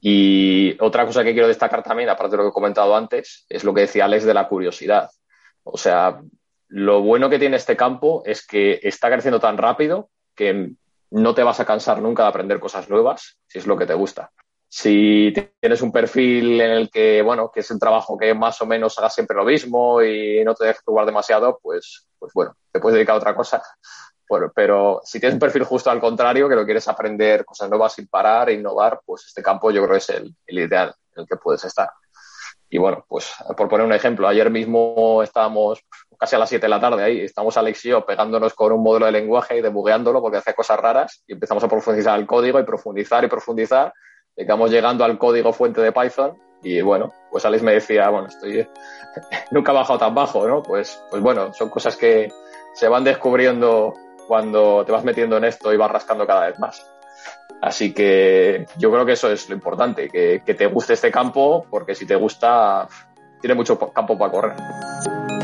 Y 0.00 0.76
otra 0.80 1.04
cosa 1.06 1.24
que 1.24 1.32
quiero 1.32 1.48
destacar 1.48 1.82
también, 1.82 2.08
aparte 2.08 2.32
de 2.32 2.36
lo 2.38 2.42
que 2.44 2.50
he 2.50 2.52
comentado 2.52 2.96
antes, 2.96 3.46
es 3.48 3.64
lo 3.64 3.74
que 3.74 3.82
decía 3.82 4.04
Alex 4.04 4.24
de 4.24 4.34
la 4.34 4.48
curiosidad. 4.48 5.10
O 5.64 5.76
sea, 5.76 6.20
lo 6.68 7.02
bueno 7.02 7.28
que 7.28 7.38
tiene 7.38 7.56
este 7.56 7.76
campo 7.76 8.22
es 8.24 8.46
que 8.46 8.80
está 8.82 9.10
creciendo 9.10 9.40
tan 9.40 9.58
rápido 9.58 10.10
que 10.34 10.72
no 11.10 11.34
te 11.34 11.42
vas 11.42 11.60
a 11.60 11.64
cansar 11.64 12.00
nunca 12.02 12.24
de 12.24 12.28
aprender 12.28 12.60
cosas 12.60 12.88
nuevas 12.88 13.38
si 13.46 13.58
es 13.58 13.66
lo 13.66 13.76
que 13.76 13.86
te 13.86 13.94
gusta. 13.94 14.30
Si 14.78 15.32
tienes 15.58 15.80
un 15.80 15.90
perfil 15.90 16.60
en 16.60 16.70
el 16.70 16.90
que, 16.90 17.22
bueno, 17.22 17.50
que 17.50 17.60
es 17.60 17.70
un 17.70 17.78
trabajo 17.78 18.18
que 18.18 18.34
más 18.34 18.60
o 18.60 18.66
menos 18.66 18.98
haga 18.98 19.08
siempre 19.08 19.34
lo 19.34 19.42
mismo 19.42 20.02
y 20.02 20.44
no 20.44 20.54
te 20.54 20.66
dejes 20.66 20.82
jugar 20.84 21.06
demasiado, 21.06 21.58
pues, 21.62 22.06
pues 22.18 22.30
bueno, 22.34 22.54
te 22.70 22.78
puedes 22.78 22.96
dedicar 22.96 23.14
a 23.14 23.18
otra 23.18 23.34
cosa. 23.34 23.62
pero 24.54 25.00
si 25.02 25.18
tienes 25.18 25.32
un 25.32 25.40
perfil 25.40 25.64
justo 25.64 25.90
al 25.90 25.98
contrario, 25.98 26.46
que 26.46 26.54
lo 26.54 26.66
quieres 26.66 26.86
aprender 26.88 27.46
cosas 27.46 27.70
nuevas 27.70 27.94
sin 27.94 28.06
parar, 28.06 28.50
e 28.50 28.52
innovar, 28.52 29.00
pues 29.06 29.24
este 29.24 29.42
campo 29.42 29.70
yo 29.70 29.82
creo 29.82 29.96
es 29.96 30.10
el, 30.10 30.36
ideal 30.46 30.94
en 31.14 31.22
el 31.22 31.26
que 31.26 31.36
puedes 31.36 31.64
estar. 31.64 31.88
Y 32.68 32.76
bueno, 32.76 33.02
pues 33.08 33.32
por 33.56 33.70
poner 33.70 33.86
un 33.86 33.94
ejemplo, 33.94 34.28
ayer 34.28 34.50
mismo 34.50 35.22
estábamos 35.22 35.80
casi 36.18 36.36
a 36.36 36.38
las 36.38 36.50
7 36.50 36.66
de 36.66 36.68
la 36.68 36.80
tarde 36.82 37.02
ahí, 37.02 37.20
estamos 37.22 37.56
Alex 37.56 37.82
y 37.86 37.88
yo 37.88 38.04
pegándonos 38.04 38.52
con 38.52 38.72
un 38.72 38.82
modelo 38.82 39.06
de 39.06 39.12
lenguaje 39.12 39.56
y 39.56 39.62
debugueándolo 39.62 40.20
porque 40.20 40.36
hace 40.36 40.52
cosas 40.52 40.78
raras 40.78 41.24
y 41.26 41.32
empezamos 41.32 41.64
a 41.64 41.68
profundizar 41.68 42.18
el 42.18 42.26
código 42.26 42.60
y 42.60 42.64
profundizar 42.64 43.24
y 43.24 43.28
profundizar 43.28 43.94
Estamos 44.36 44.70
llegando 44.70 45.02
al 45.04 45.16
código 45.16 45.52
fuente 45.52 45.80
de 45.80 45.92
Python 45.92 46.36
y 46.62 46.82
bueno, 46.82 47.12
pues 47.30 47.44
Alex 47.46 47.62
me 47.62 47.72
decía, 47.72 48.10
bueno, 48.10 48.28
estoy 48.28 48.68
nunca 49.50 49.72
he 49.72 49.74
bajado 49.74 49.98
tan 49.98 50.14
bajo, 50.14 50.46
¿no? 50.46 50.62
Pues, 50.62 51.02
pues 51.10 51.22
bueno, 51.22 51.52
son 51.54 51.70
cosas 51.70 51.96
que 51.96 52.30
se 52.74 52.88
van 52.88 53.02
descubriendo 53.02 53.94
cuando 54.28 54.84
te 54.84 54.92
vas 54.92 55.04
metiendo 55.04 55.38
en 55.38 55.44
esto 55.44 55.72
y 55.72 55.78
vas 55.78 55.90
rascando 55.90 56.26
cada 56.26 56.48
vez 56.48 56.58
más. 56.58 56.86
Así 57.62 57.94
que 57.94 58.66
yo 58.76 58.92
creo 58.92 59.06
que 59.06 59.12
eso 59.12 59.30
es 59.30 59.48
lo 59.48 59.54
importante, 59.54 60.08
que, 60.10 60.42
que 60.44 60.54
te 60.54 60.66
guste 60.66 60.92
este 60.92 61.10
campo, 61.10 61.64
porque 61.70 61.94
si 61.94 62.04
te 62.04 62.16
gusta, 62.16 62.86
tiene 63.40 63.54
mucho 63.54 63.78
campo 63.78 64.18
para 64.18 64.30
correr. 64.30 65.35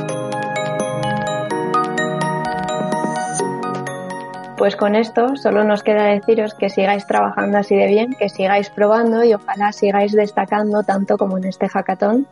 Pues 4.63 4.77
con 4.77 4.95
esto 4.95 5.35
solo 5.35 5.65
nos 5.65 5.83
queda 5.83 6.05
deciros 6.05 6.55
que 6.55 6.71
sigáis 6.71 7.05
trabajando 7.05 7.59
así 7.59 7.75
de 7.75 7.89
bien, 7.89 8.15
que 8.17 8.29
sigáis 8.29 8.71
probando 8.71 9.25
y 9.25 9.35
ojalá 9.35 9.73
sigáis 9.73 10.13
destacando 10.13 10.85
tanto 10.85 11.19
como 11.19 11.37
en 11.37 11.47
este 11.47 11.69
hackathon. 11.69 12.29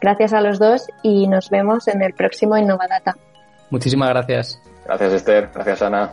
Gracias 0.00 0.32
a 0.32 0.40
los 0.40 0.60
dos 0.60 0.86
y 1.02 1.26
nos 1.26 1.50
vemos 1.50 1.88
en 1.88 2.00
el 2.02 2.14
próximo 2.14 2.56
Innovadata. 2.56 3.16
Muchísimas 3.70 4.10
gracias. 4.10 4.62
Gracias 4.84 5.12
Esther, 5.12 5.50
gracias 5.52 5.82
Ana. 5.82 6.12